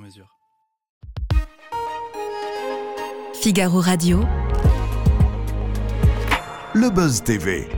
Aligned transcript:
mesure. 0.00 0.26
Figaro 3.40 3.80
Radio. 3.80 4.24
Le 6.74 6.90
Buzz 6.90 7.22
TV. 7.22 7.68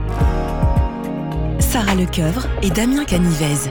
Sarah 1.59 1.95
Lecoeuvre 1.95 2.47
et 2.61 2.69
Damien 2.69 3.05
Canivez. 3.05 3.69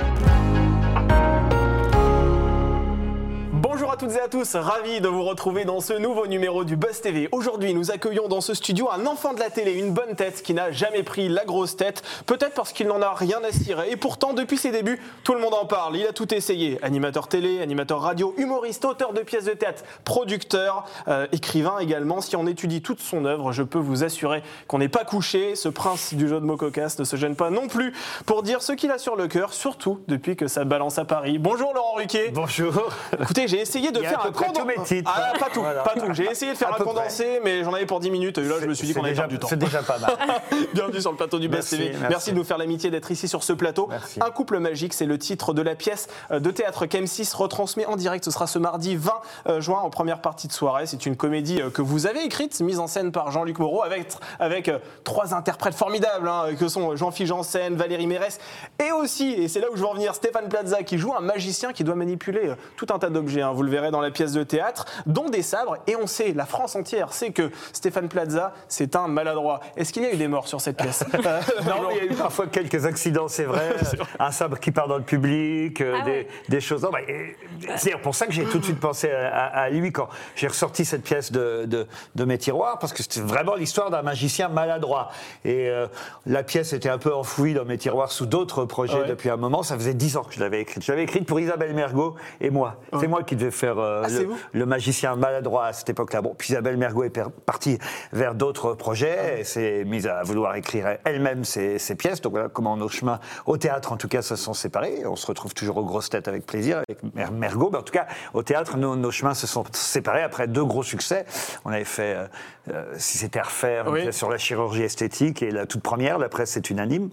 Toutes 4.03 4.17
et 4.17 4.21
à 4.21 4.27
tous, 4.27 4.57
ravi 4.57 5.01
de 5.01 5.07
vous 5.07 5.23
retrouver 5.23 5.65
dans 5.65 5.79
ce 5.79 5.93
nouveau 5.93 6.27
numéro 6.27 6.65
du 6.65 6.75
Buzz 6.75 7.01
TV. 7.01 7.29
Aujourd'hui, 7.31 7.73
nous 7.73 7.93
accueillons 7.93 8.27
dans 8.27 8.41
ce 8.41 8.53
studio 8.53 8.91
un 8.91 9.07
enfant 9.07 9.33
de 9.33 9.39
la 9.39 9.49
télé, 9.49 9.75
une 9.75 9.93
bonne 9.93 10.17
tête 10.17 10.43
qui 10.43 10.55
n'a 10.55 10.73
jamais 10.73 11.05
pris 11.05 11.29
la 11.29 11.45
grosse 11.45 11.77
tête, 11.77 12.03
peut-être 12.27 12.55
parce 12.55 12.73
qu'il 12.73 12.89
n'en 12.89 13.01
a 13.01 13.15
rien 13.15 13.39
à 13.45 13.53
cirer. 13.53 13.93
Et 13.93 13.97
pourtant, 13.97 14.33
depuis 14.33 14.57
ses 14.57 14.73
débuts, 14.73 15.01
tout 15.23 15.35
le 15.35 15.41
monde 15.41 15.55
en 15.55 15.67
parle. 15.67 15.97
Il 15.97 16.05
a 16.05 16.13
tout 16.13 16.35
essayé 16.35 16.81
animateur 16.83 17.29
télé, 17.29 17.63
animateur 17.63 18.01
radio, 18.01 18.35
humoriste, 18.39 18.85
auteur 18.85 19.13
de 19.13 19.21
pièces 19.21 19.45
de 19.45 19.53
théâtre, 19.53 19.85
producteur, 20.05 20.85
euh, 21.07 21.29
écrivain 21.31 21.79
également. 21.79 22.21
Si 22.21 22.35
on 22.35 22.49
étudie 22.49 22.83
toute 22.83 22.99
son 22.99 23.25
œuvre, 23.25 23.53
je 23.53 23.63
peux 23.63 23.79
vous 23.79 24.03
assurer 24.03 24.43
qu'on 24.67 24.79
n'est 24.79 24.89
pas 24.89 25.05
couché. 25.05 25.55
Ce 25.55 25.69
prince 25.69 26.13
du 26.15 26.27
jeu 26.27 26.41
de 26.41 26.45
mots 26.45 26.57
cocasse 26.57 26.99
ne 26.99 27.05
se 27.05 27.15
gêne 27.15 27.37
pas 27.37 27.51
non 27.51 27.69
plus 27.69 27.93
pour 28.27 28.43
dire 28.43 28.63
ce 28.63 28.73
qu'il 28.73 28.91
a 28.91 28.99
sur 28.99 29.15
le 29.15 29.29
cœur, 29.29 29.55
surtout 29.55 30.01
depuis 30.09 30.35
que 30.35 30.49
ça 30.49 30.65
balance 30.65 30.99
à 30.99 31.05
Paris. 31.05 31.39
Bonjour 31.39 31.73
Laurent 31.73 31.95
Ruquier. 31.95 32.31
Bonjour. 32.31 32.73
Écoutez, 33.21 33.47
j'ai 33.47 33.61
essayé 33.61 33.92
de 33.93 34.01
faire 34.01 34.25
un 34.27 34.33
condensé. 34.33 35.03
Ah, 35.07 35.33
pas 35.39 35.47
tout, 35.53 35.61
Voilà. 35.61 35.83
pas 35.83 35.95
tout. 35.95 36.13
J'ai 36.13 36.31
essayé 36.31 36.53
de 36.53 36.57
faire 36.57 36.75
un 36.75 36.83
condensé, 36.85 37.41
mais 37.45 37.63
j'en 37.65 37.73
avais 37.75 37.87
pour 37.87 38.01
10 38.01 38.11
minutes. 38.11 38.39
Et 38.39 38.43
là, 38.43 38.57
je 38.61 38.67
me 38.67 38.75
suis 38.75 38.87
dit 38.87 38.95
qu'on 38.95 39.01
avait 39.01 39.11
déjà- 39.11 39.23
perdu 39.23 39.35
du 39.37 39.41
temps. 39.41 39.49
C'est 39.49 39.57
déjà 39.59 39.83
pas 39.83 39.99
mal. 39.99 40.17
Bienvenue 40.75 41.01
sur 41.01 41.11
le 41.11 41.17
plateau 41.17 41.39
du 41.39 41.49
Best 41.49 41.71
TV. 41.71 41.91
Merci. 41.91 42.07
merci. 42.09 42.33
de 42.33 42.37
nous 42.37 42.45
faire 42.45 42.59
l'amitié 42.59 42.91
d'être 42.91 43.11
ici 43.11 43.29
sur 43.29 43.43
ce 43.45 43.53
plateau. 43.53 43.87
Merci. 43.91 44.21
Un 44.23 44.31
couple 44.31 44.59
magique, 44.59 44.95
c'est 44.95 45.07
le 45.07 45.19
titre 45.19 45.53
de 45.55 45.63
la 45.63 45.75
pièce 45.75 46.09
euh, 46.31 46.41
de 46.41 46.51
théâtre 46.51 46.87
qu'M6 46.87 47.35
retransmet 47.37 47.87
en 47.87 47.97
direct. 47.97 48.25
Ce 48.25 48.31
sera 48.31 48.47
ce 48.47 48.59
mardi 48.59 48.97
20 48.97 49.13
euh, 49.49 49.61
juin 49.61 49.79
en 49.81 49.91
première 49.91 50.21
partie 50.21 50.49
de 50.49 50.53
soirée. 50.53 50.87
C'est 50.87 51.07
une 51.07 51.17
comédie 51.17 51.61
euh, 51.61 51.71
que 51.71 51.83
vous 51.83 52.07
avez 52.07 52.25
écrite, 52.25 52.61
mise 52.61 52.79
en 52.79 52.87
scène 52.87 53.13
par 53.13 53.31
Jean-Luc 53.31 53.59
Moreau, 53.59 53.83
avec, 53.83 54.09
avec 54.39 54.71
trois 55.05 55.35
interprètes 55.35 55.75
formidables, 55.75 56.29
hein, 56.29 56.47
que 56.59 56.69
sont 56.69 56.97
Jean-Philippe 56.97 57.29
Janssen, 57.29 57.75
Valérie 57.77 58.07
Mérès, 58.07 58.39
et 58.85 58.93
aussi, 58.93 59.33
et 59.33 59.49
c'est 59.49 59.61
là 59.61 59.67
où 59.73 59.77
je 59.77 59.81
veux 59.81 59.87
en 59.89 59.95
venir, 59.95 60.15
Stéphane 60.15 60.49
Plaza, 60.49 60.83
qui 60.83 60.99
joue 60.99 61.13
un 61.15 61.21
magicien 61.21 61.73
qui 61.73 61.85
doit 61.85 61.95
manipuler 61.95 62.53
tout 62.77 62.87
un 62.91 62.99
tas 62.99 63.11
d'objets. 63.11 63.43
hein. 63.43 63.53
vous 63.53 63.63
le 63.63 63.71
verrez 63.71 63.82
dans 63.91 64.01
la 64.01 64.11
pièce 64.11 64.33
de 64.33 64.43
théâtre, 64.43 64.85
dont 65.07 65.29
des 65.29 65.43
sabres. 65.43 65.77
Et 65.87 65.97
on 65.97 66.07
sait, 66.07 66.33
la 66.33 66.47
France 66.47 66.77
entière 66.77 67.13
sait 67.13 67.33
que 67.33 67.51
Stéphane 67.73 68.09
Plaza, 68.09 68.53
c'est 68.69 68.97
un 68.97 69.09
maladroit. 69.09 69.61
Est-ce 69.77 69.93
qu'il 69.93 70.03
y 70.03 70.07
a 70.07 70.13
eu 70.13 70.17
des 70.17 70.29
morts 70.29 70.49
sur 70.49 70.61
cette 70.61 70.77
pièce? 70.77 71.05
Non, 71.13 71.89
mais 71.89 71.97
il 71.97 72.05
y 72.05 72.09
a 72.09 72.13
eu 72.13 72.17
parfois 72.17 72.47
quelques 72.47 72.87
accidents, 72.87 73.29
c'est 73.29 73.45
vrai. 73.45 73.75
Un 74.19 74.31
sabre 74.31 74.59
qui 74.59 74.71
part 74.73 74.89
dans 74.89 74.97
le 74.99 75.03
public, 75.05 75.81
euh, 75.81 75.97
Ah 76.01 76.05
des, 76.05 76.11
ouais. 76.11 76.29
des 76.49 76.61
choses. 76.61 76.83
Non, 76.83 76.91
bah, 76.91 77.01
et- 77.09 77.37
c'est 77.77 77.97
pour 77.99 78.15
ça 78.15 78.27
que 78.27 78.33
j'ai 78.33 78.45
tout 78.45 78.59
de 78.59 78.65
suite 78.65 78.81
pensé 78.81 79.11
à, 79.11 79.29
à- 79.35 79.61
à 79.63 79.71
lui 79.71 79.93
quand 79.93 80.09
j'ai 80.37 80.47
ressorti 80.49 80.85
cette 80.85 81.03
pièce 81.03 81.33
de, 81.33 81.65
de- 81.67 81.87
de 82.15 82.25
mes 82.25 82.39
tiroirs, 82.39 82.79
parce 82.79 82.93
que 82.93 83.03
c'était 83.03 83.21
vraiment 83.21 83.55
l'histoire 83.55 83.91
d'un 83.91 84.03
magicien 84.03 84.49
maladroit. 84.49 85.11
Et 85.45 85.69
euh, 85.69 85.87
la 86.27 86.43
pièce 86.43 86.73
était 86.73 86.89
un 86.89 86.99
peu 86.99 87.15
enfouie 87.15 87.55
dans 87.55 87.65
mes 87.65 87.79
tiroirs 87.79 88.11
sous 88.13 88.27
d'autres 88.27 88.65
projets 88.65 89.01
Ouais. 89.01 89.07
depuis 89.09 89.31
un 89.31 89.37
moment. 89.37 89.63
Ça 89.63 89.75
faisait 89.77 89.95
dix 89.95 90.17
ans 90.17 90.23
que 90.25 90.35
je 90.35 90.41
l'avais 90.41 90.61
écrite. 90.61 90.83
Je 90.85 90.91
l'avais 90.93 91.05
écrite 91.05 91.27
pour 91.27 91.41
Isabelle 91.41 91.73
Mergot 91.75 92.15
et 92.41 92.51
moi. 92.51 92.77
C'est 93.01 93.07
moi 93.09 93.23
qui 93.23 93.37
devais 93.37 93.51
faire 93.51 93.72
euh, 93.79 94.03
Ah, 94.05 94.37
le, 94.53 94.67
magicien 94.67 95.17
maladroit 95.17 95.67
à 95.67 95.73
cette 95.73 95.91
époque-là. 95.91 96.23
Bon, 96.23 96.35
puis 96.37 96.53
Isabelle 96.53 96.77
Mergot 96.77 97.05
est 97.05 97.21
partie 97.47 97.79
vers 98.13 98.35
d'autres 98.35 98.75
projets 98.75 99.41
et 99.41 99.45
s'est 99.45 99.85
mise 99.85 100.07
à 100.07 100.23
vouloir 100.23 100.55
écrire 100.57 100.99
elle-même 101.05 101.45
ses, 101.45 101.79
ses 101.79 101.95
pièces. 101.95 102.21
Donc 102.21 102.33
voilà 102.33 102.49
comment 102.49 102.77
nos 102.77 102.89
chemins, 102.89 103.21
au 103.47 103.57
théâtre 103.57 103.93
en 103.93 103.97
tout 103.97 104.09
cas, 104.09 104.23
se 104.23 104.37
sont 104.37 104.55
séparés. 104.55 105.03
On 105.07 105.17
se 105.17 105.27
retrouve 105.27 105.55
toujours 105.55 105.77
aux 105.79 105.85
grosses 105.85 106.11
têtes 106.11 106.29
avec 106.29 106.47
plaisir, 106.47 106.79
avec 106.89 107.03
Mer- 107.15 107.33
Mergot. 107.33 107.71
Mais 107.73 107.79
en 107.79 107.83
tout 107.83 107.93
cas, 107.93 108.07
au 108.35 108.43
théâtre, 108.43 108.77
nos, 108.77 108.97
nos 108.97 109.11
chemins 109.11 109.35
se 109.35 109.47
sont 109.47 109.65
séparés 109.73 110.23
après 110.23 110.47
deux 110.49 110.65
gros 110.65 110.83
succès. 110.83 111.25
On 111.65 111.73
avait 111.73 111.85
fait, 111.85 112.15
euh, 112.17 112.27
euh, 112.73 112.93
si 112.97 113.19
c'était 113.19 113.39
à 113.41 113.45
refaire, 113.45 113.87
une 113.89 113.93
Oui. 113.95 114.03
pièce 114.03 114.17
sur 114.17 114.31
la 114.31 114.39
chirurgie 114.39 114.83
esthétique 114.83 115.43
et 115.43 115.51
la 115.51 115.67
toute 115.67 115.83
première, 115.83 116.19
la 116.19 116.29
presse 116.29 116.57
est 116.57 116.71
unanime. 116.71 117.11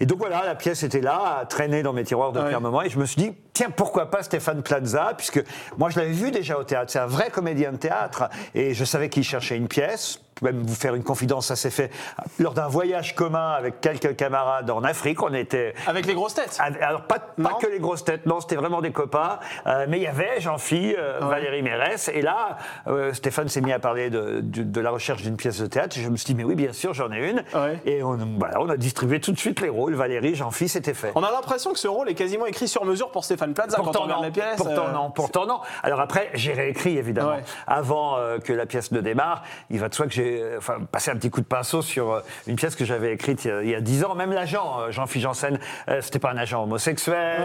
Et 0.00 0.06
donc 0.06 0.18
voilà, 0.18 0.44
la 0.44 0.54
pièce 0.54 0.82
était 0.82 1.00
là, 1.00 1.38
à 1.40 1.46
traîner 1.46 1.82
dans 1.82 1.92
mes 1.92 2.04
tiroirs 2.04 2.32
depuis 2.32 2.48
Ouais. 2.48 2.54
un 2.54 2.60
moment. 2.60 2.82
Et 2.82 2.90
je 2.90 2.98
me 2.98 3.04
suis 3.06 3.20
dit, 3.20 3.32
tiens, 3.56 3.70
pourquoi 3.70 4.10
pas 4.10 4.22
Stéphane 4.22 4.62
Plaza 4.62 5.12
Puisque 5.16 5.42
moi, 5.78 5.88
je 5.90 5.98
l'avais 5.98 6.12
vu 6.12 6.30
déjà 6.30 6.58
au 6.58 6.64
théâtre. 6.64 6.92
C'est 6.92 6.98
un 6.98 7.06
vrai 7.06 7.30
comédien 7.30 7.72
de 7.72 7.78
théâtre. 7.78 8.28
Et 8.54 8.74
je 8.74 8.84
savais 8.84 9.08
qu'il 9.08 9.24
cherchait 9.24 9.56
une 9.56 9.68
pièce. 9.68 10.20
Je 10.38 10.44
peux 10.44 10.52
même 10.52 10.66
vous 10.66 10.74
faire 10.74 10.94
une 10.94 11.02
confidence, 11.02 11.46
ça 11.46 11.56
s'est 11.56 11.70
fait 11.70 11.90
lors 12.38 12.52
d'un 12.52 12.68
voyage 12.68 13.14
commun 13.14 13.52
avec 13.52 13.80
quelques 13.80 14.16
camarades 14.16 14.68
en 14.68 14.84
Afrique. 14.84 15.22
On 15.22 15.32
était. 15.32 15.72
Avec 15.86 16.04
les 16.04 16.12
grosses 16.12 16.34
têtes 16.34 16.58
Alors, 16.82 17.04
pas, 17.06 17.18
que 17.58 17.66
les 17.66 17.78
grosses 17.78 18.04
têtes, 18.04 18.26
non, 18.26 18.40
c'était 18.40 18.56
vraiment 18.56 18.82
des 18.82 18.90
copains. 18.92 19.38
Euh, 19.66 19.86
mais 19.88 19.96
il 19.96 20.02
y 20.02 20.06
avait 20.06 20.38
Jean-Phi, 20.40 20.94
euh, 20.98 21.20
Valérie 21.22 21.62
Mérès. 21.62 22.10
Et 22.12 22.20
là, 22.20 22.58
euh, 22.86 23.14
Stéphane 23.14 23.48
s'est 23.48 23.62
mis 23.62 23.72
à 23.72 23.78
parler 23.78 24.10
de, 24.10 24.40
de- 24.42 24.62
de 24.62 24.80
la 24.82 24.90
recherche 24.90 25.22
d'une 25.22 25.38
pièce 25.38 25.58
de 25.58 25.66
théâtre. 25.68 25.96
Et 25.98 26.02
je 26.02 26.10
me 26.10 26.18
suis 26.18 26.26
dit, 26.26 26.34
mais 26.34 26.44
oui, 26.44 26.54
bien 26.54 26.74
sûr, 26.74 26.92
j'en 26.92 27.10
ai 27.12 27.30
une. 27.30 27.42
Ouais. 27.58 27.80
Et 27.86 28.02
on 28.02 28.68
a 28.68 28.76
distribué 28.76 29.20
tout 29.20 29.32
de 29.32 29.38
suite 29.38 29.62
les 29.62 29.70
rôles. 29.70 29.94
Valérie, 29.94 30.34
Jean-Phi, 30.34 30.68
c'était 30.68 30.92
fait. 30.92 31.12
On 31.14 31.22
a 31.22 31.30
l'impression 31.30 31.72
que 31.72 31.78
ce 31.78 31.88
rôle 31.88 32.10
est 32.10 32.14
quasiment 32.14 32.44
écrit 32.44 32.68
sur 32.68 32.84
mesure 32.84 33.10
pour 33.10 33.24
Stéphane 33.24 33.45
Plaza 33.54 33.76
quand 33.76 33.82
on 33.82 33.84
Pourtant 33.86 34.02
regarde 34.04 34.24
non, 34.24 34.42
pourtant 34.56 34.86
euh, 34.86 34.92
non, 34.92 35.10
pourtant 35.10 35.46
non. 35.46 35.60
Alors 35.82 36.00
après, 36.00 36.30
j'ai 36.34 36.52
réécrit 36.52 36.96
évidemment. 36.98 37.30
Ouais. 37.36 37.44
Avant 37.66 38.16
euh, 38.18 38.38
que 38.38 38.52
la 38.52 38.66
pièce 38.66 38.92
ne 38.92 39.00
démarre, 39.00 39.42
il 39.70 39.78
va 39.78 39.88
de 39.88 39.94
soi 39.94 40.06
que 40.06 40.12
j'ai 40.12 40.40
euh, 40.42 40.58
enfin, 40.58 40.78
passé 40.90 41.10
un 41.10 41.16
petit 41.16 41.30
coup 41.30 41.40
de 41.40 41.46
pinceau 41.46 41.82
sur 41.82 42.22
une 42.46 42.56
pièce 42.56 42.76
que 42.76 42.84
j'avais 42.84 43.12
écrite 43.12 43.44
il 43.44 43.68
y 43.70 43.74
a- 43.74 43.80
dix 43.80 44.04
ans. 44.04 44.14
Même 44.14 44.32
l'agent, 44.32 44.90
Jean-Philippe 44.90 45.22
Janssen, 45.28 45.58
c'était 46.00 46.18
pas 46.18 46.30
un 46.30 46.36
agent 46.36 46.62
homosexuel. 46.62 47.42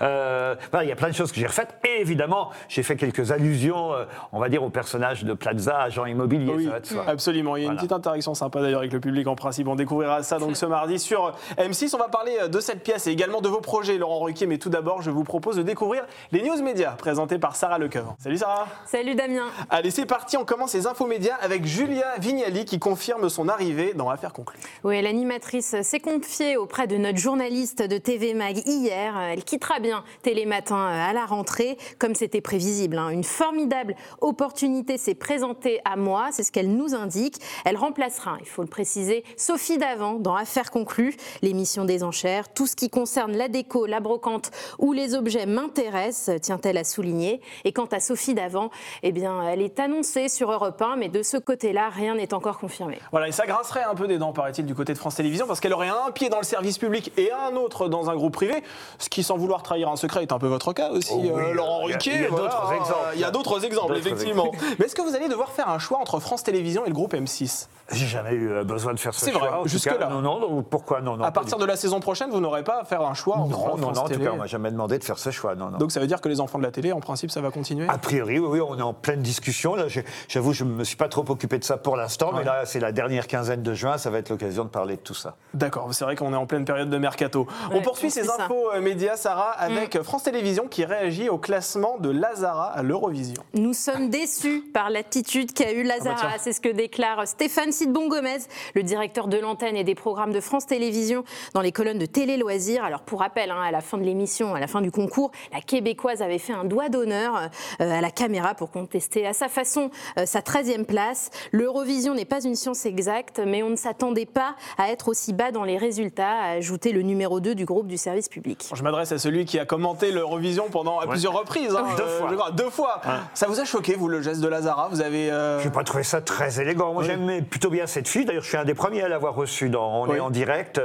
Ouais. 0.00 0.82
Il 0.82 0.88
y 0.88 0.92
a 0.92 0.96
plein 0.96 1.08
de 1.08 1.14
choses 1.14 1.32
que 1.32 1.40
j'ai 1.40 1.46
refaites. 1.46 1.74
Et 1.84 2.00
évidemment, 2.00 2.50
j'ai 2.68 2.82
fait 2.82 2.96
quelques 2.96 3.30
allusions, 3.30 3.92
on 4.32 4.38
va 4.40 4.48
dire, 4.48 4.62
au 4.62 4.70
personnage 4.70 5.24
de 5.24 5.34
Plaza, 5.34 5.78
agent 5.82 6.06
immobilier. 6.06 6.52
Oui, 6.54 6.70
ça 6.82 6.94
va 6.96 7.10
absolument. 7.10 7.56
Il 7.56 7.64
y 7.64 7.66
a 7.66 7.70
une 7.70 7.76
petite 7.76 7.92
interaction 7.92 8.34
sympa 8.34 8.60
d'ailleurs 8.60 8.80
avec 8.80 8.92
le 8.92 9.00
public 9.00 9.26
en 9.26 9.34
principe. 9.36 9.68
On 9.68 9.76
découvrira 9.76 10.22
ça 10.22 10.38
donc 10.38 10.56
ce 10.56 10.66
mardi 10.66 10.98
sur 10.98 11.32
M6. 11.58 11.94
On 11.94 11.98
va 11.98 12.08
parler 12.08 12.32
de 12.48 12.60
cette 12.60 12.82
pièce 12.82 13.06
et 13.06 13.10
également 13.10 13.40
de 13.40 13.48
vos 13.48 13.60
projets, 13.60 13.98
Laurent 13.98 14.20
Ruquier. 14.20 14.46
Mais 14.46 14.58
tout 14.58 14.70
d'abord, 14.70 15.02
je 15.02 15.10
vous 15.10 15.24
propose 15.24 15.43
de 15.52 15.62
découvrir 15.62 16.06
les 16.32 16.42
news 16.42 16.60
médias 16.62 16.92
présentés 16.92 17.38
par 17.38 17.54
Sarah 17.54 17.78
Lecoeuvre. 17.78 18.16
Salut 18.18 18.38
Sarah. 18.38 18.66
Salut 18.86 19.14
Damien. 19.14 19.46
Allez, 19.68 19.90
c'est 19.90 20.06
parti. 20.06 20.38
On 20.38 20.44
commence 20.46 20.72
les 20.72 20.86
infos 20.86 21.06
médias 21.06 21.36
avec 21.42 21.66
Julia 21.66 22.14
Vignali 22.18 22.64
qui 22.64 22.78
confirme 22.78 23.28
son 23.28 23.48
arrivée 23.48 23.92
dans 23.92 24.08
Affaires 24.08 24.32
conclues. 24.32 24.58
Oui, 24.84 25.00
l'animatrice 25.02 25.80
s'est 25.82 26.00
confiée 26.00 26.56
auprès 26.56 26.86
de 26.86 26.96
notre 26.96 27.18
journaliste 27.18 27.82
de 27.82 27.98
TV 27.98 28.32
Mag 28.32 28.56
hier. 28.66 29.18
Elle 29.18 29.44
quittera 29.44 29.80
bien 29.80 30.02
Télématin 30.22 30.86
à 30.86 31.12
la 31.12 31.26
rentrée, 31.26 31.76
comme 31.98 32.14
c'était 32.14 32.40
prévisible. 32.40 32.96
hein. 32.96 33.10
Une 33.10 33.24
formidable 33.24 33.94
opportunité 34.22 34.96
s'est 34.96 35.14
présentée 35.14 35.80
à 35.84 35.96
moi, 35.96 36.28
c'est 36.32 36.42
ce 36.42 36.52
qu'elle 36.52 36.70
nous 36.74 36.94
indique. 36.94 37.36
Elle 37.66 37.76
remplacera, 37.76 38.38
il 38.40 38.46
faut 38.46 38.62
le 38.62 38.68
préciser, 38.68 39.24
Sophie 39.36 39.76
Davant 39.76 40.14
dans 40.14 40.34
Affaires 40.36 40.70
conclues, 40.70 41.14
l'émission 41.42 41.84
des 41.84 42.02
enchères. 42.02 42.52
Tout 42.54 42.66
ce 42.66 42.76
qui 42.76 42.88
concerne 42.88 43.36
la 43.36 43.48
déco, 43.48 43.84
la 43.86 44.00
brocante 44.00 44.50
ou 44.78 44.92
les 44.92 45.14
objets 45.14 45.33
m'intéresse, 45.46 46.30
tient-elle 46.42 46.76
à 46.78 46.84
souligner. 46.84 47.40
Et 47.64 47.72
quant 47.72 47.86
à 47.86 48.00
Sophie 48.00 48.34
Davant, 48.34 48.70
eh 49.02 49.12
bien, 49.12 49.42
elle 49.48 49.62
est 49.62 49.78
annoncée 49.80 50.28
sur 50.28 50.50
Europe 50.52 50.80
1, 50.80 50.96
mais 50.96 51.08
de 51.08 51.22
ce 51.22 51.36
côté-là, 51.36 51.88
rien 51.88 52.14
n'est 52.14 52.34
encore 52.34 52.58
confirmé. 52.58 52.98
Voilà, 53.10 53.28
et 53.28 53.32
ça 53.32 53.46
grincerait 53.46 53.84
un 53.84 53.94
peu 53.94 54.06
des 54.06 54.18
dents, 54.18 54.32
paraît-il, 54.32 54.66
du 54.66 54.74
côté 54.74 54.92
de 54.92 54.98
France 54.98 55.14
Télévisions, 55.16 55.46
parce 55.46 55.60
qu'elle 55.60 55.72
aurait 55.72 55.88
un 55.88 56.10
pied 56.12 56.28
dans 56.28 56.38
le 56.38 56.44
service 56.44 56.78
public 56.78 57.12
et 57.16 57.30
un 57.32 57.56
autre 57.56 57.88
dans 57.88 58.10
un 58.10 58.14
groupe 58.16 58.34
privé, 58.34 58.62
ce 58.98 59.08
qui, 59.08 59.22
sans 59.22 59.36
vouloir 59.36 59.62
trahir 59.62 59.88
un 59.88 59.96
secret, 59.96 60.22
est 60.22 60.32
un 60.32 60.38
peu 60.38 60.46
votre 60.48 60.72
cas 60.72 60.90
aussi, 60.90 61.12
Oh 61.14 61.20
oui, 61.22 61.30
euh, 61.30 61.54
Laurent 61.54 61.80
il 61.84 61.90
y 61.90 61.92
a- 61.92 61.96
Ruquier. 61.96 62.12
il 62.14 62.20
y 62.22 62.24
a 62.24 62.28
voilà, 62.28 62.44
d'autres 62.48 62.72
exemples. 62.72 63.00
Il 63.14 63.20
y 63.20 63.24
a 63.24 63.30
d'autres 63.30 63.64
exemples, 63.64 63.94
D'autres 63.94 64.06
effectivement. 64.06 64.46
exemples. 64.52 64.74
Mais 64.78 64.86
est-ce 64.86 64.94
que 64.94 65.02
vous 65.02 65.14
allez 65.14 65.28
devoir 65.28 65.50
faire 65.50 65.68
un 65.68 65.78
choix 65.78 65.98
entre 65.98 66.20
France 66.20 66.42
Télévisions 66.42 66.84
et 66.84 66.88
le 66.88 66.94
groupe 66.94 67.14
M6 67.14 67.68
J'ai 67.92 68.06
jamais 68.06 68.32
eu 68.32 68.50
euh, 68.50 68.64
besoin 68.64 68.94
de 68.94 68.98
faire 69.00 69.14
ce 69.14 69.24
C'est 69.26 69.32
choix. 69.32 69.40
vrai, 69.40 69.50
en 69.58 69.62
tout 69.62 69.68
jusque-là. 69.68 70.08
Non, 70.08 70.20
non, 70.20 70.40
non, 70.40 70.62
pourquoi 70.62 71.00
non, 71.00 71.16
non 71.16 71.24
À 71.24 71.30
partir 71.30 71.58
de 71.58 71.64
la 71.64 71.76
saison 71.76 72.00
prochaine, 72.00 72.30
vous 72.30 72.40
n'aurez 72.40 72.64
pas 72.64 72.80
à 72.80 72.84
faire 72.84 73.02
un 73.02 73.14
choix 73.14 73.36
entre 73.36 73.50
Non, 73.50 73.56
non, 73.58 73.64
France 73.66 73.80
non, 73.80 73.88
en 74.02 74.08
tout 74.08 74.18
cas, 74.20 74.30
on 74.32 74.36
m'a 74.36 74.46
jamais 74.46 74.70
demandé 74.70 74.98
de 74.98 75.04
faire 75.04 75.18
ce 75.24 75.30
choix. 75.30 75.54
Non, 75.54 75.70
non. 75.70 75.78
Donc 75.78 75.92
ça 75.92 76.00
veut 76.00 76.06
dire 76.06 76.20
que 76.20 76.28
les 76.28 76.40
enfants 76.40 76.58
de 76.58 76.64
la 76.64 76.70
télé, 76.70 76.92
en 76.92 77.00
principe, 77.00 77.30
ça 77.30 77.40
va 77.40 77.50
continuer? 77.50 77.86
A 77.88 77.98
priori, 77.98 78.38
oui, 78.38 78.46
oui, 78.48 78.60
on 78.60 78.78
est 78.78 78.82
en 78.82 78.94
pleine 78.94 79.22
discussion. 79.22 79.74
Là, 79.74 79.86
j'avoue, 80.28 80.52
je 80.52 80.64
ne 80.64 80.70
me 80.70 80.84
suis 80.84 80.96
pas 80.96 81.08
trop 81.08 81.24
occupé 81.28 81.58
de 81.58 81.64
ça 81.64 81.76
pour 81.76 81.96
l'instant, 81.96 82.32
mais 82.32 82.44
là, 82.44 82.66
c'est 82.66 82.80
la 82.80 82.92
dernière 82.92 83.26
quinzaine 83.26 83.62
de 83.62 83.74
juin, 83.74 83.98
ça 83.98 84.10
va 84.10 84.18
être 84.18 84.30
l'occasion 84.30 84.64
de 84.64 84.68
parler 84.68 84.96
de 84.96 85.00
tout 85.00 85.14
ça. 85.14 85.36
D'accord, 85.54 85.88
c'est 85.92 86.04
vrai 86.04 86.16
qu'on 86.16 86.32
est 86.32 86.36
en 86.36 86.46
pleine 86.46 86.64
période 86.64 86.90
de 86.90 86.98
mercato. 86.98 87.46
on 87.72 87.80
poursuit 87.80 88.10
ces 88.10 88.28
infos 88.30 88.72
euh, 88.72 88.80
médias, 88.80 89.16
Sarah, 89.16 89.50
avec 89.50 90.02
France 90.02 90.24
Télévisions 90.24 90.68
qui 90.68 90.84
réagit 90.84 91.28
au 91.28 91.38
classement 91.38 91.98
de 91.98 92.10
Lazara 92.10 92.66
à 92.66 92.82
l'Eurovision. 92.82 93.42
Nous 93.54 93.74
sommes 93.74 94.10
déçus 94.10 94.62
par 94.72 94.90
l'attitude 94.90 95.52
qu'a 95.52 95.72
eu 95.72 95.82
Lazara. 95.82 96.16
Ah 96.20 96.24
bah 96.24 96.38
c'est 96.38 96.52
ce 96.52 96.60
que 96.60 96.68
déclare 96.68 97.26
Stéphane 97.26 97.72
Sidbon-Gomez, 97.72 98.38
le 98.74 98.82
directeur 98.82 99.28
de 99.28 99.38
l'antenne 99.38 99.76
et 99.76 99.84
des 99.84 99.94
programmes 99.94 100.32
de 100.32 100.40
France 100.40 100.66
Télévisions, 100.66 101.24
dans 101.54 101.60
les 101.60 101.72
colonnes 101.72 101.98
de 101.98 102.06
Télé 102.06 102.36
Loisirs. 102.36 102.84
Alors, 102.84 103.02
pour 103.02 103.20
rappel, 103.20 103.50
hein, 103.50 103.60
à 103.62 103.70
la 103.70 103.80
fin 103.80 103.98
de 103.98 104.02
l'émission, 104.02 104.54
à 104.54 104.60
la 104.60 104.66
fin 104.66 104.80
du 104.80 104.90
concours, 104.90 105.03
la 105.52 105.60
Québécoise 105.60 106.22
avait 106.22 106.38
fait 106.38 106.52
un 106.52 106.64
doigt 106.64 106.88
d'honneur 106.88 107.48
euh, 107.80 107.98
à 107.98 108.00
la 108.00 108.10
caméra 108.10 108.54
pour 108.54 108.70
contester 108.70 109.26
à 109.26 109.32
sa 109.32 109.48
façon 109.48 109.90
euh, 110.18 110.26
sa 110.26 110.40
13e 110.40 110.84
place. 110.84 111.30
L'Eurovision 111.52 112.14
n'est 112.14 112.24
pas 112.24 112.42
une 112.42 112.54
science 112.54 112.86
exacte, 112.86 113.40
mais 113.44 113.62
on 113.62 113.70
ne 113.70 113.76
s'attendait 113.76 114.26
pas 114.26 114.54
à 114.78 114.90
être 114.90 115.08
aussi 115.08 115.32
bas 115.32 115.50
dans 115.52 115.64
les 115.64 115.78
résultats, 115.78 116.28
a 116.30 116.50
ajouté 116.52 116.92
le 116.92 117.02
numéro 117.02 117.40
2 117.40 117.54
du 117.54 117.64
groupe 117.64 117.86
du 117.86 117.96
service 117.96 118.28
public. 118.28 118.68
Je 118.74 118.82
m'adresse 118.82 119.12
à 119.12 119.18
celui 119.18 119.44
qui 119.44 119.58
a 119.58 119.64
commenté 119.64 120.10
l'Eurovision 120.12 120.66
pendant 120.70 120.98
à 121.00 121.06
plusieurs 121.06 121.32
reprises. 121.38 121.74
hein, 121.74 121.84
Deux 121.96 122.02
euh, 122.02 122.18
fois. 122.18 122.28
je 122.30 122.34
crois, 122.34 122.50
deux 122.50 122.70
fois. 122.70 123.00
Ça 123.34 123.46
vous 123.46 123.60
a 123.60 123.64
choqué, 123.64 123.94
vous, 123.94 124.08
le 124.08 124.22
geste 124.22 124.40
de 124.40 124.48
Lazara? 124.48 124.88
Vous 124.90 125.00
avez. 125.00 125.30
euh, 125.30 125.60
Je 125.60 125.66
n'ai 125.66 125.72
pas 125.72 125.84
trouvé 125.84 126.02
ça 126.02 126.20
très 126.20 126.60
élégant. 126.60 126.92
Moi, 126.92 127.02
j'aimais 127.04 127.42
plutôt 127.42 127.70
bien 127.70 127.86
cette 127.86 128.08
fille. 128.08 128.24
D'ailleurs, 128.24 128.42
je 128.42 128.48
suis 128.48 128.56
un 128.58 128.64
des 128.64 128.74
premiers 128.74 129.02
à 129.02 129.08
l'avoir 129.08 129.34
reçue 129.34 129.68
dans 129.70 130.02
On 130.02 130.08
Oui. 130.08 130.16
est 130.16 130.20
en 130.20 130.30
direct 130.30 130.78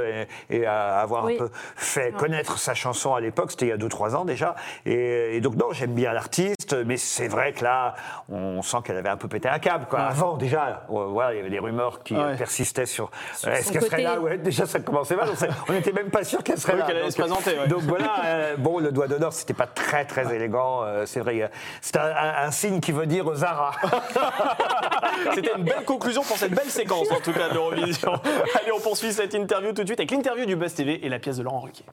et, 0.50 0.56
et 0.56 0.66
à 0.66 0.98
avoir 0.98 1.24
Oui. 1.24 1.34
un 1.34 1.38
peu 1.38 1.50
fait 1.76 2.12
connaître 2.16 2.58
sa 2.58 2.74
chanson 2.74 3.14
à 3.14 3.20
l'époque. 3.20 3.50
C'était 3.50 3.66
il 3.66 3.68
y 3.70 3.72
a 3.72 3.76
2-3 3.76 4.09
ans 4.14 4.24
déjà. 4.24 4.54
Et, 4.86 5.36
et 5.36 5.40
donc, 5.40 5.54
non, 5.56 5.72
j'aime 5.72 5.94
bien 5.94 6.12
l'artiste, 6.12 6.74
mais 6.86 6.96
c'est 6.96 7.28
vrai 7.28 7.52
que 7.52 7.64
là, 7.64 7.94
on 8.30 8.62
sent 8.62 8.78
qu'elle 8.84 8.96
avait 8.96 9.08
un 9.08 9.16
peu 9.16 9.28
pété 9.28 9.48
un 9.48 9.58
câble. 9.58 9.86
Quoi. 9.88 10.00
Avant, 10.00 10.36
déjà, 10.36 10.84
euh, 10.90 11.06
voilà, 11.06 11.34
il 11.34 11.36
y 11.38 11.40
avait 11.40 11.50
des 11.50 11.58
rumeurs 11.58 12.02
qui 12.02 12.14
Ouais. 12.16 12.36
persistaient 12.36 12.86
sur, 12.86 13.10
Sur 13.34 13.50
est-ce 13.50 13.72
qu'elle 13.72 13.82
serait 13.82 14.02
là? 14.02 14.18
Ouais, 14.20 14.38
Déjà, 14.38 14.66
ça 14.66 14.80
commençait 14.80 15.16
mal. 15.16 15.28
On 15.68 15.72
n'était 15.72 15.92
même 15.92 16.10
pas 16.10 16.24
sûr 16.24 16.42
qu'elle 16.42 16.58
serait 16.58 16.74
Oui, 16.74 16.78
là. 16.80 16.86
qu'elle 16.86 16.96
allait 16.96 17.04
Donc, 17.06 17.12
se 17.12 17.20
présenter, 17.20 17.58
ouais. 17.58 17.68
donc 17.68 17.82
voilà, 17.82 18.14
euh, 18.24 18.56
bon, 18.56 18.78
le 18.78 18.92
doigt 18.92 19.06
d'honneur, 19.08 19.32
c'était 19.32 19.54
pas 19.54 19.66
très 19.66 20.04
très 20.04 20.34
élégant, 20.34 20.82
euh, 20.84 21.06
c'est 21.06 21.20
vrai. 21.20 21.42
euh, 21.42 21.48
C'est 21.80 21.96
un, 21.96 22.02
un- 22.04 22.46
un 22.46 22.50
signe 22.50 22.80
qui 22.80 22.92
veut 22.92 23.06
dire 23.06 23.32
Zara. 23.34 23.72
C'était 25.34 25.52
une 25.56 25.64
belle 25.64 25.84
conclusion 25.84 26.22
pour 26.22 26.36
cette 26.36 26.52
belle 26.52 26.70
séquence, 26.70 27.10
en 27.10 27.20
tout 27.20 27.32
cas, 27.32 27.48
de 27.48 27.54
l'Eurovision. 27.54 28.12
Allez, 28.60 28.72
on 28.74 28.80
poursuit 28.80 29.12
cette 29.12 29.34
interview 29.34 29.72
tout 29.72 29.82
de 29.82 29.86
suite 29.86 30.00
avec 30.00 30.10
l'interview 30.10 30.44
du 30.46 30.56
Buzz 30.56 30.74
TV 30.74 31.04
et 31.04 31.08
la 31.08 31.18
pièce 31.18 31.36
de 31.38 31.42
Laurent 31.42 31.60
Ruquier. 31.60 31.84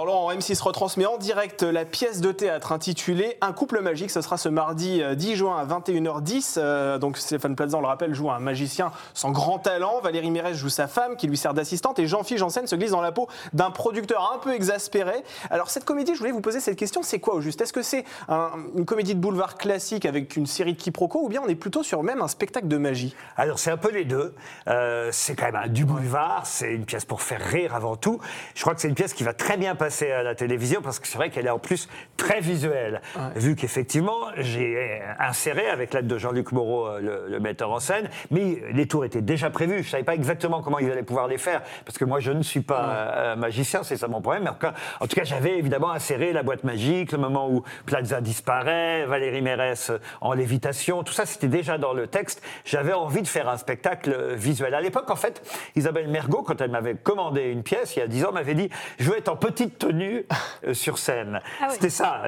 Alors 0.00 0.14
Laurent, 0.14 0.32
M6 0.32 0.62
retransmet 0.62 1.04
en 1.04 1.18
direct 1.18 1.62
la 1.62 1.84
pièce 1.84 2.22
de 2.22 2.32
théâtre 2.32 2.72
intitulée 2.72 3.36
Un 3.42 3.52
couple 3.52 3.82
magique. 3.82 4.10
Ce 4.10 4.22
sera 4.22 4.38
ce 4.38 4.48
mardi 4.48 5.02
euh, 5.02 5.14
10 5.14 5.36
juin 5.36 5.58
à 5.58 5.66
21h10. 5.66 6.54
Euh, 6.56 6.96
donc 6.96 7.18
Stéphane 7.18 7.54
Plaza, 7.54 7.76
on 7.76 7.82
le 7.82 7.86
rappelle, 7.86 8.14
joue 8.14 8.30
un 8.30 8.38
magicien 8.38 8.92
sans 9.12 9.30
grand 9.30 9.58
talent. 9.58 10.00
Valérie 10.00 10.30
Mérès 10.30 10.56
joue 10.56 10.70
sa 10.70 10.88
femme 10.88 11.16
qui 11.16 11.26
lui 11.26 11.36
sert 11.36 11.52
d'assistante. 11.52 11.98
Et 11.98 12.06
Jean-Philippe 12.06 12.38
Janssen 12.38 12.66
se 12.66 12.76
glisse 12.76 12.92
dans 12.92 13.02
la 13.02 13.12
peau 13.12 13.28
d'un 13.52 13.70
producteur 13.70 14.32
un 14.34 14.38
peu 14.38 14.54
exaspéré. 14.54 15.22
Alors 15.50 15.68
cette 15.68 15.84
comédie, 15.84 16.14
je 16.14 16.18
voulais 16.20 16.32
vous 16.32 16.40
poser 16.40 16.60
cette 16.60 16.78
question. 16.78 17.02
C'est 17.02 17.18
quoi 17.20 17.34
au 17.34 17.42
juste? 17.42 17.60
Est-ce 17.60 17.74
que 17.74 17.82
c'est 17.82 18.04
un- 18.30 18.52
une 18.76 18.86
comédie 18.86 19.14
de 19.14 19.20
boulevard 19.20 19.58
classique 19.58 20.06
avec 20.06 20.34
une 20.36 20.46
série 20.46 20.72
de 20.72 20.78
quiproquos 20.80 21.24
ou 21.24 21.28
bien 21.28 21.42
on 21.44 21.48
est 21.48 21.54
plutôt 21.54 21.82
sur 21.82 22.02
même 22.02 22.22
un 22.22 22.28
spectacle 22.28 22.68
de 22.68 22.78
magie? 22.78 23.14
Alors 23.36 23.58
c'est 23.58 23.70
un 23.70 23.76
peu 23.76 23.90
les 23.90 24.06
deux. 24.06 24.34
Euh, 24.66 25.10
c'est 25.12 25.34
quand 25.34 25.44
même 25.44 25.56
un 25.56 25.68
du 25.68 25.84
boulevard, 25.84 26.46
c'est 26.46 26.72
une 26.72 26.86
pièce 26.86 27.04
pour 27.04 27.20
faire 27.20 27.42
rire 27.42 27.74
avant 27.74 27.96
tout. 27.96 28.18
Je 28.54 28.62
crois 28.62 28.74
que 28.74 28.80
c'est 28.80 28.88
une 28.88 28.94
pièce 28.94 29.12
qui 29.12 29.24
va 29.24 29.34
très 29.34 29.58
bien 29.58 29.74
passer 29.74 29.89
à 30.12 30.22
la 30.22 30.34
télévision 30.34 30.82
parce 30.82 30.98
que 30.98 31.06
c'est 31.06 31.18
vrai 31.18 31.30
qu'elle 31.30 31.46
est 31.46 31.50
en 31.50 31.58
plus 31.58 31.88
très 32.16 32.40
visuelle. 32.40 33.00
Vu 33.36 33.56
qu'effectivement 33.56 34.18
j'ai 34.36 35.00
inséré 35.18 35.68
avec 35.68 35.94
l'aide 35.94 36.06
de 36.06 36.18
Jean-Luc 36.18 36.52
Moreau, 36.52 36.86
euh, 36.86 37.00
le, 37.00 37.24
le 37.28 37.40
metteur 37.40 37.70
en 37.70 37.80
scène, 37.80 38.08
mais 38.30 38.62
les 38.72 38.86
tours 38.86 39.04
étaient 39.04 39.22
déjà 39.22 39.50
prévus. 39.50 39.82
Je 39.82 39.90
savais 39.90 40.04
pas 40.04 40.14
exactement 40.14 40.62
comment 40.62 40.78
ils 40.78 40.90
allaient 40.90 41.02
pouvoir 41.02 41.28
les 41.28 41.38
faire 41.38 41.62
parce 41.84 41.98
que 41.98 42.04
moi 42.04 42.20
je 42.20 42.32
ne 42.32 42.42
suis 42.42 42.60
pas 42.60 42.90
euh, 42.90 43.36
magicien, 43.36 43.82
c'est 43.82 43.96
ça 43.96 44.08
mon 44.08 44.20
problème. 44.20 44.44
Mais 44.44 44.50
en 44.50 44.54
tout 44.54 44.60
cas, 44.60 44.74
en 45.00 45.06
tout 45.06 45.16
cas, 45.16 45.24
j'avais 45.24 45.58
évidemment 45.58 45.90
inséré 45.90 46.32
la 46.32 46.42
boîte 46.42 46.64
magique, 46.64 47.12
le 47.12 47.18
moment 47.18 47.50
où 47.50 47.62
Plaza 47.86 48.20
disparaît, 48.20 49.06
Valérie 49.06 49.42
Mérès 49.42 49.90
euh, 49.90 49.98
en 50.20 50.32
lévitation, 50.32 51.02
tout 51.02 51.12
ça 51.12 51.26
c'était 51.26 51.48
déjà 51.48 51.78
dans 51.78 51.92
le 51.92 52.06
texte. 52.06 52.42
J'avais 52.64 52.92
envie 52.92 53.22
de 53.22 53.28
faire 53.28 53.48
un 53.48 53.56
spectacle 53.56 54.12
euh, 54.12 54.34
visuel. 54.34 54.74
À 54.74 54.80
l'époque, 54.80 55.10
en 55.10 55.16
fait, 55.16 55.42
Isabelle 55.76 56.08
Mergot, 56.08 56.42
quand 56.42 56.60
elle 56.60 56.70
m'avait 56.70 56.94
commandé 56.94 57.42
une 57.42 57.62
pièce 57.62 57.96
il 57.96 58.00
y 58.00 58.02
a 58.02 58.06
10 58.06 58.24
ans, 58.26 58.32
m'avait 58.32 58.54
dit 58.54 58.70
Je 58.98 59.10
veux 59.10 59.18
être 59.18 59.28
en 59.28 59.36
petite 59.36 59.69
tenue 59.70 60.24
euh, 60.66 60.74
sur 60.74 60.98
scène. 60.98 61.40
Ah 61.60 61.66
oui. 61.68 61.74
C'était 61.74 61.90
ça. 61.90 62.22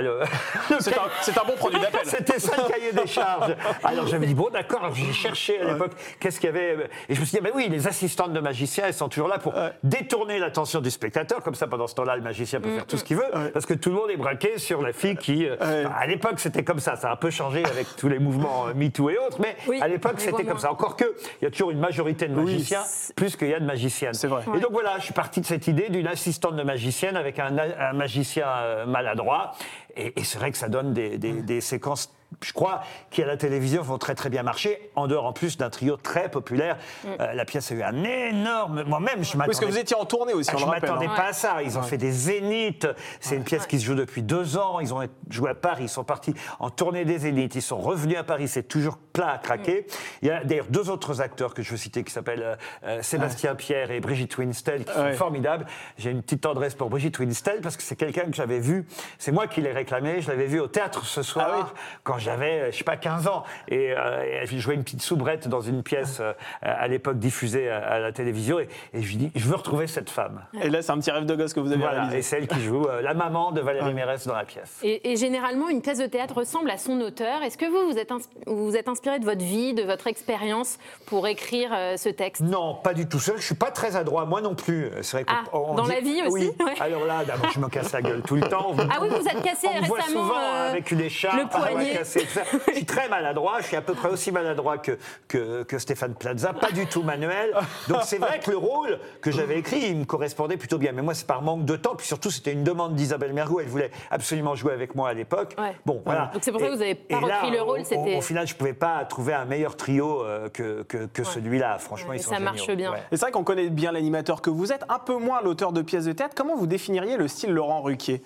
C'est 1.22 1.38
un, 1.38 1.44
bon 1.44 1.54
produit 1.56 1.80
d'appel. 1.82 2.00
c'était 2.04 2.38
ça 2.38 2.52
le 2.56 2.70
cahier 2.72 2.92
des 2.92 3.06
charges. 3.06 3.54
Alors 3.84 4.06
j'avais 4.06 4.26
dit, 4.26 4.34
bon 4.34 4.48
d'accord, 4.52 4.90
j'ai 4.94 5.12
cherché 5.12 5.60
à 5.60 5.64
l'époque 5.72 5.92
qu'est-ce 6.20 6.40
qu'il 6.40 6.48
y 6.48 6.52
avait. 6.52 6.88
Et 7.08 7.14
je 7.14 7.20
me 7.20 7.24
suis 7.24 7.38
dit, 7.38 7.42
ben 7.42 7.52
oui, 7.54 7.68
les 7.68 7.86
assistantes 7.86 8.32
de 8.32 8.40
magiciens, 8.40 8.84
elles 8.86 8.94
sont 8.94 9.08
toujours 9.08 9.28
là 9.28 9.38
pour 9.38 9.54
détourner 9.82 10.38
l'attention 10.38 10.80
du 10.80 10.90
spectateur. 10.90 11.42
Comme 11.42 11.54
ça, 11.54 11.66
pendant 11.66 11.86
ce 11.86 11.94
temps-là, 11.94 12.16
le 12.16 12.22
magicien 12.22 12.60
peut 12.60 12.74
faire 12.74 12.86
tout 12.86 12.96
ce 12.96 13.04
qu'il 13.04 13.16
veut. 13.16 13.30
Parce 13.52 13.66
que 13.66 13.74
tout 13.74 13.90
le 13.90 13.96
monde 13.96 14.10
est 14.10 14.16
braqué 14.16 14.58
sur 14.58 14.82
la 14.82 14.92
fille 14.92 15.16
qui. 15.16 15.46
euh, 15.46 15.56
Ouais. 15.62 15.84
enfin, 15.86 15.94
à 15.98 16.06
l'époque, 16.06 16.38
c'était 16.40 16.64
comme 16.64 16.80
ça. 16.80 16.96
Ça 16.96 17.08
a 17.10 17.12
un 17.12 17.16
peu 17.16 17.30
changé 17.30 17.64
avec 17.64 17.86
tous 17.96 18.08
les 18.08 18.18
mouvements 18.18 18.66
euh, 18.68 18.74
MeToo 18.74 19.10
et 19.10 19.18
autres. 19.18 19.38
Mais 19.40 19.56
Oui, 19.68 19.80
à 19.80 19.86
l'époque, 19.88 20.14
c'était 20.18 20.44
comme 20.44 20.58
ça. 20.58 20.70
Encore 20.72 20.96
que, 20.96 21.04
il 21.40 21.44
y 21.44 21.46
a 21.46 21.50
toujours 21.50 21.70
une 21.70 21.78
majorité 21.78 22.26
de 22.28 22.34
magiciens, 22.34 22.82
plus 23.16 23.36
qu'il 23.36 23.48
y 23.48 23.54
a 23.54 23.60
de 23.60 23.64
magiciennes. 23.64 24.14
C'est 24.14 24.26
vrai. 24.28 24.42
Et 24.56 24.60
donc 24.60 24.72
voilà, 24.72 24.98
je 24.98 25.04
suis 25.04 25.12
parti 25.12 25.40
de 25.40 25.46
cette 25.46 25.66
idée 25.68 25.88
d'une 25.88 26.06
assistante 26.06 26.56
de 26.56 26.62
magicienne 26.62 27.16
avec 27.16 27.31
un, 27.38 27.56
un 27.58 27.92
magicien 27.92 28.46
euh, 28.48 28.86
maladroit. 28.86 29.52
Et, 29.96 30.18
et 30.20 30.24
c'est 30.24 30.38
vrai 30.38 30.50
que 30.50 30.58
ça 30.58 30.68
donne 30.68 30.92
des, 30.92 31.18
des- 31.18 31.42
des 31.42 31.60
séquences, 31.60 32.12
je 32.42 32.52
crois, 32.54 32.80
qui 33.10 33.22
à 33.22 33.26
la 33.26 33.36
télévision 33.36 33.82
vont 33.82 33.98
très 33.98 34.14
très 34.14 34.30
bien 34.30 34.42
marcher, 34.42 34.90
en 34.96 35.06
dehors 35.06 35.26
en 35.26 35.32
plus 35.34 35.58
d'un 35.58 35.68
trio 35.68 35.96
très 35.98 36.30
populaire. 36.30 36.78
Euh, 37.06 37.32
la 37.34 37.44
pièce 37.44 37.70
a 37.72 37.74
eu 37.74 37.82
un 37.82 38.02
énorme... 38.04 38.84
Moi-même, 38.84 39.22
je 39.22 39.36
m'attendais... 39.36 39.46
Parce 39.46 39.60
que 39.60 39.66
vous 39.66 39.76
étiez 39.78 39.96
en 39.96 40.06
tournée 40.06 40.32
aussi, 40.32 40.48
Ah, 40.50 40.54
on 40.56 40.58
je 40.60 40.64
rappelle. 40.64 40.88
m'attendais 40.88 41.06
hein. 41.08 41.14
pas 41.14 41.26
à 41.26 41.32
ça. 41.34 41.62
Ils 41.62 41.76
ont 41.78 41.82
fait 41.82 41.98
des 41.98 42.10
zéniths. 42.10 42.86
C'est 43.20 43.36
une 43.36 43.44
pièce 43.44 43.66
qui 43.66 43.78
se 43.78 43.84
joue 43.84 43.94
depuis 43.94 44.22
deux 44.22 44.56
ans. 44.56 44.80
Ils 44.80 44.94
ont 44.94 45.06
joué 45.28 45.50
à 45.50 45.54
Paris. 45.54 45.84
Ils 45.84 45.88
sont 45.90 46.04
partis 46.04 46.32
en 46.58 46.70
tournée 46.70 47.04
des 47.04 47.18
zéniths. 47.18 47.54
Ils 47.54 47.60
sont 47.62 47.78
revenus 47.78 48.16
à 48.16 48.24
Paris. 48.24 48.48
C'est 48.48 48.62
toujours 48.62 48.96
plein 48.96 49.26
à 49.28 49.36
craquer. 49.38 49.86
Il 50.22 50.28
y 50.28 50.30
a 50.30 50.42
d'ailleurs 50.42 50.66
deux 50.70 50.88
autres 50.88 51.20
acteurs 51.20 51.52
que 51.52 51.62
je 51.62 51.70
veux 51.70 51.76
citer 51.76 52.02
qui 52.02 52.12
s'appellent 52.12 52.42
euh, 52.42 52.56
euh, 52.84 53.02
Sébastien 53.02 53.54
Pierre 53.54 53.90
et 53.90 54.00
Brigitte 54.00 54.38
Winstel 54.38 54.84
qui 54.86 54.98
Ouais. 54.98 55.12
sont 55.12 55.18
formidables. 55.18 55.66
J'ai 55.98 56.10
une 56.10 56.22
petite 56.22 56.40
tendresse 56.40 56.74
pour 56.74 56.88
Brigitte 56.88 57.18
Winstel 57.18 57.60
parce 57.60 57.76
que 57.76 57.82
c'est 57.82 57.96
quelqu'un 57.96 58.24
que 58.24 58.34
j'avais 58.34 58.58
vu. 58.58 58.86
C'est 59.18 59.32
moi 59.32 59.46
qui 59.46 59.60
l'ai 59.60 59.72
réclamé. 59.82 60.20
Je 60.20 60.28
l'avais 60.30 60.46
vu 60.46 60.60
au 60.60 60.66
théâtre 60.68 61.04
ce 61.04 61.22
soir 61.22 61.46
Ah 61.50 61.56
oui. 61.58 61.64
quand 62.04 62.18
j'avais, 62.18 62.60
euh, 62.60 62.70
je 62.72 62.76
sais 62.78 62.84
pas, 62.84 62.96
15 62.96 63.26
ans. 63.28 63.44
Et, 63.68 63.92
euh, 63.96 64.22
et 64.42 64.46
je 64.46 64.58
jouais 64.58 64.74
une 64.74 64.84
petite 64.84 65.02
soubrette 65.02 65.48
dans 65.48 65.60
une 65.60 65.82
pièce 65.82 66.18
euh, 66.20 66.32
à 66.62 66.86
l'époque 66.88 67.18
diffusée 67.18 67.68
à, 67.70 67.78
à 67.78 67.98
la 67.98 68.12
télévision. 68.12 68.60
Et, 68.60 68.68
et 68.94 69.02
je 69.02 69.08
lui 69.08 69.16
dis, 69.16 69.30
je 69.34 69.44
veux 69.46 69.56
retrouver 69.56 69.86
cette 69.86 70.10
femme. 70.10 70.42
Et 70.62 70.68
là, 70.70 70.82
c'est 70.82 70.92
un 70.92 70.98
petit 70.98 71.10
rêve 71.10 71.26
de 71.26 71.34
gosse 71.34 71.52
que 71.54 71.60
vous 71.60 71.72
avez 71.72 71.80
Voilà, 71.80 72.00
réalisé. 72.02 72.18
et 72.18 72.22
c'est 72.22 72.36
elle 72.38 72.48
qui 72.48 72.60
joue 72.60 72.84
euh, 72.84 73.02
la 73.02 73.14
maman 73.14 73.52
de 73.52 73.60
Valérie 73.60 73.94
Mérès 73.94 74.26
dans 74.26 74.34
la 74.36 74.44
pièce. 74.44 74.78
Et, 74.82 75.10
et 75.12 75.16
généralement, 75.16 75.68
une 75.68 75.82
pièce 75.82 75.98
de 75.98 76.06
théâtre 76.06 76.36
ressemble 76.38 76.70
à 76.70 76.78
son 76.78 77.00
auteur. 77.00 77.42
Est-ce 77.42 77.58
que 77.58 77.66
vous 77.66 77.90
vous 77.92 77.98
êtes, 77.98 78.10
vous 78.46 78.64
vous 78.66 78.76
êtes 78.76 78.88
inspiré 78.88 79.18
de 79.18 79.24
votre 79.24 79.42
vie, 79.44 79.74
de 79.74 79.82
votre 79.82 80.06
expérience 80.06 80.78
pour 81.06 81.26
écrire 81.26 81.70
euh, 81.74 81.96
ce 81.96 82.08
texte? 82.08 82.42
Non, 82.42 82.74
pas 82.74 82.94
du 82.94 83.08
tout 83.08 83.18
seul. 83.18 83.36
Je 83.38 83.42
suis 83.42 83.54
pas 83.54 83.70
très 83.70 83.96
adroit, 83.96 84.24
moi 84.26 84.40
non 84.40 84.54
plus. 84.54 84.90
C'est 85.02 85.16
vrai 85.18 85.24
qu'on- 85.24 85.72
Ah, 85.72 85.76
dans 85.76 85.84
dit- 85.84 85.90
la 85.90 86.00
vie 86.00 86.22
aussi? 86.22 86.32
Oui. 86.58 86.64
Ouais. 86.64 86.74
Alors 86.80 87.04
là, 87.06 87.24
d'abord, 87.24 87.50
je 87.50 87.58
me 87.60 87.68
casse 87.68 87.92
la 87.92 88.02
gueule 88.02 88.22
tout 88.22 88.34
le 88.36 88.42
temps. 88.42 88.74
Ah 88.90 88.98
oui, 89.00 89.08
vous 89.10 89.26
êtes 89.26 89.42
cassé 89.42 89.66
on 89.78 89.82
me 89.82 89.86
voit 89.86 90.02
souvent 90.02 90.38
euh, 90.38 90.70
avec 90.70 90.90
une 90.90 91.00
écharpe, 91.00 91.36
le 91.36 91.48
poignet. 91.48 91.92
cassé, 91.96 92.20
tout 92.20 92.26
ça. 92.32 92.42
Je 92.68 92.72
suis 92.74 92.84
très 92.86 93.08
maladroit. 93.10 93.56
Je 93.60 93.66
suis 93.66 93.76
à 93.76 93.82
peu 93.82 93.94
près 93.94 94.08
aussi 94.08 94.32
maladroit 94.32 94.78
que, 94.78 94.98
que, 95.28 95.62
que 95.64 95.78
Stéphane 95.78 96.14
Plaza. 96.14 96.52
Pas 96.52 96.70
du 96.72 96.86
tout 96.86 97.02
manuel. 97.02 97.52
Donc 97.88 98.00
c'est 98.04 98.18
vrai 98.18 98.40
que 98.40 98.50
le 98.50 98.56
rôle 98.56 98.98
que 99.20 99.30
j'avais 99.30 99.58
écrit, 99.58 99.80
il 99.88 99.96
me 99.96 100.04
correspondait 100.04 100.56
plutôt 100.56 100.78
bien. 100.78 100.92
Mais 100.92 101.02
moi, 101.02 101.14
c'est 101.14 101.26
par 101.26 101.42
manque 101.42 101.64
de 101.64 101.76
temps. 101.76 101.94
Puis 101.96 102.06
surtout, 102.06 102.30
c'était 102.30 102.52
une 102.52 102.64
demande 102.64 102.94
d'Isabelle 102.94 103.32
Mergo. 103.32 103.60
Elle 103.60 103.68
voulait 103.68 103.90
absolument 104.10 104.54
jouer 104.54 104.72
avec 104.72 104.94
moi 104.94 105.08
à 105.08 105.12
l'époque. 105.14 105.54
Ouais. 105.58 105.74
Bon, 105.86 106.02
voilà. 106.04 106.30
Donc 106.32 106.42
c'est 106.44 106.52
pour 106.52 106.60
ça 106.60 106.68
que 106.68 106.74
vous 106.74 106.82
avez 106.82 106.94
pas 106.94 107.16
et 107.18 107.20
là, 107.26 107.36
repris 107.40 107.50
le 107.50 107.62
rôle, 107.62 107.80
au- 107.80 108.20
final, 108.22 108.46
je 108.46 108.54
pouvais 108.54 108.72
pas 108.74 109.04
trouver 109.04 109.34
un 109.34 109.44
meilleur 109.44 109.76
trio 109.76 110.22
euh, 110.22 110.48
que, 110.48 110.82
que, 110.82 111.06
que 111.06 111.24
celui-là. 111.24 111.78
Franchement, 111.78 112.10
Ouais, 112.10 112.16
ils 112.16 112.20
et 112.20 112.22
sont 112.22 112.30
ça 112.30 112.36
géniaux. 112.36 112.50
marche 112.52 112.70
bien. 112.70 112.92
Et 112.94 113.16
c'est 113.16 113.20
vrai 113.20 113.30
qu'on 113.32 113.44
connaît 113.44 113.68
bien 113.70 113.92
l'animateur 113.92 114.42
que 114.42 114.50
vous 114.50 114.72
êtes, 114.72 114.84
un 114.88 114.98
peu 114.98 115.16
moins 115.16 115.40
l'auteur 115.42 115.72
de 115.72 115.82
pièces 115.82 116.04
de 116.04 116.12
théâtre. 116.12 116.34
Comment 116.36 116.56
vous 116.56 116.66
définiriez 116.66 117.16
le 117.16 117.28
style 117.28 117.50
Laurent 117.52 117.82
Ruquier? 117.82 118.22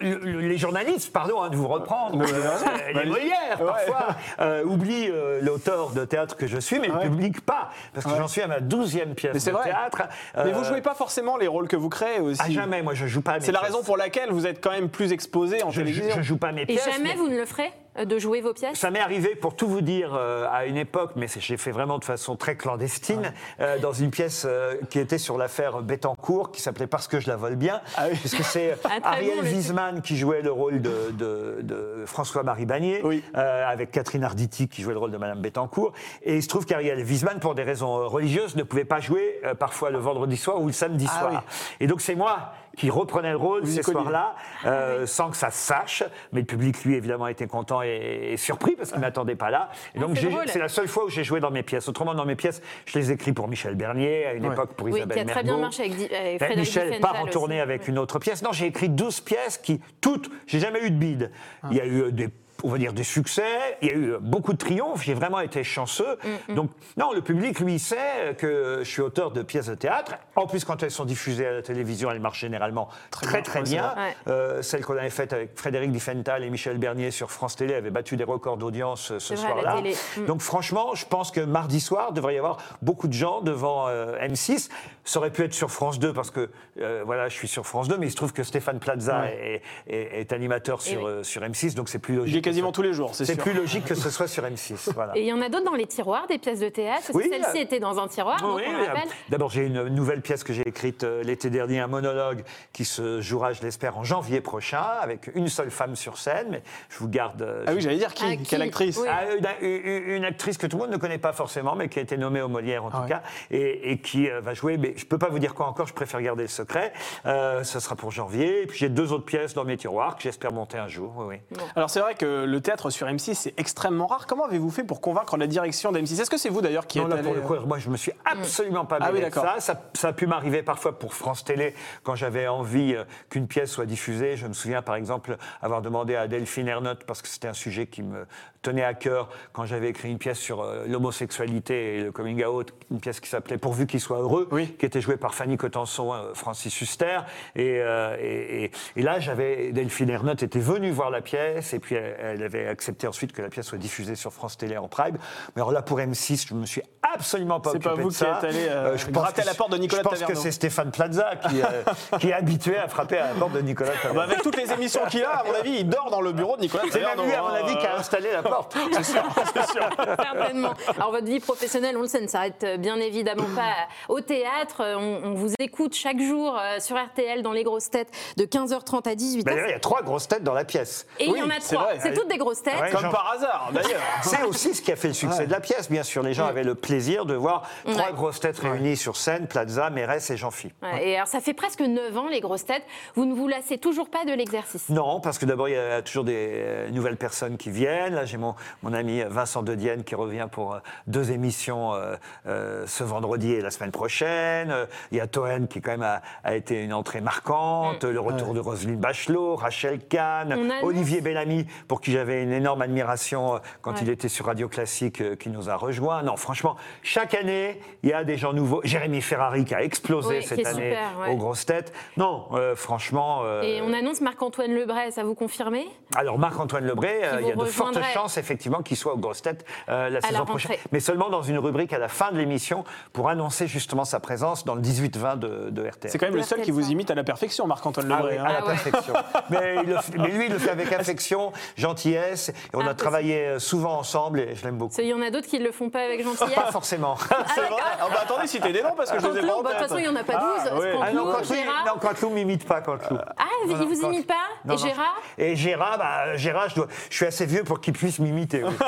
Les 0.00 0.58
journalistes, 0.58 1.12
pardon 1.12 1.42
hein, 1.42 1.50
de 1.50 1.56
vous 1.56 1.68
reprendre, 1.68 2.20
euh, 2.22 2.92
les 3.02 3.08
Molières 3.08 3.58
parfois 3.58 4.06
euh, 4.40 4.64
oublient 4.64 5.08
euh, 5.10 5.40
l'auteur 5.42 5.90
de 5.90 6.04
théâtre 6.04 6.36
que 6.36 6.46
je 6.46 6.58
suis, 6.58 6.78
mais 6.78 6.90
Ouais. 6.90 7.04
le 7.04 7.10
public 7.10 7.40
pas, 7.42 7.70
parce 7.94 8.04
que 8.06 8.10
Ouais. 8.12 8.16
j'en 8.18 8.28
suis 8.28 8.42
à 8.42 8.46
ma 8.48 8.60
douzième 8.60 9.14
pièce 9.14 9.44
de 9.44 9.50
vrai. 9.52 9.64
théâtre. 9.64 10.02
Mais 10.36 10.50
Euh, 10.50 10.52
vous 10.52 10.64
jouez 10.64 10.80
pas 10.80 10.94
forcément 10.94 11.36
les 11.36 11.46
rôles 11.46 11.68
que 11.68 11.76
vous 11.76 11.88
créez 11.88 12.20
aussi. 12.20 12.40
à 12.42 12.50
jamais, 12.50 12.82
moi 12.82 12.94
je 12.94 13.06
joue 13.06 13.22
pas. 13.22 13.34
mes 13.34 13.40
C'est 13.40 13.52
la 13.52 13.60
raison 13.60 13.82
pour 13.82 13.96
laquelle 13.96 14.30
vous 14.30 14.46
êtes 14.46 14.62
quand 14.62 14.70
même 14.70 14.88
plus 14.88 15.12
exposé 15.12 15.62
en 15.62 15.70
je, 15.70 15.80
je, 15.80 15.86
télévision. 15.86 16.14
je 16.16 16.22
joue 16.22 16.36
pas 16.38 16.52
mes 16.52 16.62
Et 16.62 16.66
pièces. 16.66 16.84
jamais 16.84 17.10
mais- 17.10 17.14
vous 17.16 17.28
ne 17.28 17.36
le 17.36 17.46
ferez? 17.46 17.66
euh, 17.66 17.79
de 18.04 18.18
jouer 18.18 18.40
vos 18.40 18.52
pièces 18.54 18.78
Ça 18.78 18.90
m'est 18.90 19.00
arrivé, 19.00 19.34
pour 19.34 19.56
tout 19.56 19.66
vous 19.68 19.80
dire, 19.80 20.14
euh, 20.14 20.46
à 20.50 20.64
une 20.66 20.76
époque, 20.76 21.12
mais 21.16 21.26
j'ai 21.38 21.56
fait 21.56 21.72
vraiment 21.72 21.98
de 21.98 22.04
façon 22.04 22.36
très 22.36 22.56
clandestine, 22.56 23.32
euh, 23.60 23.78
dans 23.78 23.92
une 23.92 24.10
pièce 24.10 24.46
euh, 24.48 24.76
qui 24.90 24.98
était 24.98 25.18
sur 25.18 25.36
l'affaire 25.36 25.82
Bettencourt, 25.82 26.52
qui 26.52 26.62
s'appelait 26.62 26.86
Parce 26.86 27.08
que 27.08 27.18
je 27.20 27.28
la 27.28 27.36
vole 27.36 27.56
bien, 27.56 27.80
Ah 27.96 28.04
oui. 28.10 28.16
puisque 28.18 28.42
c'est 28.44 28.76
Ah, 28.84 28.98
Ariel 29.12 29.38
bon. 29.42 29.42
Wiesman 29.42 30.02
qui 30.02 30.16
jouait 30.16 30.40
le 30.42 30.52
rôle 30.52 30.80
de, 30.80 31.10
de- 31.12 31.58
de 31.62 32.04
François-Marie 32.06 32.66
Bagné, 32.66 33.00
Oui. 33.04 33.22
euh, 33.36 33.68
avec 33.68 33.90
Catherine 33.90 34.24
Arditi 34.24 34.68
qui 34.68 34.82
jouait 34.82 34.94
le 34.94 35.00
rôle 35.00 35.10
de 35.10 35.18
Madame 35.18 35.40
Bettencourt. 35.42 35.92
Et 36.22 36.36
il 36.36 36.42
se 36.42 36.48
trouve 36.48 36.66
qu'Ariel 36.66 37.04
Wiesman, 37.04 37.40
pour 37.40 37.54
des 37.54 37.64
raisons 37.64 37.98
euh, 37.98 38.06
religieuses, 38.06 38.56
ne 38.56 38.62
pouvait 38.62 38.84
pas 38.84 39.00
jouer 39.00 39.40
euh, 39.44 39.54
parfois 39.54 39.90
le 39.90 39.98
vendredi 39.98 40.36
soir 40.36 40.60
ou 40.60 40.66
le 40.68 40.72
samedi 40.72 41.06
Ah 41.12 41.18
soir. 41.18 41.30
oui. 41.32 41.38
Et 41.80 41.86
donc 41.86 42.00
c'est 42.00 42.14
moi 42.14 42.52
qui 42.76 42.88
reprenais 42.88 43.32
le 43.32 43.36
rôle 43.36 43.66
ces 43.66 43.82
soirs-là, 43.82 44.34
Ah 44.64 44.68
euh, 44.68 45.06
sans 45.06 45.28
que 45.30 45.36
ça 45.36 45.50
se 45.50 45.58
sache. 45.58 46.04
Mais 46.32 46.40
le 46.40 46.46
public, 46.46 46.82
lui, 46.84 46.94
évidemment, 46.94 47.26
était 47.26 47.48
content 47.48 47.79
et, 47.82 48.32
et 48.32 48.36
surpris 48.36 48.76
parce 48.76 48.90
qu'il 48.90 48.98
ne 48.98 49.04
m'attendait 49.04 49.36
pas 49.36 49.50
là. 49.50 49.70
Et 49.94 49.98
donc, 49.98 50.10
Ah, 50.16 50.42
c'est 50.46 50.58
la 50.58 50.68
seule 50.68 50.88
fois 50.88 51.04
où 51.04 51.08
j'ai 51.08 51.24
joué 51.24 51.40
dans 51.40 51.50
mes 51.50 51.62
pièces. 51.62 51.88
Autrement, 51.88 52.14
dans 52.14 52.24
mes 52.24 52.36
pièces, 52.36 52.62
je 52.86 52.98
les 52.98 53.12
écris 53.12 53.32
pour 53.32 53.48
Michel 53.48 53.74
Bernier, 53.74 54.26
à 54.26 54.32
une 54.34 54.46
Ouais. 54.46 54.52
époque 54.52 54.74
pour 54.74 54.86
Oui, 54.88 54.98
Isabelle 54.98 55.16
qui 55.24 55.30
a 55.30 55.32
très 55.34 55.42
bien 55.42 55.56
marché 55.58 55.82
avec, 55.84 56.12
avec 56.12 56.38
Frédéric 56.38 56.58
Michel 56.58 56.86
Diffenthal 56.90 57.00
part 57.00 57.20
en 57.20 57.24
aussi. 57.24 57.32
tournée 57.32 57.60
avec 57.60 57.82
Oui. 57.82 57.88
une 57.88 57.98
autre 57.98 58.18
pièce. 58.18 58.42
Non, 58.42 58.52
j'ai 58.52 58.66
écrit 58.66 58.88
12 58.88 59.20
pièces 59.20 59.58
qui, 59.58 59.80
toutes, 60.00 60.30
j'ai 60.46 60.58
jamais 60.58 60.80
eu 60.84 60.90
de 60.90 60.96
bide. 60.96 61.30
Ah. 61.62 61.68
Il 61.70 61.76
y 61.76 61.80
a 61.80 61.86
eu 61.86 62.12
des 62.12 62.28
on 62.64 62.68
va 62.68 62.78
dire 62.78 62.92
des 62.92 63.04
succès, 63.04 63.78
il 63.82 63.88
y 63.88 63.90
a 63.90 63.94
eu 63.94 64.14
beaucoup 64.20 64.52
de 64.52 64.58
triomphes, 64.58 65.02
j'ai 65.02 65.14
vraiment 65.14 65.40
été 65.40 65.64
chanceux. 65.64 66.18
Mm, 66.48 66.54
Donc, 66.54 66.70
non, 66.96 67.12
le 67.12 67.20
public, 67.22 67.60
lui, 67.60 67.78
sait 67.78 68.34
que 68.38 68.80
je 68.82 68.88
suis 68.88 69.02
auteur 69.02 69.30
de 69.30 69.42
pièces 69.42 69.66
de 69.66 69.74
théâtre. 69.74 70.14
En 70.36 70.46
plus, 70.46 70.64
quand 70.64 70.82
elles 70.82 70.90
sont 70.90 71.04
diffusées 71.04 71.46
à 71.46 71.52
la 71.52 71.62
télévision, 71.62 72.10
elles 72.10 72.20
marchent 72.20 72.40
généralement 72.40 72.88
très, 73.10 73.26
bien, 73.26 73.42
très, 73.42 73.62
bien. 73.62 73.94
Euh, 74.28 74.62
celle 74.62 74.84
qu'on 74.84 74.96
avait 74.96 75.10
faite 75.10 75.32
avec 75.32 75.56
Frédéric 75.58 75.92
Diffenthal 75.92 76.44
et 76.44 76.50
Michel 76.50 76.78
Bernier 76.78 77.10
sur 77.10 77.30
France 77.30 77.56
Télé 77.56 77.74
avait 77.74 77.90
battu 77.90 78.16
des 78.16 78.24
records 78.24 78.56
d'audience 78.56 79.10
euh, 79.12 79.18
ce 79.18 79.36
soir-là. 79.36 79.76
télé. 79.76 79.94
Mm. 80.16 80.24
Donc 80.26 80.40
franchement, 80.40 80.94
je 80.94 81.06
pense 81.06 81.30
que 81.30 81.40
mardi 81.40 81.80
soir, 81.80 82.08
il 82.10 82.14
devrait 82.14 82.34
y 82.34 82.38
avoir 82.38 82.58
beaucoup 82.82 83.08
de 83.08 83.12
gens 83.12 83.40
devant 83.40 83.86
euh, 83.88 84.18
M6. 84.18 84.68
Ça 85.04 85.18
aurait 85.18 85.30
pu 85.30 85.42
être 85.44 85.54
sur 85.54 85.70
France 85.70 85.98
2 85.98 86.12
parce 86.12 86.30
que 86.30 86.50
euh, 86.80 87.02
voilà, 87.04 87.28
je 87.28 87.34
suis 87.34 87.48
sur 87.48 87.66
France 87.66 87.88
2, 87.88 87.96
mais 87.98 88.06
il 88.06 88.10
se 88.10 88.16
trouve 88.16 88.32
que 88.32 88.42
Stéphane 88.42 88.78
Plaza 88.78 89.20
Ouais. 89.22 89.62
est, 89.86 89.92
est- 89.94 90.20
est 90.20 90.32
animateur 90.32 90.80
sur, 90.82 91.00
oui. 91.02 91.06
euh, 91.08 91.22
sur 91.22 91.42
M6, 91.42 91.74
donc 91.74 91.88
c'est 91.88 91.98
plus 91.98 92.14
logique. 92.14 92.34
Quasiment 92.50 92.72
tous 92.72 92.82
les 92.82 92.92
jours, 92.92 93.14
c'est 93.14 93.36
plus 93.36 93.52
logique 93.52 93.84
que 93.84 93.94
ce 93.94 94.10
soit 94.10 94.26
sur 94.28 94.42
M6. 94.44 94.90
Voilà. 94.94 95.16
Et 95.16 95.20
il 95.22 95.26
y 95.26 95.32
en 95.32 95.40
a 95.40 95.48
d'autres 95.48 95.64
dans 95.64 95.74
les 95.74 95.86
tiroirs, 95.86 96.26
des 96.26 96.38
pièces 96.38 96.60
de 96.60 96.68
théâtre 96.68 97.10
Oui, 97.14 97.24
que 97.24 97.30
celle-ci 97.30 97.58
euh, 97.58 97.62
était 97.62 97.78
dans 97.80 97.98
un 97.98 98.08
tiroir, 98.08 98.38
Oui, 98.56 98.62
euh. 98.66 98.94
D'abord, 99.28 99.50
j'ai 99.50 99.62
une 99.66 99.84
nouvelle 99.88 100.20
pièce 100.20 100.42
que 100.44 100.52
j'ai 100.52 100.66
écrite 100.66 101.04
euh, 101.04 101.22
l'été 101.22 101.48
dernier, 101.48 101.80
un 101.80 101.86
monologue 101.86 102.42
qui 102.72 102.84
se 102.84 103.20
jouera, 103.20 103.52
je 103.52 103.62
l'espère, 103.62 103.96
en 103.98 104.04
janvier 104.04 104.40
prochain, 104.40 104.82
avec 105.00 105.30
une 105.34 105.48
seule 105.48 105.70
femme 105.70 105.96
sur 105.96 106.18
scène. 106.18 106.48
Mais 106.50 106.62
je 106.88 106.98
vous 106.98 107.08
garde. 107.08 107.42
euh, 107.42 107.64
Ah 107.66 107.72
oui, 107.74 107.80
j'allais 107.80 107.96
dire 107.98 108.12
qui, 108.14 108.24
Ah, 108.26 108.36
qui 108.36 108.42
Quelle 108.42 108.62
actrice 108.62 108.98
Oui. 108.98 109.08
Ah, 109.08 109.22
une, 109.60 110.24
actrice 110.24 110.58
que 110.58 110.66
tout 110.66 110.76
le 110.76 110.82
monde 110.84 110.92
ne 110.92 110.96
connaît 110.98 111.18
pas 111.18 111.32
forcément, 111.32 111.74
mais 111.76 111.88
qui 111.88 111.98
a 111.98 112.02
été 112.02 112.16
nommée 112.16 112.42
au 112.42 112.48
Molière 112.48 112.84
en 112.84 112.88
Ah 112.92 112.96
tout 112.96 113.02
ouais. 113.04 113.08
cas, 113.08 113.22
et, 113.50 113.92
et 113.92 113.98
qui 113.98 114.28
euh, 114.28 114.40
va 114.40 114.54
jouer. 114.54 114.76
Mais 114.76 114.94
je 114.96 115.06
peux 115.06 115.18
pas 115.18 115.28
vous 115.28 115.38
dire 115.38 115.54
quoi 115.54 115.66
encore. 115.66 115.86
Je 115.86 115.94
préfère 115.94 116.20
garder 116.20 116.42
le 116.42 116.48
secret. 116.48 116.92
Euh, 117.26 117.62
ça 117.64 117.80
sera 117.80 117.96
pour 117.96 118.10
janvier. 118.10 118.62
Et 118.62 118.66
puis 118.66 118.78
j'ai 118.78 118.88
deux 118.88 119.12
autres 119.12 119.24
pièces 119.24 119.54
dans 119.54 119.64
mes 119.64 119.76
tiroirs 119.76 120.16
que 120.16 120.22
j'espère 120.22 120.52
monter 120.52 120.78
un 120.78 120.88
jour. 120.88 121.12
Oui, 121.16 121.36
oui. 121.50 121.58
Alors 121.76 121.90
c'est 121.90 122.00
vrai 122.00 122.14
que 122.14 122.39
le 122.46 122.60
théâtre 122.60 122.90
sur 122.90 123.06
M6 123.06 123.34
c'est 123.34 123.54
extrêmement 123.58 124.06
rare. 124.06 124.26
Comment 124.26 124.44
avez-vous 124.46 124.70
fait 124.70 124.84
pour 124.84 125.00
convaincre 125.00 125.36
la 125.36 125.46
direction 125.46 125.92
d'M6 125.92 126.20
Est-ce 126.20 126.30
que 126.30 126.36
c'est 126.38 126.48
vous 126.48 126.60
d'ailleurs 126.60 126.86
qui 126.86 126.98
Non, 126.98 127.04
êtes 127.06 127.10
là, 127.10 127.16
allé, 127.18 127.24
pour 127.24 127.34
le 127.34 127.40
coup, 127.40 127.54
euh, 127.54 127.66
moi, 127.66 127.78
je 127.78 127.88
me 127.90 127.96
suis 127.96 128.12
absolument 128.24 128.84
pas 128.84 128.98
Ah 129.00 129.06
oui, 129.08 129.14
mêlé 129.20 129.26
de 129.26 129.30
d'accord. 129.34 129.44
ça. 129.54 129.60
ça. 129.60 129.82
ça 129.94 130.08
a 130.08 130.12
pu 130.12 130.26
m'arriver 130.26 130.62
parfois 130.62 130.98
pour 130.98 131.14
France 131.14 131.44
Télé, 131.44 131.74
quand 132.02 132.14
j'avais 132.14 132.46
envie 132.48 132.94
euh, 132.94 133.04
qu'une 133.28 133.46
pièce 133.46 133.70
soit 133.70 133.86
diffusée. 133.86 134.36
Je 134.36 134.46
me 134.46 134.52
souviens, 134.52 134.82
par 134.82 134.94
exemple, 134.96 135.36
avoir 135.62 135.82
demandé 135.82 136.16
à 136.16 136.28
Delphine 136.28 136.68
Ernotte, 136.68 137.04
parce 137.04 137.22
que 137.22 137.28
c'était 137.28 137.48
un 137.48 137.52
sujet 137.54 137.86
qui 137.86 138.02
me 138.02 138.26
tenait 138.62 138.84
à 138.84 138.92
cœur, 138.94 139.30
quand 139.52 139.64
j'avais 139.64 139.88
écrit 139.88 140.10
une 140.10 140.18
pièce 140.18 140.38
sur 140.38 140.60
euh, 140.62 140.84
l'homosexualité 140.86 141.96
et 141.96 142.02
le 142.02 142.12
coming 142.12 142.44
out, 142.44 142.72
une 142.90 143.00
pièce 143.00 143.20
qui 143.20 143.28
s'appelait 143.28 143.58
Pourvu 143.58 143.86
qu'il 143.86 144.00
soit 144.00 144.18
heureux, 144.18 144.48
Oui. 144.50 144.68
qui 144.78 144.86
était 144.86 145.00
jouée 145.00 145.16
par 145.16 145.34
Fanny 145.34 145.56
Cotenson, 145.56 146.14
Francis 146.34 146.78
Huster. 146.80 147.20
Et, 147.56 147.78
euh, 147.80 148.16
et, 148.20 148.64
et- 148.64 148.70
et 148.96 149.02
là, 149.02 149.18
j'avais 149.20 149.72
Delphine 149.72 150.10
Ernotte 150.10 150.42
était 150.42 150.58
venue 150.60 150.90
voir 150.90 151.10
la 151.10 151.20
pièce, 151.20 151.72
et 151.74 151.78
puis 151.78 151.94
elle, 151.94 152.16
elle 152.20 152.29
avait 152.42 152.66
accepté 152.66 153.06
ensuite 153.06 153.32
que 153.32 153.42
la 153.42 153.48
pièce 153.48 153.66
soit 153.66 153.78
diffusée 153.78 154.14
sur 154.16 154.32
France 154.32 154.56
Télé 154.56 154.76
en 154.78 154.88
prime. 154.88 155.16
Mais 155.54 155.62
alors 155.62 155.72
là, 155.72 155.82
pour 155.82 155.98
M6, 155.98 156.46
je 156.48 156.54
me 156.54 156.66
suis 156.66 156.82
absolument 157.14 157.60
pas 157.60 157.70
C'est 157.70 157.76
occupé 157.78 157.94
pas 157.96 158.00
vous 158.02 158.08
de 158.08 158.12
qui 158.12 158.18
ça. 158.18 158.38
êtes 158.38 158.44
allé, 158.44 158.68
euh, 158.68 158.96
je 158.96 159.06
pense 159.06 159.38
à 159.38 159.44
la 159.44 159.54
porte 159.54 159.72
de 159.72 159.78
Nicolas 159.78 160.02
Je 160.02 160.08
pense 160.08 160.14
que 160.14 160.20
Taverneau. 160.20 160.42
c'est 160.42 160.52
Stéphane 160.52 160.90
Plaza 160.90 161.32
qui, 161.48 161.60
euh, 161.62 161.82
qui 162.20 162.28
est 162.28 162.32
habitué 162.32 162.76
à 162.78 162.88
frapper 162.88 163.18
à 163.18 163.28
la 163.28 163.34
porte 163.34 163.52
de 163.52 163.60
Nicolas 163.60 163.90
bah, 163.90 163.96
Taverneau. 164.02 164.20
avec 164.20 164.42
toutes 164.42 164.56
les 164.56 164.70
émissions 164.72 165.00
qu'il 165.10 165.24
a, 165.24 165.30
à 165.38 165.44
mon 165.44 165.54
avis, 165.54 165.72
il 165.80 165.88
dort 165.88 166.10
dans 166.10 166.20
le 166.20 166.32
bureau 166.32 166.56
de 166.56 166.62
Nicolas 166.62 166.84
C'est 166.90 167.00
même 167.00 167.08
Taverneau, 167.10 167.24
lui, 167.28 167.34
à 167.34 167.42
mon 167.42 167.48
hein, 167.48 167.54
avis, 167.64 167.76
qui 167.78 167.86
a 167.86 167.94
euh, 167.94 167.98
installé 167.98 168.30
la 168.32 168.42
porte. 168.42 168.76
C'est 168.92 169.04
sûr, 169.04 169.22
c'est 169.54 169.66
sûr. 169.72 169.88
Certainement. 170.22 170.74
Alors 170.96 171.10
votre 171.12 171.26
vie 171.26 171.40
professionnelle, 171.40 171.96
on 171.96 172.02
le 172.02 172.06
sait, 172.08 172.20
ne 172.20 172.26
s'arrête 172.26 172.62
euh, 172.64 172.76
bien 172.76 172.96
évidemment 172.96 173.46
pas 173.54 173.88
au 174.08 174.20
théâtre. 174.20 174.82
On, 174.96 175.20
on 175.24 175.34
vous 175.34 175.52
écoute 175.58 175.94
chaque 175.94 176.20
jour 176.20 176.56
euh, 176.58 176.78
sur 176.80 176.96
RTL 176.96 177.42
dans 177.42 177.52
les 177.52 177.62
grosses 177.64 177.90
têtes 177.90 178.10
de 178.36 178.44
15h30 178.44 179.08
à 179.08 179.14
18h. 179.14 179.44
Bah, 179.44 179.52
D'ailleurs, 179.52 179.66
il 179.68 179.72
y 179.72 179.74
a 179.74 179.80
trois 179.80 180.02
grosses 180.02 180.28
têtes 180.28 180.44
dans 180.44 180.54
la 180.54 180.64
pièce. 180.64 181.06
Et 181.18 181.24
il 181.24 181.30
y 181.30 181.32
oui, 181.32 181.42
en 181.42 181.50
a 181.50 181.54
c'est 181.60 181.74
trois. 181.74 181.88
C'est 182.02 182.14
toutes 182.20 182.28
des 182.28 182.38
grosses 182.38 182.62
têtes. 182.62 182.80
Ouais. 182.80 182.90
Comme 182.90 183.10
par 183.10 183.32
hasard, 183.34 183.70
d'ailleurs. 183.72 184.00
C'est 184.22 184.42
aussi 184.42 184.74
ce 184.74 184.82
qui 184.82 184.92
a 184.92 184.96
fait 184.96 185.08
le 185.08 185.14
succès 185.14 185.46
de 185.46 185.52
la 185.52 185.60
pièce, 185.60 185.90
bien 185.90 186.02
sûr. 186.02 186.22
Les 186.22 186.34
gens 186.34 186.46
avaient 186.46 186.64
le 186.64 186.74
plaisir 186.74 187.24
de 187.24 187.34
voir 187.34 187.62
trois 187.86 188.12
grosses 188.12 188.40
têtes 188.40 188.58
réunies 188.58 188.96
sur 188.96 189.16
scène, 189.16 189.46
Plaza, 189.46 189.90
Mérès 189.90 190.30
et 190.30 190.36
Jean-Phi. 190.36 190.72
Ouais, 190.82 191.08
Et 191.08 191.16
alors 191.16 191.28
ça 191.28 191.40
fait 191.40 191.54
presque 191.54 191.80
9 191.80 192.16
ans 192.16 192.28
les 192.28 192.40
grosses 192.40 192.66
têtes. 192.66 192.84
Vous 193.14 193.24
ne 193.24 193.34
vous 193.34 193.48
lassez 193.48 193.78
toujours 193.78 194.10
pas 194.10 194.24
de 194.24 194.32
l'exercice? 194.32 194.88
Non, 194.88 195.20
parce 195.20 195.38
que 195.38 195.46
d'abord, 195.46 195.68
il 195.68 195.74
y 195.74 195.78
a 195.78 196.02
toujours 196.02 196.24
des 196.24 196.36
euh, 196.36 196.90
nouvelles 196.90 197.16
personnes 197.16 197.56
qui 197.56 197.70
viennent. 197.70 198.14
Là, 198.14 198.24
j'ai 198.24 198.36
mon, 198.36 198.54
mon 198.82 198.92
ami 198.92 199.22
Vincent 199.28 199.62
De 199.62 199.74
Dienne 199.74 200.04
qui 200.04 200.14
revient 200.14 200.48
pour 200.50 200.74
euh, 200.74 200.78
deux 201.06 201.30
émissions 201.30 201.94
euh, 201.94 202.16
euh, 202.46 202.84
ce 202.86 203.04
vendredi 203.04 203.52
et 203.52 203.60
la 203.60 203.70
semaine 203.70 203.92
prochaine. 203.92 204.74
Il 205.12 205.18
y 205.18 205.20
a 205.20 205.26
Toen 205.26 205.68
qui, 205.68 205.80
quand 205.80 205.92
même, 205.92 206.02
a, 206.02 206.22
a 206.44 206.54
été 206.54 206.82
une 206.82 206.92
entrée 206.92 207.20
marquante. 207.20 208.04
Le 208.04 208.20
retour 208.20 208.54
de 208.54 208.60
Roselyne 208.60 208.96
Bachelot, 208.96 209.56
Rachel 209.56 209.98
Kahn, 210.00 210.70
Olivier 210.82 211.20
Bellamy, 211.20 211.66
pour 211.88 212.00
qui 212.00 212.09
j'avais 212.10 212.42
une 212.42 212.52
énorme 212.52 212.82
admiration 212.82 213.56
euh, 213.56 213.58
quand 213.82 213.92
Ouais. 213.92 213.98
il 214.02 214.08
était 214.10 214.28
sur 214.28 214.46
Radio 214.46 214.68
Classique, 214.68 215.20
euh, 215.20 215.36
qui 215.36 215.48
nous 215.50 215.68
a 215.70 215.74
rejoints. 215.76 216.22
Non, 216.22 216.36
franchement, 216.36 216.76
chaque 217.02 217.34
année, 217.34 217.80
il 218.02 218.10
y 218.10 218.12
a 218.12 218.24
des 218.24 218.36
gens 218.36 218.52
nouveaux. 218.52 218.80
Jérémy 218.84 219.20
Ferrari 219.20 219.64
qui 219.64 219.74
a 219.74 219.82
explosé 219.82 220.38
Oui, 220.38 220.42
cette 220.44 220.66
année 220.66 220.90
super, 220.90 221.18
ouais. 221.20 221.32
aux 221.32 221.36
grosses 221.36 221.66
têtes. 221.66 221.92
Non, 222.16 222.46
euh, 222.52 222.74
franchement. 222.76 223.40
euh, 223.44 223.62
Et 223.62 223.80
on 223.82 223.92
annonce 223.92 224.20
Marc-Antoine 224.20 224.72
Lebray, 224.72 225.12
ça 225.12 225.24
vous 225.24 225.34
confirmez 225.34 225.86
alors 226.16 226.38
Marc-Antoine 226.38 226.84
Lebré, 226.84 227.20
euh, 227.22 227.36
Qui 227.38 227.42
il 227.44 227.48
y 227.48 227.52
a 227.52 227.54
de 227.56 227.64
fortes 227.66 228.02
chances 228.12 228.36
effectivement 228.36 228.82
qu'il 228.82 228.96
soit 228.96 229.14
aux 229.14 229.18
grosses 229.18 229.42
têtes 229.42 229.64
euh, 229.88 230.08
la 230.10 230.20
saison 230.20 230.44
prochaine, 230.44 230.76
mais 230.92 230.98
seulement 231.00 231.30
dans 231.30 231.42
une 231.42 231.58
rubrique 231.58 231.92
à 231.92 231.98
la 231.98 232.08
fin 232.08 232.32
de 232.32 232.36
l'émission 232.38 232.84
pour 233.12 233.28
annoncer 233.28 233.66
justement 233.68 234.04
sa 234.04 234.18
présence 234.20 234.64
dans 234.64 234.74
le 234.74 234.80
18-20 234.82 235.38
de, 235.38 235.70
de 235.70 235.86
RTL. 235.86 236.10
C'est 236.10 236.18
quand 236.18 236.26
même 236.26 236.34
le 236.36 236.42
seul 236.42 236.62
qui 236.62 236.70
vous 236.72 236.90
imite 236.90 237.10
à 237.10 237.14
la 237.14 237.22
perfection, 237.24 237.66
Marc-Antoine 237.66 238.10
Ah 238.10 238.16
Lebré. 238.16 238.32
oui, 238.34 238.38
hein. 238.38 238.44
à 238.44 238.52
la 238.52 238.58
Ah 238.58 238.66
ouais. 238.66 238.74
perfection. 238.74 239.14
mais, 239.50 239.76
il 239.84 239.88
le 239.90 239.96
fait- 239.98 240.18
mais 240.18 240.28
lui, 240.28 240.46
il 240.46 240.52
le 240.52 240.58
fait 240.58 240.70
avec 240.70 240.92
affection, 240.92 241.52
gentillesse. 242.00 242.48
Et 242.48 242.52
on 242.76 242.80
Ah, 242.80 242.90
a 242.90 242.94
travaillé 242.94 243.46
euh, 243.46 243.58
souvent 243.58 243.98
ensemble 243.98 244.40
et 244.40 244.54
je 244.54 244.64
l'aime 244.64 244.76
beaucoup. 244.78 244.94
Qu'il 244.94 245.04
y 245.06 245.12
en 245.14 245.20
a 245.22 245.30
d'autres 245.30 245.46
qui 245.48 245.58
ne 245.58 245.64
le 245.64 245.72
font 245.72 245.90
pas 245.90 246.00
avec 246.00 246.22
gentillesse. 246.24 246.54
Pas 246.54 246.72
forcément. 246.72 247.16
C'est 247.54 247.60
vrai 247.60 247.82
Ah 248.00 248.06
bah 248.10 248.20
attendez, 248.22 248.46
citez 248.46 248.72
des 248.72 248.82
noms 248.82 248.94
parce 248.96 249.10
que 249.10 249.18
je 249.20 249.26
les 249.26 249.38
ai 249.38 249.46
pas 249.46 249.54
en 249.56 249.62
bah, 249.62 249.70
de 249.70 249.78
toute 249.78 249.82
façon, 249.88 249.98
il 249.98 250.02
n'y 250.02 250.08
en 250.08 250.16
a 250.16 250.24
pas 250.24 250.32
12. 250.34 250.42
Ah, 250.42 250.70
oui. 250.80 250.86
Ah 251.02 251.12
non, 251.12 251.24
Canteloup, 251.32 251.54
Gérard. 251.54 251.84
non, 251.86 252.00
Canteloup 252.00 252.30
m'imite 252.30 252.64
pas, 252.66 252.80
Canteloup. 252.80 253.18
Ah, 253.36 253.44
il 253.66 253.72
Non, 253.76 253.86
vous 253.86 254.02
imite 254.06 254.26
pas 254.26 254.34
Non, 254.64 254.74
Et 254.74 254.76
non. 254.76 254.82
Gérard 254.86 255.20
Et 255.38 255.56
Gérard, 255.56 255.98
bah, 255.98 256.36
Gérard 256.36 256.68
je, 256.70 256.74
dois- 256.76 256.88
je 257.10 257.16
suis 257.16 257.26
assez 257.26 257.46
vieux 257.46 257.64
pour 257.64 257.80
qu'il 257.80 257.92
puisse 257.92 258.18
m'imiter. 258.18 258.64
oui. 258.64 258.70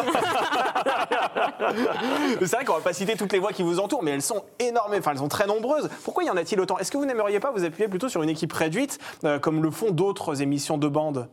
C'est 2.41 2.57
vrai 2.57 2.65
qu'on 2.65 2.75
va 2.75 2.81
pas 2.81 2.93
citer 2.93 3.17
toutes 3.17 3.33
les 3.33 3.39
voix 3.39 3.53
qui 3.53 3.63
vous 3.63 3.79
entourent, 3.81 4.03
mais 4.03 4.11
elles 4.13 4.23
sont 4.23 4.43
énormes, 4.59 4.95
enfin 4.99 5.13
elles 5.13 5.19
sont 5.19 5.29
très 5.29 5.47
nombreuses. 5.47 5.89
Pourquoi 6.05 6.25
y 6.25 6.31
en 6.31 6.37
a-t-il 6.37 6.61
autant? 6.61 6.79
Est-ce 6.79 6.91
que 6.91 6.97
vous 6.99 7.07
n'aimeriez 7.07 7.41
pas 7.41 7.51
vous 7.51 7.65
appuyer 7.65 7.89
plutôt 7.89 8.09
sur 8.09 8.23
une 8.23 8.29
équipe 8.31 8.53
réduite, 8.53 8.99
euh, 9.25 9.39
comme 9.39 9.63
le 9.63 9.71
font 9.71 9.91
d'autres 9.91 10.43
émissions 10.43 10.79
de 10.79 10.89
bande 10.89 11.29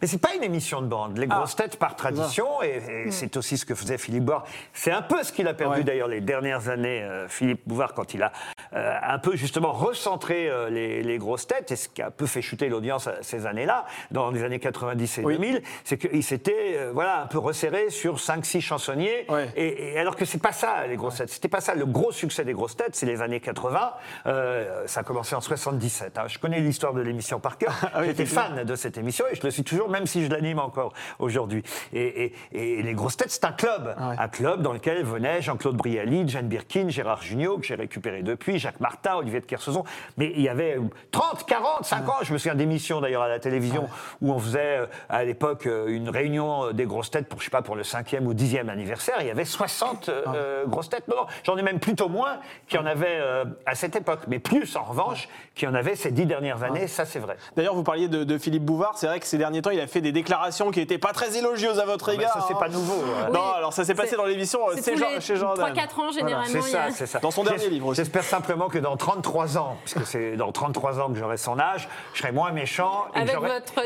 Mais 0.00 0.06
c'est 0.06 0.18
pas 0.20 0.34
une 0.34 0.42
émission 0.42 0.82
de 0.82 0.86
bande. 0.86 1.18
Les 1.18 1.26
grosses 1.26 1.56
têtes, 1.56 1.76
par 1.78 1.96
tradition, 1.96 2.62
et, 2.62 2.82
et 3.06 3.10
c'est 3.10 3.36
aussi 3.36 3.56
ce 3.58 3.64
que 3.64 3.74
faisait 3.74 3.98
Philippe 3.98 4.24
Bouvard. 4.24 4.44
C'est 4.72 4.92
un 4.92 5.02
peu 5.02 5.22
ce 5.22 5.32
qu'il 5.32 5.46
a 5.48 5.54
perdu 5.54 5.78
Ouais. 5.78 5.84
d'ailleurs 5.84 6.08
les 6.08 6.20
dernières 6.20 6.68
années, 6.68 7.02
euh, 7.02 7.28
Philippe 7.28 7.62
Bouvard, 7.66 7.94
quand 7.94 8.14
il 8.14 8.22
a 8.22 8.32
euh, 8.74 8.94
un 9.02 9.18
peu 9.18 9.36
justement 9.36 9.72
recentré 9.72 10.48
euh, 10.48 10.68
les, 10.70 11.02
les 11.02 11.18
grosses 11.18 11.46
têtes, 11.46 11.70
et 11.72 11.76
ce 11.76 11.88
qui 11.88 12.02
a 12.02 12.06
un 12.08 12.10
peu 12.10 12.26
fait 12.26 12.42
chuter 12.42 12.68
l'audience 12.68 13.08
ces 13.22 13.46
années-là, 13.46 13.84
dans 14.10 14.30
les 14.30 14.42
années 14.42 14.58
90 14.58 15.18
et 15.18 15.24
Oui. 15.24 15.34
2000, 15.34 15.62
c'est 15.84 15.98
qu'il 15.98 16.22
s'était 16.24 16.88
voilà, 16.92 17.22
un 17.22 17.26
peu 17.26 17.38
resserré 17.38 17.90
sur 17.90 18.16
5-6 18.16 18.60
chansonniers. 18.60 19.26
Ouais. 19.28 19.48
Et, 19.56 19.92
et 19.94 19.98
alors 19.98 20.16
que 20.16 20.24
c'est 20.24 20.42
pas 20.42 20.52
ça, 20.52 20.86
les 20.86 20.96
grosses 20.96 21.16
têtes. 21.16 21.30
C'était 21.30 21.48
pas 21.48 21.60
ça. 21.60 21.74
Le 21.74 21.86
gros 21.86 22.12
succès 22.12 22.44
des 22.44 22.52
grosses 22.52 22.76
têtes, 22.76 22.94
c'est 22.96 23.06
les 23.06 23.22
années 23.22 23.40
80. 23.40 23.92
Euh, 24.26 24.86
ça 24.86 25.00
a 25.00 25.02
commencé 25.02 25.34
en 25.34 25.40
77. 25.40 26.18
hein. 26.18 26.24
Je 26.28 26.38
connais 26.38 26.60
l'histoire 26.60 26.94
de 26.94 27.00
l'émission 27.00 27.38
par 27.40 27.58
cœur. 27.58 27.74
Ah 27.94 28.04
J'étais 28.04 28.26
fan 28.26 28.64
de 28.64 28.74
cette 28.74 28.98
émission 28.98 29.24
et 29.30 29.34
je 29.36 29.42
le 29.42 29.50
suis 29.50 29.59
toujours, 29.64 29.88
même 29.88 30.06
si 30.06 30.24
je 30.24 30.30
l'anime 30.30 30.58
encore 30.58 30.92
aujourd'hui. 31.18 31.62
Et, 31.92 32.32
et- 32.52 32.78
et 32.78 32.82
les 32.82 32.94
grosses 32.94 33.16
têtes, 33.16 33.30
c'est 33.30 33.44
un 33.44 33.52
club. 33.52 33.94
Ouais. 33.98 34.16
Un 34.18 34.28
club 34.28 34.62
dans 34.62 34.72
lequel 34.72 35.02
venaient 35.04 35.42
Jean-Claude 35.42 35.76
Brialy, 35.76 36.28
Jeanne 36.28 36.48
Birkin, 36.48 36.88
Gérard 36.88 37.22
Jugnot, 37.22 37.58
que 37.58 37.66
j'ai 37.66 37.74
récupéré 37.74 38.22
depuis, 38.22 38.58
Jacques 38.58 38.80
Martin, 38.80 39.16
Olivier 39.16 39.40
de 39.40 39.46
Kersauzon. 39.46 39.84
Mais 40.16 40.32
il 40.34 40.40
y 40.42 40.48
avait 40.48 40.78
30, 41.10 41.44
40, 41.46 41.84
50 41.84 42.08
ans. 42.08 42.14
Je 42.22 42.32
me 42.32 42.38
souviens 42.38 42.54
d'émissions 42.54 43.00
d'ailleurs 43.00 43.22
à 43.22 43.28
la 43.28 43.38
télévision 43.38 43.88
où 44.20 44.32
on 44.32 44.38
faisait 44.38 44.78
euh, 44.80 44.86
à 45.08 45.24
l'époque 45.24 45.66
euh, 45.66 45.86
une 45.88 46.08
réunion 46.08 46.66
euh, 46.66 46.72
des 46.72 46.84
grosses 46.86 47.10
têtes 47.10 47.28
pour, 47.28 47.40
je 47.40 47.44
sais 47.44 47.50
pas, 47.50 47.62
pour 47.62 47.76
le 47.76 47.82
cinquième 47.84 48.26
ou 48.26 48.34
dixième 48.34 48.68
anniversaire. 48.68 49.16
Il 49.20 49.26
y 49.26 49.30
avait 49.30 49.44
60 49.44 50.08
euh, 50.08 50.22
euh, 50.34 50.66
grosses 50.66 50.88
têtes. 50.88 51.08
Non, 51.08 51.16
non, 51.16 51.26
j'en 51.44 51.56
ai 51.56 51.62
même 51.62 51.80
plutôt 51.80 52.08
moins 52.08 52.38
qu'il 52.68 52.78
y 52.78 52.82
en 52.82 52.86
avait 52.86 53.06
euh, 53.20 53.44
à 53.66 53.74
cette 53.74 53.96
époque. 53.96 54.20
Mais 54.28 54.38
plus, 54.38 54.76
en 54.76 54.82
revanche, 54.84 55.28
qu'il 55.54 55.68
y 55.68 55.70
en 55.70 55.74
avait 55.74 55.96
ces 55.96 56.10
dix 56.10 56.26
dernières 56.26 56.62
années. 56.62 56.86
Ça, 56.86 57.04
c'est 57.04 57.18
vrai. 57.18 57.36
D'ailleurs, 57.56 57.74
vous 57.74 57.82
parliez 57.82 58.08
de, 58.08 58.24
de 58.24 58.38
Philippe 58.38 58.64
Bouvard. 58.64 58.96
C'est 58.96 59.06
vrai 59.06 59.20
que 59.20 59.26
ces 59.26 59.38
derniers 59.50 59.62
temps, 59.62 59.70
il 59.70 59.80
a 59.80 59.86
fait 59.86 60.00
des 60.00 60.12
déclarations 60.12 60.70
qui 60.70 60.78
n'étaient 60.80 60.98
pas 60.98 61.12
très 61.12 61.36
élogieuses 61.36 61.78
à 61.78 61.84
votre 61.84 62.08
Mais 62.08 62.14
égard. 62.14 62.32
ça, 62.32 62.44
c'est 62.46 62.54
hein. 62.54 62.58
pas 62.60 62.68
nouveau. 62.68 62.94
ouais. 62.94 63.30
Non, 63.32 63.52
alors 63.56 63.72
ça 63.72 63.84
s'est 63.84 63.94
passé 63.94 64.16
dans 64.16 64.24
l'émission 64.24 64.60
euh, 64.70 64.74
C'est 64.80 64.96
chez 65.20 65.36
Jordan. 65.36 65.72
3-4 65.74 66.00
ans, 66.00 66.10
généralement. 66.12 66.58
Y 66.58 66.62
ça, 66.62 66.82
a- 66.84 66.90
c'est 66.90 67.06
ça. 67.06 67.18
Dans 67.18 67.30
son 67.30 67.44
dernier 67.44 67.68
livre 67.68 67.86
aussi. 67.88 68.00
J'espère 68.00 68.24
simplement 68.24 68.68
que 68.68 68.78
dans 68.78 68.96
33 68.96 69.58
ans, 69.58 69.76
puisque 69.84 70.06
c'est 70.06 70.36
dans 70.36 70.52
33 70.52 71.00
ans 71.00 71.08
que 71.12 71.18
j'aurai 71.18 71.36
son 71.36 71.58
âge, 71.58 71.88
je 72.14 72.20
serai 72.22 72.32
moins 72.32 72.52
méchant 72.52 73.06
et 73.16 73.24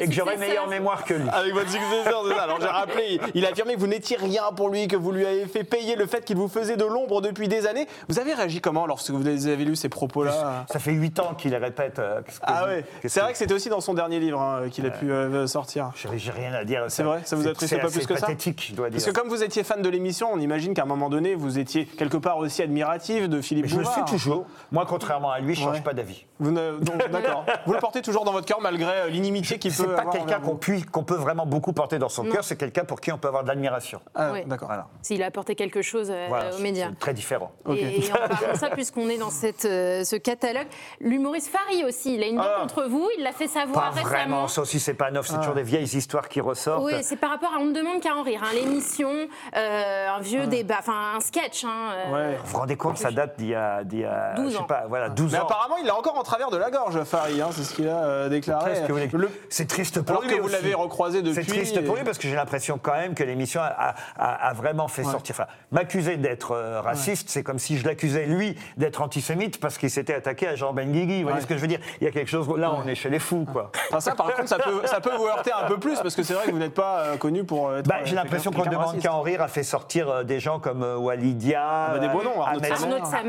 que 0.07 0.13
j'aurai- 0.13 0.37
meilleure 0.37 0.69
mémoire 0.69 1.05
que 1.05 1.15
lui. 1.15 1.29
Avec 1.33 1.53
votre 1.55 1.71
successeur, 1.71 2.23
c'est 2.29 2.35
ça. 2.35 2.43
Alors 2.43 2.61
j'ai 2.61 2.67
rappelé, 2.67 3.21
il, 3.35 3.47
a 3.47 3.51
affirmé 3.51 3.75
que 3.75 3.81
vous 3.81 3.87
n'étiez 3.87 4.17
rien 4.17 4.45
pour 4.57 4.69
lui, 4.69 4.89
que 4.89 4.97
vous 4.97 5.13
lui 5.13 5.25
avez 5.27 5.47
fait 5.47 5.65
payer 5.65 5.97
le 5.97 6.07
fait 6.07 6.25
qu'il 6.25 6.37
vous 6.37 6.49
faisait 6.49 6.77
de 6.77 6.85
l'ombre 6.85 7.21
depuis 7.21 7.49
des 7.49 7.67
années. 7.67 7.87
Vous 8.09 8.19
avez 8.19 8.35
réagi 8.35 8.61
comment 8.61 8.87
lorsque 8.87 9.11
vous 9.11 9.27
avez 9.27 9.65
lu 9.65 9.77
ces 9.77 9.89
propos-là 9.89 10.67
Ça 10.71 10.79
fait 10.79 10.93
8 10.93 11.21
ans 11.21 11.35
qu'il 11.37 11.53
les 11.53 11.57
répète. 11.57 11.99
euh, 11.99 12.21
Ah 12.43 12.65
ouais, 12.67 12.85
c'est 13.03 13.09
que- 13.15 13.21
vrai 13.21 13.33
que 13.33 13.39
c'était 13.39 13.55
aussi 13.55 13.69
dans 13.69 13.81
son 13.81 13.95
dernier 13.95 14.19
livre 14.21 14.41
hein, 14.41 14.69
qu'il 14.71 14.87
a 14.87 14.91
pu 14.91 15.11
euh, 15.11 15.47
sortir. 15.55 15.91
J'ai 16.17 16.31
rien 16.31 16.53
à 16.53 16.65
dire. 16.65 16.85
C'est 16.89 17.03
vrai 17.03 17.23
Ça 17.25 17.37
vous 17.37 17.47
a 17.49 17.53
triste 17.55 17.71
c'est 17.75 17.81
pas 17.81 17.89
plus 17.89 18.07
que 18.07 18.15
ça 18.15 18.27
pathétique, 18.27 18.67
je 18.71 18.75
dois 18.75 18.91
dire. 18.91 18.99
Parce 18.99 19.11
que 19.11 19.19
comme 19.19 19.29
vous 19.29 19.43
étiez 19.43 19.65
fan 19.65 19.81
de 19.83 19.89
l'émission, 19.89 20.29
on 20.33 20.39
imagine 20.39 20.75
qu'à 20.75 20.83
un 20.83 20.87
moment 20.87 21.09
donné, 21.09 21.35
vous 21.35 21.59
étiez 21.59 21.87
quelque 21.87 22.17
part 22.17 22.39
aussi 22.39 22.63
admiratif 22.63 23.29
de 23.29 23.41
Philippe 23.41 23.65
Mais 23.67 23.71
je 23.71 23.79
le 23.79 23.85
suis 23.85 24.05
toujours. 24.05 24.47
Moi, 24.73 24.85
contrairement 24.87 25.31
à 25.31 25.39
lui, 25.41 25.55
je 25.55 25.61
ne 25.61 25.65
change 25.67 25.77
Ouais. 25.77 25.83
pas 25.83 25.95
d'avis. 25.95 26.27
Vous 26.41 26.51
D'accord. 27.11 27.45
le 27.67 27.79
portez 27.79 28.03
toujours 28.03 28.25
dans 28.25 28.33
votre 28.33 28.47
cœur 28.47 28.61
malgré 28.61 28.91
euh, 28.93 29.07
l'inimitié 29.09 29.59
qu'il 29.59 29.73
peut 29.73 29.85
C'est 29.89 29.95
pas 30.05 30.07
quelqu'un 30.11 30.41
qu'on 30.41 30.53
vous. 30.53 30.57
puis- 30.57 30.83
qu'on 30.85 31.05
peut 31.05 31.15
vraiment 31.17 31.47
beaucoup 31.47 31.73
porter 31.73 31.99
dans 31.99 32.09
son 32.09 32.25
cœur, 32.25 32.45
c'est 32.45 32.57
quelqu'un 32.57 32.85
pour 32.85 33.01
qui 33.01 33.13
on 33.13 33.19
peut 33.19 33.29
avoir 33.29 33.43
de 33.45 33.49
l'admiration. 33.49 34.01
Ah, 34.15 34.31
Oui. 34.33 34.45
D'accord. 34.47 34.69
Voilà. 34.69 34.89
S'il 35.03 35.23
a 35.23 35.27
apporté 35.27 35.55
quelque 35.55 35.83
chose 35.83 36.09
euh, 36.11 36.27
Voilà, 36.29 36.55
aux 36.55 36.59
médias. 36.61 36.91
très 36.99 37.15
différent. 37.15 37.53
Ok. 37.65 37.77
Et, 37.77 38.05
et 38.07 38.13
en 38.13 38.17
parlant 38.29 38.53
de 38.53 38.59
ça, 38.59 38.71
puisqu'on 38.71 39.09
est 39.09 39.19
dans 39.19 39.31
cette, 39.31 39.65
euh, 39.65 40.03
ce 40.05 40.17
catalogue, 40.17 40.67
l'humoriste 41.01 41.49
Fari 41.51 41.85
aussi, 41.85 42.15
il 42.17 42.23
a 42.23 42.27
une 42.27 42.37
dent 42.37 42.43
Ah. 42.45 42.61
contre 42.63 42.85
vous, 42.89 43.09
il 43.19 43.23
l'a 43.23 43.33
fait 43.33 43.47
savoir 43.49 43.85
Pas 43.85 43.91
récemment. 43.91 44.09
vraiment, 44.11 44.49
ça 44.49 44.63
aussi 44.63 44.81
c'est 44.81 44.95
pas 44.95 45.11
neuf, 45.11 45.27
c'est 45.29 45.41
toujours 45.45 45.55
des 45.55 45.63
vieilles 45.63 45.85
histoires 45.97 46.29
qui 46.29 46.41
ressortent. 46.41 46.85
Oui, 46.85 46.95
c'est 47.03 47.17
par 47.17 47.31
rapport 47.31 47.53
à 47.55 47.59
On 47.61 47.67
ne 47.67 47.73
demande 47.73 48.01
qu'à 48.01 48.15
en 48.15 48.23
rire. 48.23 48.41
hein, 48.45 48.51
L'émission, 48.55 49.11
euh, 49.57 50.09
un 50.09 50.21
vieux 50.21 50.47
débat, 50.47 50.77
enfin 50.81 51.17
un 51.17 51.21
sketch. 51.21 51.65
hein, 51.65 51.93
euh, 51.93 52.13
Ouais. 52.13 52.37
Vous 52.45 52.51
vous 52.53 52.59
rendez 52.59 52.77
compte, 52.77 52.99
ça 52.99 53.11
date 53.11 53.39
d'il 53.39 53.49
y 53.49 53.55
a, 53.55 53.85
d'il 53.85 54.01
y 54.01 54.05
a 54.05 54.35
12 54.35 54.47
je 54.53 54.57
sais 54.57 54.63
ans. 54.63 54.65
pas, 54.65 54.85
voilà, 54.89 55.09
12 55.09 55.33
Mais 55.33 55.39
ans. 55.39 55.43
apparemment, 55.45 55.77
il 55.81 55.87
est 55.87 55.91
encore 55.93 56.19
en 56.19 56.23
travers 56.23 56.51
de 56.51 56.57
la 56.57 56.71
gorge, 56.71 57.03
Farid. 57.05 57.41
hein, 57.41 57.49
c'est 57.53 57.63
ce 57.65 57.75
qu'il 57.75 57.89
a 57.89 58.05
euh, 58.05 58.29
déclaré. 58.29 58.73
Que 58.87 59.07
que- 59.07 59.17
Le- 59.17 59.31
C'est 59.49 59.67
triste 59.69 60.01
pour 60.03 60.17
Alors 60.17 60.23
lui. 60.29 60.37
que 60.37 60.41
vous 60.41 60.49
l'avez 60.49 60.75
recroisé 60.75 61.23
depuis. 61.23 61.45
C'est 61.45 61.51
triste 61.51 61.85
pour 61.85 61.97
lui 61.97 62.05
parce 62.05 62.19
que 62.19 62.29
j'ai 62.29 62.35
l'impression 62.37 62.79
quand 62.83 62.93
même 62.95 63.15
que 63.15 63.23
l'émission 63.25 63.61
a, 63.61 63.67
a- 63.67 63.95
a- 64.19 64.49
a 64.49 64.53
vraiment 64.53 64.89
fait 64.89 65.05
sortir. 65.05 65.35
Enfin, 65.39 65.47
m'accuser 65.73 66.17
d'être 66.17 66.57
raciste, 66.83 67.29
c'est 67.31 67.43
comme 67.43 67.59
si 67.59 67.79
je 67.79 67.87
l'accusais 67.87 68.27
lui 68.27 68.57
d'être 68.77 69.01
antisémite 69.03 69.61
parce 69.61 69.79
qu'il 69.79 69.91
s'était 69.91 70.15
attaqué 70.15 70.49
à 70.49 70.57
Jean 70.57 70.73
Benguigui. 70.73 71.19
Vous 71.19 71.23
voyez 71.23 71.37
Ouais. 71.37 71.41
ce 71.43 71.47
que 71.47 71.57
je 71.57 71.61
veux 71.61 71.67
dire? 71.67 71.81
Il 72.01 72.05
y 72.05 72.09
a 72.09 72.11
quelque 72.11 72.29
chose. 72.31 72.49
Là, 72.57 72.73
on 72.73 72.87
est 72.87 72.95
chez 72.95 73.11
les 73.11 73.19
fous, 73.19 73.47
quoi. 73.51 73.71
Enfin, 73.89 74.01
ça, 74.01 74.15
par 74.15 74.33
contre, 74.35 74.49
ça 74.49 74.59
peut, 74.59 74.81
ça 74.85 75.01
peut 75.01 75.15
vous 75.17 75.27
heurter 75.37 75.53
un 75.53 75.67
peu 75.67 75.79
plus 75.79 76.01
parce 76.01 76.15
que 76.15 76.23
c'est 76.23 76.35
vrai 76.35 76.47
que 76.47 76.51
vous 76.51 76.59
n'êtes 76.59 76.75
pas 76.75 76.99
euh, 77.01 77.17
connu 77.17 77.45
pour 77.45 77.75
être. 77.75 77.87
Bah, 77.87 77.97
euh, 78.01 78.03
j'ai 78.05 78.15
l'impression 78.15 78.51
qu'on 78.51 78.61
ne 78.61 78.67
de 78.67 78.71
demande 78.71 78.99
qu'à 78.99 79.13
en 79.15 79.21
rire 79.23 79.43
a 79.43 79.49
fait 79.49 79.63
sortir 79.63 80.09
euh, 80.09 80.23
des 80.25 80.41
gens 80.41 80.59
comme 80.61 80.83
euh, 80.83 80.97
Walidia, 80.97 81.91
bah, 81.93 81.99
des 81.99 82.09
beaux 82.09 82.23
noms, 82.23 82.43
Ahmed. 82.43 82.73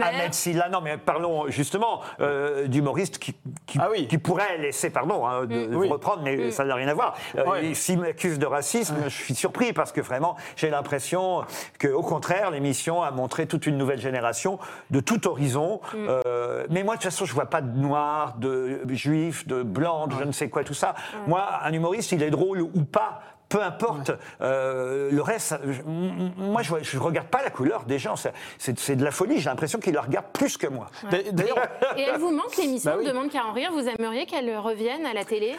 Ahmed 0.02 0.34
Silla. 0.34 0.70
Non, 0.70 0.82
mais 0.82 0.98
parlons 0.98 1.48
justement 1.50 2.02
euh, 2.22 2.68
d'humoristes 2.68 3.18
qui, 3.20 3.36
qui, 3.66 3.80
Ah 3.82 3.88
oui. 3.92 4.08
qui 4.08 4.18
pourraient 4.18 4.58
laisser, 4.58 4.90
pardon, 4.90 5.26
hein, 5.28 5.42
de, 5.46 5.68
de 5.68 5.76
Oui. 5.76 5.88
vous 5.88 5.94
reprendre, 5.94 6.22
mais 6.24 6.52
ça 6.52 6.64
n'a 6.66 6.76
rien 6.76 6.88
à 6.88 6.94
voir. 6.94 7.16
Euh, 7.38 7.44
Ouais. 7.46 7.74
S'ils 7.74 8.00
m'accusent 8.00 8.40
de 8.40 8.46
racisme, 8.46 8.96
je 9.06 9.10
suis 9.10 9.36
surpris 9.36 9.72
parce 9.74 9.92
que 9.92 10.02
vraiment, 10.02 10.36
j'ai 10.56 10.70
l'impression 10.70 11.44
qu'au 11.80 12.02
contraire, 12.02 12.50
l'émission 12.52 13.04
a 13.04 13.12
montré 13.12 13.46
toute 13.46 13.66
une 13.68 13.78
nouvelle 13.78 14.00
génération 14.02 14.58
de 14.92 15.00
tout 15.00 15.28
horizon. 15.28 15.80
Euh, 15.96 16.66
mais 16.70 16.84
moi, 16.84 16.96
de 16.96 17.02
toute 17.02 17.12
façon, 17.12 17.26
je 17.26 17.34
vois 17.34 17.46
pas 17.46 17.62
de 17.62 17.78
noirs, 17.78 18.36
de 18.38 18.82
juifs, 18.90 19.48
de 19.48 19.64
blancs, 19.64 20.10
de 20.10 20.16
je 20.20 20.24
ne 20.24 20.32
sais 20.32 20.50
quoi, 20.50 20.64
tout 20.64 20.74
ça. 20.74 20.96
Moi, 21.28 21.48
un 21.64 21.72
humoriste, 21.74 21.95
il 22.12 22.24
est 22.24 22.30
drôle 22.30 22.62
ou 22.62 22.84
pas. 22.84 23.22
Peu 23.56 23.62
importe, 23.64 24.12
euh, 24.42 25.10
le 25.12 25.22
reste, 25.22 25.58
je- 25.66 25.82
moi 25.86 26.62
je 26.62 26.74
ne 26.98 27.02
regarde 27.02 27.28
pas 27.28 27.42
la 27.42 27.50
couleur 27.50 27.86
des 27.86 28.00
gens, 28.00 28.16
c'est- 28.18 28.96
de 28.98 29.02
la 29.04 29.12
folie, 29.12 29.40
j'ai 29.40 29.50
l'impression 29.50 29.80
qu'ils 29.80 29.94
la 29.94 30.02
regardent 30.02 30.34
plus 30.34 30.58
que 30.58 30.68
moi. 30.68 30.88
D'a- 31.10 31.32
D'ailleurs, 31.32 31.60
Et 31.98 32.02
elle 32.02 32.20
vous 32.20 32.32
manque 32.36 32.54
l'émission 32.58 32.92
Bah 32.92 32.98
oui. 33.00 33.06
Demande 33.08 33.30
qu'à 33.30 33.46
en 33.46 33.54
rire. 33.54 33.70
Vous 33.72 33.88
aimeriez 33.88 34.26
qu'elle 34.26 34.58
revienne 34.58 35.06
à 35.06 35.14
la 35.14 35.24
télé? 35.24 35.54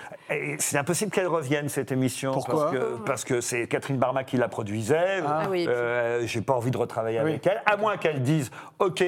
C'est 0.58 0.76
impossible 0.76 1.10
qu'elle 1.10 1.26
revienne 1.26 1.70
cette 1.70 1.90
émission. 1.90 2.32
Pourquoi? 2.34 2.66
Parce 2.66 2.72
que 2.74 2.96
parce 3.06 3.24
que 3.24 3.40
c'est 3.40 3.66
Catherine 3.66 3.96
Barma 3.96 4.24
qui 4.24 4.36
la 4.36 4.48
produisait. 4.48 5.22
Ah 5.26 5.44
oui. 5.50 5.64
Euh, 5.66 6.26
J'ai 6.26 6.42
pas 6.42 6.52
envie 6.52 6.70
de 6.70 6.76
retravailler 6.76 7.20
Oui. 7.22 7.30
avec 7.30 7.46
elle, 7.46 7.62
à 7.64 7.78
moins 7.78 7.96
qu'elle 7.96 8.20
dise 8.20 8.50
OK, 8.78 9.02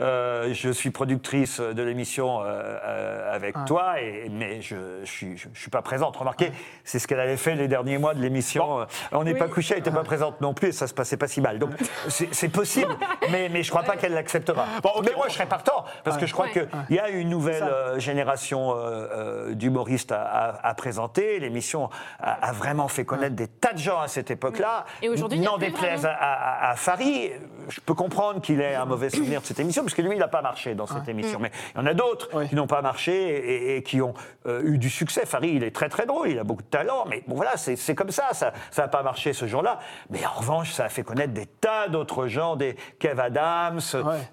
euh, 0.00 0.52
je 0.52 0.70
suis 0.70 0.90
productrice 0.90 1.60
de 1.60 1.82
l'émission 1.84 2.40
euh, 2.42 2.46
euh, 2.84 3.32
avec 3.36 3.54
toi, 3.68 4.00
et, 4.00 4.28
mais 4.32 4.60
je, 4.62 4.74
je, 5.04 5.10
suis, 5.10 5.36
je, 5.36 5.46
je 5.54 5.60
suis 5.60 5.70
pas 5.70 5.82
présente. 5.82 6.16
Remarquez, 6.16 6.50
c'est 6.82 6.98
ce 6.98 7.06
qu'elle 7.06 7.20
avait 7.20 7.36
fait 7.36 7.54
les 7.54 7.68
derniers 7.68 7.98
mois 7.98 8.14
de 8.14 8.18
l'émission. 8.20 8.31
Euh, 8.40 8.86
On 9.12 9.24
n'est 9.24 9.34
pas 9.34 9.48
couché, 9.48 9.74
elle 9.74 9.80
n'était 9.80 9.90
pas 9.90 10.04
présente 10.04 10.40
non 10.40 10.54
plus, 10.54 10.68
et 10.68 10.72
ça 10.72 10.86
se 10.86 10.94
passait 10.94 11.16
pas 11.16 11.28
si 11.28 11.40
mal. 11.40 11.58
Donc 11.58 11.70
c'est 12.08 12.48
possible, 12.48 12.94
mais, 13.30 13.48
mais 13.48 13.62
je 13.62 13.70
crois 13.70 13.82
pas 13.82 13.96
qu'elle 13.96 14.14
l'acceptera. 14.14 14.66
Bon, 14.82 14.90
mais 15.04 15.12
moi, 15.16 15.26
je 15.28 15.34
serais 15.34 15.46
partant, 15.46 15.84
parce 16.04 16.16
que 16.16 16.26
je 16.26 16.32
crois 16.32 16.48
qu'il 16.48 16.66
y 16.90 16.98
a 16.98 17.08
une 17.08 17.28
nouvelle 17.28 17.62
euh, 17.62 17.98
génération 17.98 18.74
euh, 18.76 19.54
d'humoristes 19.54 20.12
à, 20.12 20.22
à- 20.22 20.68
à 20.68 20.74
présenter. 20.74 21.38
L'émission 21.38 21.90
a, 22.20 22.48
a 22.48 22.52
vraiment 22.52 22.88
fait 22.88 23.04
connaître 23.04 23.34
des 23.36 23.48
tas 23.48 23.72
de 23.72 23.78
gens 23.78 24.00
à 24.00 24.08
cette 24.08 24.30
époque-là. 24.30 24.84
Et 25.02 25.08
aujourd'hui, 25.08 25.40
n'en 25.40 25.58
déplaise 25.58 26.06
à, 26.06 26.12
à, 26.12 26.70
à 26.70 26.76
Fari, 26.76 27.30
je 27.68 27.80
peux 27.80 27.94
comprendre 27.94 28.40
qu'il 28.40 28.60
ait 28.60 28.74
un 28.74 28.84
mauvais 28.84 29.10
souvenir 29.10 29.40
de 29.40 29.46
cette 29.46 29.60
émission, 29.60 29.82
parce 29.82 29.94
que 29.94 30.02
lui, 30.02 30.12
il 30.12 30.18
n'a 30.18 30.28
pas 30.28 30.42
marché 30.42 30.74
dans 30.74 30.86
cette 30.86 31.08
émission. 31.08 31.38
Mais 31.40 31.50
il 31.74 31.78
y 31.78 31.82
en 31.82 31.86
a 31.86 31.94
d'autres 31.94 32.28
Oui. 32.34 32.48
qui 32.48 32.54
n'ont 32.54 32.66
pas 32.66 32.82
marché 32.82 33.12
et, 33.12 33.76
et 33.76 33.82
qui 33.82 34.00
ont 34.00 34.14
euh, 34.46 34.62
eu 34.64 34.78
du 34.78 34.90
succès. 34.90 35.26
Fari, 35.26 35.50
il 35.54 35.64
est 35.64 35.74
très 35.74 35.88
très 35.88 36.06
drôle, 36.06 36.28
il 36.30 36.38
a 36.38 36.44
beaucoup 36.44 36.62
de 36.62 36.68
talent, 36.68 37.04
mais 37.08 37.22
bon 37.26 37.34
voilà, 37.36 37.56
c'est 37.56 37.76
c'est 37.76 37.94
comme 37.94 38.10
ça, 38.12 38.28
ça 38.32 38.52
n'a 38.78 38.88
pas 38.88 39.02
marché 39.02 39.32
ce 39.32 39.46
jour-là. 39.46 39.78
Mais 40.10 40.24
en 40.24 40.38
revanche, 40.38 40.70
ça 40.72 40.84
a 40.84 40.88
fait 40.88 41.02
connaître 41.02 41.32
des 41.32 41.46
tas 41.46 41.88
d'autres 41.88 42.28
gens, 42.28 42.54
des 42.56 42.76
Kev 43.00 43.20
Adams, 43.20 43.80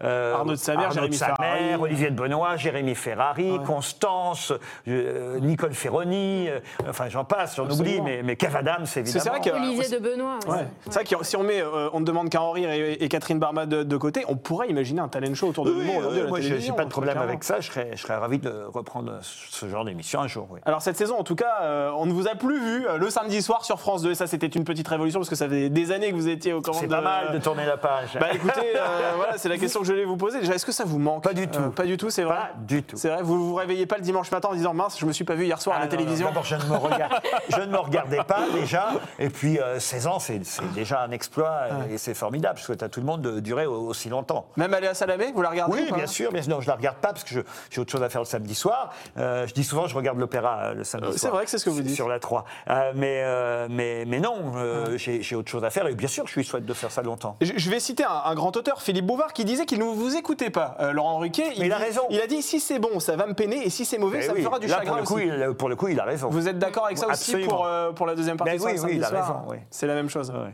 euh, 0.04 0.36
Arnaud 0.36 0.52
de 0.52 0.56
Samer, 0.58 0.84
Arnaud 0.84 0.94
Jérémy 0.94 1.10
de 1.12 1.15
Samer, 1.15 1.36
Ferrari. 1.38 1.76
Olivier 1.80 2.12
de 2.12 2.15
Benoît, 2.15 2.56
Jérémy 2.58 2.96
Ferrari, 2.96 3.60
Constance, 3.65 4.54
euh, 4.88 5.39
Nicole 5.39 5.74
Ferroni, 5.74 6.50
euh, 6.50 6.60
enfin 6.89 7.10
j'en 7.10 7.24
passe, 7.24 7.56
j'en 7.56 7.70
oublie, 7.70 8.02
mais, 8.02 8.22
mais 8.24 8.36
Kev 8.36 8.56
Adams, 8.58 8.86
évidemment. 8.96 9.24
c'est 9.24 9.30
vrai 9.30 9.39
que- 9.42 9.50
Olivier 9.50 9.89
de 9.89 9.98
Benoît. 10.04 10.39
Ouais. 10.48 10.68
C'est 10.86 10.94
vrai 10.96 11.04
que 11.06 11.24
si 11.26 11.36
on 11.38 11.44
met 11.44 11.62
euh, 11.62 11.89
On 11.94 12.02
ne 12.02 12.06
demande 12.06 12.30
qu'à 12.30 12.42
en 12.42 12.52
rire 12.52 12.70
et, 12.70 12.94
et 12.94 13.10
Catherine 13.10 13.39
Barma 13.39 13.65
de, 13.65 13.84
de 13.84 13.98
côté, 13.98 14.24
on 14.28 14.36
pourrait 14.36 14.70
imaginer 14.70 15.02
un 15.02 15.08
talent 15.08 15.34
show 15.34 15.48
autour 15.48 15.65
de 15.65 15.72
Oui, 15.72 15.80
l'humour 15.80 15.98
aujourd'hui 16.00 16.24
moi, 16.28 16.42
j'ai- 16.42 16.72
pas 16.74 16.86
de 16.86 16.89
problème 16.89 17.13
clairement. 17.13 17.30
avec 17.30 17.44
ça. 17.44 17.60
Je 17.62 17.68
serais, 17.72 17.92
je 17.96 18.02
serais 18.02 18.15
ravi 18.18 18.38
de 18.39 18.65
reprendre 18.74 19.20
ce 19.22 19.68
genre 19.70 19.86
d'émission 19.86 20.20
un 20.22 20.28
jour. 20.28 20.48
Oui. 20.52 20.60
Alors 20.65 20.82
cette 20.82 20.98
saison, 20.98 21.18
en 21.18 21.24
tout 21.24 21.36
cas, 21.36 21.58
euh, 21.62 21.92
on 21.98 22.06
ne 22.06 22.12
vous 22.13 22.28
a 22.28 22.36
plus 22.36 22.60
vu 22.60 22.86
le 22.98 23.10
samedi 23.10 23.42
soir 23.42 23.63
sur 23.69 23.79
France 23.79 24.01
2. 24.01 24.12
Et 24.12 24.15
ça, 24.15 24.25
c'était 24.25 24.47
une 24.47 24.63
petite 24.63 24.88
révolution 24.88 25.19
parce 25.19 25.29
que 25.29 25.36
ça 25.36 25.47
fait 25.47 25.69
des 25.69 25.91
années 25.91 26.10
que 26.10 26.15
vous 26.15 26.27
étiez 26.27 26.53
au 26.53 26.62
commandes 26.62 26.82
C'est 26.82 26.88
pas 26.88 27.01
mal 27.01 27.32
de 27.32 27.38
tourner 27.38 27.65
la 27.67 27.77
page. 27.77 28.17
Bah 28.19 28.27
écoutez, 28.34 28.75
euh, 28.75 29.12
voilà, 29.15 29.38
c'est 29.38 29.47
la 29.49 29.58
question 29.60 29.82
que 29.82 29.86
je 29.86 29.91
voulais 29.91 30.05
vous 30.05 30.17
poser. 30.17 30.39
Déjà, 30.39 30.55
est-ce 30.55 30.65
que 30.65 30.71
ça 30.71 30.86
vous 30.86 30.97
manque 30.97 31.23
Pas 31.23 31.34
du 31.34 31.47
tout. 31.47 31.60
Euh, 31.60 31.69
Pas 31.69 31.84
du 31.86 31.97
tout, 31.97 32.10
c'est 32.10 32.23
vrai. 32.23 32.36
Pas 32.36 32.49
du 32.58 32.82
tout. 32.82 32.97
C'est 32.97 33.10
vrai, 33.10 33.21
vous 33.21 33.49
vous 33.49 33.53
réveillez 33.53 33.86
pas 33.86 33.97
le 33.97 34.01
dimanche 34.01 34.32
matin 34.32 34.49
en 34.49 34.55
disant 34.55 34.73
mince, 34.73 34.97
je 34.99 35.05
me 35.05 35.12
suis 35.12 35.23
pas 35.23 35.36
vu 35.36 35.45
hier 35.45 35.62
soir 35.62 35.75
à 35.75 35.79
Ah 35.79 35.82
la 35.82 35.86
non, 35.86 35.91
télévision. 35.91 36.25
non, 36.27 36.32
D'abord, 36.32 36.45
je 36.45 36.55
ne 36.55 36.63
me 36.63 36.75
regarde, 36.77 37.13
je 37.49 37.62
ne 37.62 37.65
me 37.67 37.77
regardais 37.77 38.23
pas 38.23 38.41
déjà. 38.53 38.89
Et 39.19 39.29
puis, 39.29 39.60
euh, 39.60 39.79
16 39.79 40.08
ans, 40.08 40.17
c'est 40.19 40.41
déjà 40.73 41.01
un 41.03 41.12
exploit 41.12 41.67
et 41.91 41.97
c'est 41.99 42.15
formidable 42.15 42.60
que 42.65 42.73
tu 42.73 42.84
as 42.84 42.89
tout 42.89 42.99
le 43.01 43.05
monde 43.05 43.21
de 43.21 43.39
durer 43.39 43.67
au- 43.67 43.88
aussi 43.88 44.10
longtemps. 44.10 44.47
Même 44.58 44.73
aller 44.73 44.88
à 44.88 44.93
Salamé, 44.95 45.32
vous 45.34 45.41
la 45.43 45.49
regardez 45.49 45.73
Oui, 45.75 45.84
ou 45.86 45.89
pas 45.91 45.95
bien 45.97 46.08
sûr, 46.08 46.32
mais 46.34 46.41
non, 46.47 46.60
je 46.62 46.67
la 46.67 46.75
regarde 46.75 46.97
pas 46.97 47.10
parce 47.10 47.23
que 47.23 47.36
je- 47.36 47.41
j'ai 47.69 47.82
autre 47.82 47.91
chose 47.91 48.01
à 48.03 48.10
faire 48.10 48.21
le 48.21 48.25
samedi 48.25 48.55
soir. 48.55 48.91
Euh, 49.17 49.45
je 49.45 49.53
dis 49.53 49.63
souvent, 49.63 49.86
je 49.88 49.95
regarde 49.95 50.17
l'opéra 50.17 50.58
euh, 50.63 50.73
le 50.73 50.84
samedi 50.84 51.08
Euh, 51.08 51.12
soir. 51.12 51.19
c'est 51.19 51.29
vrai 51.29 51.45
que 51.45 51.51
c'est 51.51 51.58
ce 51.60 51.65
que 51.65 51.69
vous 51.69 51.82
dites. 51.82 51.95
Sur 51.99 52.08
la 52.08 52.19
3. 52.19 52.45
Euh, 52.69 52.91
mais, 52.95 53.21
euh, 53.25 53.59
mais, 53.69 54.06
mais 54.08 54.19
non, 54.19 54.54
euh, 54.56 54.98
j'ai 54.98 55.22
j'ai 55.22 55.36
autre 55.36 55.50
chose 55.50 55.63
à 55.63 55.69
faire 55.69 55.88
et 55.88 55.95
bien 55.95 56.08
sûr, 56.08 56.26
je 56.28 56.32
suis 56.32 56.43
souhaite 56.43 56.65
de 56.65 56.74
faire 56.74 56.91
ça 56.91 57.02
longtemps. 57.02 57.36
Je 57.41 57.54
je 57.56 57.69
vais 57.69 57.80
citer 57.80 58.04
un, 58.04 58.22
un 58.26 58.36
grand 58.36 58.56
auteur, 58.56 58.82
Philippe 58.82 59.06
Bouvard, 59.06 59.34
qui 59.34 59.43
disait 59.45 59.65
qu'il 59.65 59.80
ne 59.80 59.84
vous 59.84 60.15
écoutait 60.15 60.50
pas. 60.50 60.78
Euh, 60.80 60.91
Laurent 60.93 61.17
Ruquier, 61.17 61.43
Mais 61.60 61.65
il 61.67 61.74
a 61.74 61.78
dit- 61.78 61.84
raison. 61.84 62.02
Il 62.10 62.22
a 62.22 62.28
dit 62.28 62.41
si 62.41 62.60
c'est 62.60 62.80
bon, 62.80 63.00
ça 63.00 63.15
va 63.15 63.26
me 63.28 63.34
peiner, 63.34 63.65
et 63.65 63.69
si 63.69 63.86
c'est 63.86 63.98
mauvais, 63.98 64.19
Eh 64.22 64.28
ça 64.28 64.34
me 64.34 64.41
fera 64.41 64.60
du 64.60 64.67
là, 64.67 64.78
chagrin 64.78 64.91
pour 64.91 64.98
le, 65.02 65.06
coup, 65.06 65.15
aussi. 65.15 65.26
il, 65.50 65.54
pour 65.56 65.69
le 65.69 65.76
coup, 65.76 65.88
il 65.89 66.00
a 66.00 66.04
raison. 66.06 66.30
Vous 66.30 66.48
êtes 66.48 66.60
d'accord 66.60 66.86
avec 66.86 66.98
ça 66.98 67.08
aussi 67.08 67.38
pour, 67.38 67.65
euh, 67.65 67.91
pour 67.91 68.06
la 68.06 68.15
deuxième 68.15 68.38
partie 68.38 68.52
Ben 68.54 68.58
de 68.58 68.63
ça, 68.63 68.69
oui, 68.72 68.80
oui, 68.91 68.98
il 68.98 69.04
a 69.04 69.08
soir 69.10 69.22
raison, 69.22 69.39
oui. 69.50 69.58
C'est 69.69 69.88
la 69.88 69.95
même 69.95 70.10
chose. 70.10 70.30
Ouais. 70.32 70.54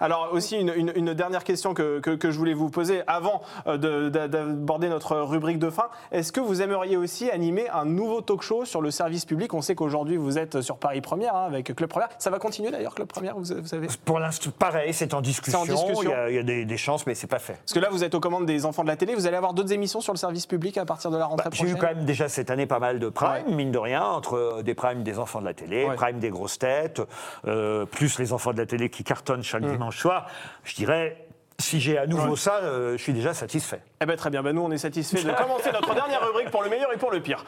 Alors 0.00 0.28
aussi 0.32 0.56
une, 0.58 0.72
une- 0.76 0.92
une 0.94 1.14
dernière 1.14 1.44
question 1.44 1.74
que, 1.74 2.00
que- 2.00 2.10
que 2.16 2.30
je 2.30 2.38
voulais 2.38 2.54
vous 2.54 2.70
poser 2.70 3.02
avant 3.06 3.42
euh, 3.66 3.76
de- 3.76 4.08
d'a- 4.08 4.28
d'aborder 4.28 4.88
notre 4.88 5.16
rubrique 5.18 5.58
de 5.58 5.70
fin. 5.70 5.88
Est-ce 6.12 6.32
que 6.32 6.40
vous 6.40 6.62
aimeriez 6.62 6.96
aussi 6.96 7.30
animer 7.30 7.68
un 7.70 7.84
nouveau 7.84 8.20
talk 8.20 8.42
show 8.42 8.64
sur 8.64 8.80
le 8.80 8.90
service 8.90 9.24
public? 9.24 9.52
On 9.54 9.62
sait 9.62 9.74
qu'aujourd'hui 9.74 10.16
vous 10.16 10.38
êtes 10.38 10.60
sur 10.60 10.76
Paris 10.78 11.00
Première 11.00 11.34
hein, 11.34 11.44
avec 11.46 11.74
Club 11.74 11.88
Première. 11.90 12.08
Ça 12.18 12.30
va 12.30 12.38
continuer 12.38 12.70
d'ailleurs 12.70 12.94
Club 12.94 13.08
Première, 13.08 13.34
vous, 13.36 13.44
vous 13.60 13.66
savez 13.66 13.88
Pour 14.04 14.18
l'instant, 14.18 14.50
pareil, 14.58 14.92
c'est 14.94 15.14
en 15.14 15.20
discussion. 15.20 15.62
discussion. 15.64 16.02
Il 16.02 16.08
y 16.08 16.12
a, 16.12 16.30
il 16.30 16.36
y 16.36 16.38
a 16.38 16.42
des, 16.42 16.64
des 16.64 16.76
chances, 16.76 17.06
mais 17.06 17.14
c'est 17.14 17.26
pas 17.26 17.38
fait. 17.38 17.54
Parce 17.54 17.72
que 17.72 17.80
là 17.80 17.88
vous 17.90 18.04
êtes 18.04 18.14
aux 18.14 18.20
commandes 18.20 18.46
des 18.46 18.64
enfants 18.66 18.82
de 18.82 18.88
la 18.88 18.96
télé. 18.96 19.14
Vous 19.14 19.26
allez 19.26 19.36
avoir 19.36 19.54
d'autres 19.54 19.72
émissions 19.72 20.00
sur 20.00 20.12
le 20.12 20.18
service 20.18 20.46
public 20.46 20.78
à 20.78 20.84
partir 20.84 21.10
de 21.10 21.16
la 21.16 21.26
rentrée 21.26 21.50
Bah, 21.50 21.56
J'ai 21.56 21.64
eu 21.64 21.74
prochaine? 21.74 21.80
quand 21.90 21.96
même 21.96 22.04
déjà 22.06 22.28
cette 22.28 22.50
année 22.50 22.66
pas 22.66 22.78
mal 22.78 22.98
de 22.98 23.08
primes, 23.08 23.26
Ouais. 23.48 23.54
mine 23.54 23.72
de 23.72 23.78
rien, 23.78 24.04
entre 24.04 24.34
euh, 24.36 24.62
des 24.62 24.74
primes 24.74 25.02
des 25.02 25.18
enfants 25.18 25.40
de 25.40 25.46
la 25.46 25.54
télé, 25.54 25.84
Ouais. 25.84 25.94
primes 25.94 26.18
des 26.18 26.30
grosses 26.30 26.58
têtes, 26.58 27.00
euh, 27.46 27.84
plus 27.86 28.18
les 28.18 28.32
enfants 28.32 28.52
de 28.52 28.58
la 28.58 28.66
télé 28.66 28.88
qui 28.90 29.02
cartonnent 29.04 29.42
chaque 29.42 29.55
Mm. 29.64 29.72
dimanche 29.72 29.98
soir. 29.98 30.26
Je 30.64 30.74
dirais, 30.74 31.26
si 31.58 31.80
j'ai 31.80 31.96
à 31.98 32.06
nouveau 32.06 32.30
Ouais. 32.30 32.36
ça, 32.36 32.56
euh, 32.62 32.96
je 32.96 33.02
suis 33.02 33.12
déjà 33.14 33.32
satisfait. 33.34 33.80
Eh 34.02 34.06
ben 34.06 34.16
très 34.16 34.28
bien, 34.30 34.42
Ben, 34.42 34.54
nous 34.54 34.62
on 34.62 34.70
est 34.70 34.78
satisfait 34.78 35.22
de 35.22 35.30
commencer 35.42 35.72
notre 35.72 35.94
dernière 35.94 36.26
rubrique 36.26 36.50
pour 36.50 36.62
le 36.62 36.68
meilleur 36.70 36.92
et 36.92 36.98
pour 36.98 37.10
le 37.10 37.20
pire. 37.20 37.44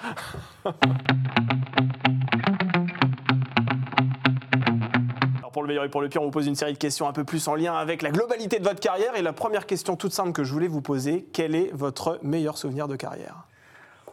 Alors 5.39 5.51
pour 5.53 5.63
le 5.63 5.69
meilleur 5.69 5.85
et 5.85 5.89
pour 5.89 6.01
le 6.01 6.09
pire, 6.09 6.23
on 6.23 6.27
vous 6.27 6.31
pose 6.31 6.47
une 6.47 6.55
série 6.55 6.73
de 6.73 6.79
questions 6.79 7.09
un 7.09 7.13
peu 7.13 7.25
plus 7.25 7.47
en 7.49 7.55
lien 7.55 7.75
avec 7.75 8.03
la 8.03 8.11
globalité 8.11 8.59
de 8.59 8.65
votre 8.65 8.81
carrière. 8.81 9.17
Et 9.17 9.23
la 9.23 9.33
première 9.33 9.67
question 9.67 9.97
toute 9.97 10.13
simple 10.13 10.33
que 10.33 10.45
je 10.45 10.53
voulais 10.53 10.69
vous 10.69 10.83
poser, 10.83 11.27
quel 11.33 11.55
est 11.55 11.71
votre 11.73 12.19
meilleur 12.23 12.59
souvenir 12.59 12.89
de 12.89 12.97
carrière? 12.97 13.45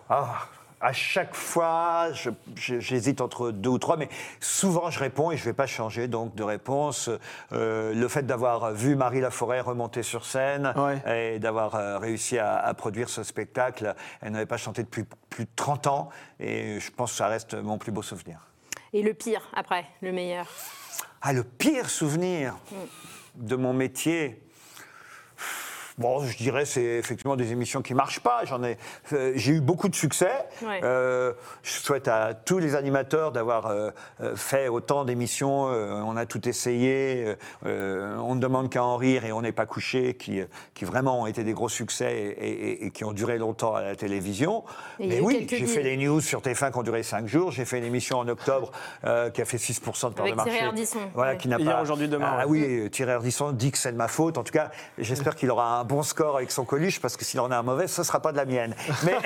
Ah, 0.10 0.48
à 0.86 0.94
chaque 0.94 1.34
fois, 1.34 2.10
j'hésite 2.56 3.20
entre 3.20 3.50
deux 3.50 3.72
ou 3.72 3.78
trois, 3.80 3.98
mais 3.98 4.08
souvent 4.40 4.92
je 4.92 5.00
réponds 5.00 5.32
et 5.32 5.38
je 5.38 5.42
ne 5.42 5.46
vais 5.46 5.54
pas 5.54 5.66
changer 5.66 6.08
donc 6.08 6.36
de 6.36 6.44
réponse. 6.44 7.10
Euh, 7.54 7.92
le 7.94 8.08
fait 8.08 8.24
d'avoir 8.28 8.72
vu 8.72 8.96
Marie 8.96 9.20
Laforêt 9.20 9.62
remonter 9.62 10.04
sur 10.04 10.26
scène 10.26 10.74
Ouais. 10.76 11.34
et 11.36 11.40
d'avoir 11.40 11.74
euh, 11.74 11.98
réussi 11.98 12.38
à, 12.38 12.58
à 12.58 12.74
produire 12.76 13.10
ce 13.10 13.24
spectacle, 13.24 13.96
elle 14.22 14.34
n'avait 14.34 14.46
pas 14.46 14.58
chanté 14.58 14.84
depuis 14.84 15.06
plus 15.32 15.46
de 15.46 15.50
30 15.56 15.88
ans 15.88 16.10
et 16.40 16.80
je 16.80 16.92
pense 16.92 17.12
que 17.12 17.18
ça 17.18 17.28
reste 17.28 17.56
mon 17.56 17.80
plus 17.80 17.92
beau 17.92 18.04
souvenir. 18.04 18.38
Et 18.94 19.02
le 19.02 19.16
pire, 19.16 19.42
après, 19.56 19.86
le 20.02 20.12
meilleur? 20.12 20.46
Ah, 21.24 21.34
le 21.34 21.44
pire 21.44 21.90
souvenir 21.90 22.54
de 23.34 23.56
mon 23.56 23.74
métier 23.74 24.40
Bon, 25.98 26.20
je 26.26 26.36
dirais 26.38 26.66
c'est 26.66 26.84
effectivement 26.84 27.38
des 27.38 27.54
émissions 27.54 27.82
qui 27.82 27.94
marchent 27.94 28.20
pas. 28.20 28.42
J'en 28.44 28.62
ai, 28.64 28.78
euh, 29.14 29.32
j'ai 29.36 29.54
eu 29.54 29.62
beaucoup 29.62 29.88
de 29.88 29.96
succès. 29.96 30.30
Ouais. 30.62 30.82
Euh, 30.84 31.32
je 31.64 31.72
souhaite 31.72 32.10
à 32.10 32.34
tous 32.34 32.60
les 32.60 32.76
animateurs 32.76 33.32
d'avoir 33.32 33.68
euh, 33.68 33.92
fait 34.36 34.68
autant 34.68 35.06
d'émissions. 35.06 35.70
Euh, 35.70 36.02
on 36.06 36.18
a 36.18 36.26
tout 36.26 36.50
essayé. 36.50 37.36
Euh, 37.66 38.18
on 38.18 38.36
ne 38.36 38.42
demande 38.42 38.70
qu'à 38.70 38.84
en 38.84 38.98
rire 38.98 39.24
et 39.24 39.32
on 39.32 39.42
n'est 39.42 39.54
pas 39.54 39.66
couché, 39.66 40.16
qui, 40.16 40.42
qui 40.74 40.84
vraiment 40.84 41.22
ont 41.22 41.28
été 41.28 41.46
des 41.46 41.54
gros 41.54 41.70
succès 41.70 42.14
et, 42.14 42.50
et- 42.50 42.86
et 42.88 42.92
qui 42.92 43.06
ont 43.06 43.14
duré 43.14 43.38
longtemps 43.38 43.74
à 43.76 43.82
la 43.82 43.96
télévision. 43.96 44.64
Et 45.00 45.08
Mais 45.08 45.20
oui, 45.22 45.48
j'ai 45.50 45.66
fait 45.66 45.84
des 45.84 45.96
news 45.96 46.20
sur 46.20 46.42
TF1 46.42 46.72
qui 46.72 46.78
ont 46.78 46.84
duré 46.84 47.04
5 47.04 47.26
jours. 47.28 47.52
J'ai 47.52 47.64
fait 47.64 47.78
une 47.78 47.86
émission 47.86 48.18
en 48.20 48.28
octobre 48.28 48.72
euh, 49.06 49.30
qui 49.30 49.42
a 49.42 49.46
fait 49.46 49.58
6% 49.58 50.10
de 50.10 50.14
part 50.14 50.24
Avec 50.26 50.32
de 50.34 50.36
marché. 50.36 50.52
Thierry 50.52 50.66
Ardisson, 50.68 51.00
Voilà, 51.14 51.32
ouais. 51.32 51.38
qui 51.38 51.48
n'a 51.48 51.58
Hier, 51.58 51.74
pas. 51.78 51.82
aujourd'hui, 51.82 52.10
demain, 52.10 52.32
Ah, 52.40 52.48
ouais. 52.48 52.82
oui, 52.84 52.90
Thierry 52.92 53.12
Ardisson 53.14 53.52
dit 53.54 53.72
que 53.72 53.78
c'est 53.78 53.94
de 53.94 53.98
ma 53.98 54.10
faute. 54.10 54.38
En 54.38 54.44
tout 54.44 54.52
cas, 54.52 54.72
j'espère 54.98 55.36
qu'il 55.36 55.50
aura 55.52 55.80
un 55.80 55.85
bon 55.86 56.04
score 56.04 56.38
avec 56.38 56.52
son 56.52 56.66
Coluche, 56.66 57.00
parce 57.00 57.16
que 57.16 57.24
s'il 57.24 57.40
en 57.40 57.50
a 57.52 57.58
un 57.58 57.64
mauvais, 57.64 57.88
ce 57.88 58.02
ne 58.02 58.06
sera 58.06 58.20
pas 58.20 58.32
de 58.32 58.38
la 58.38 58.46
mienne. 58.46 58.76
Mais, 59.04 59.14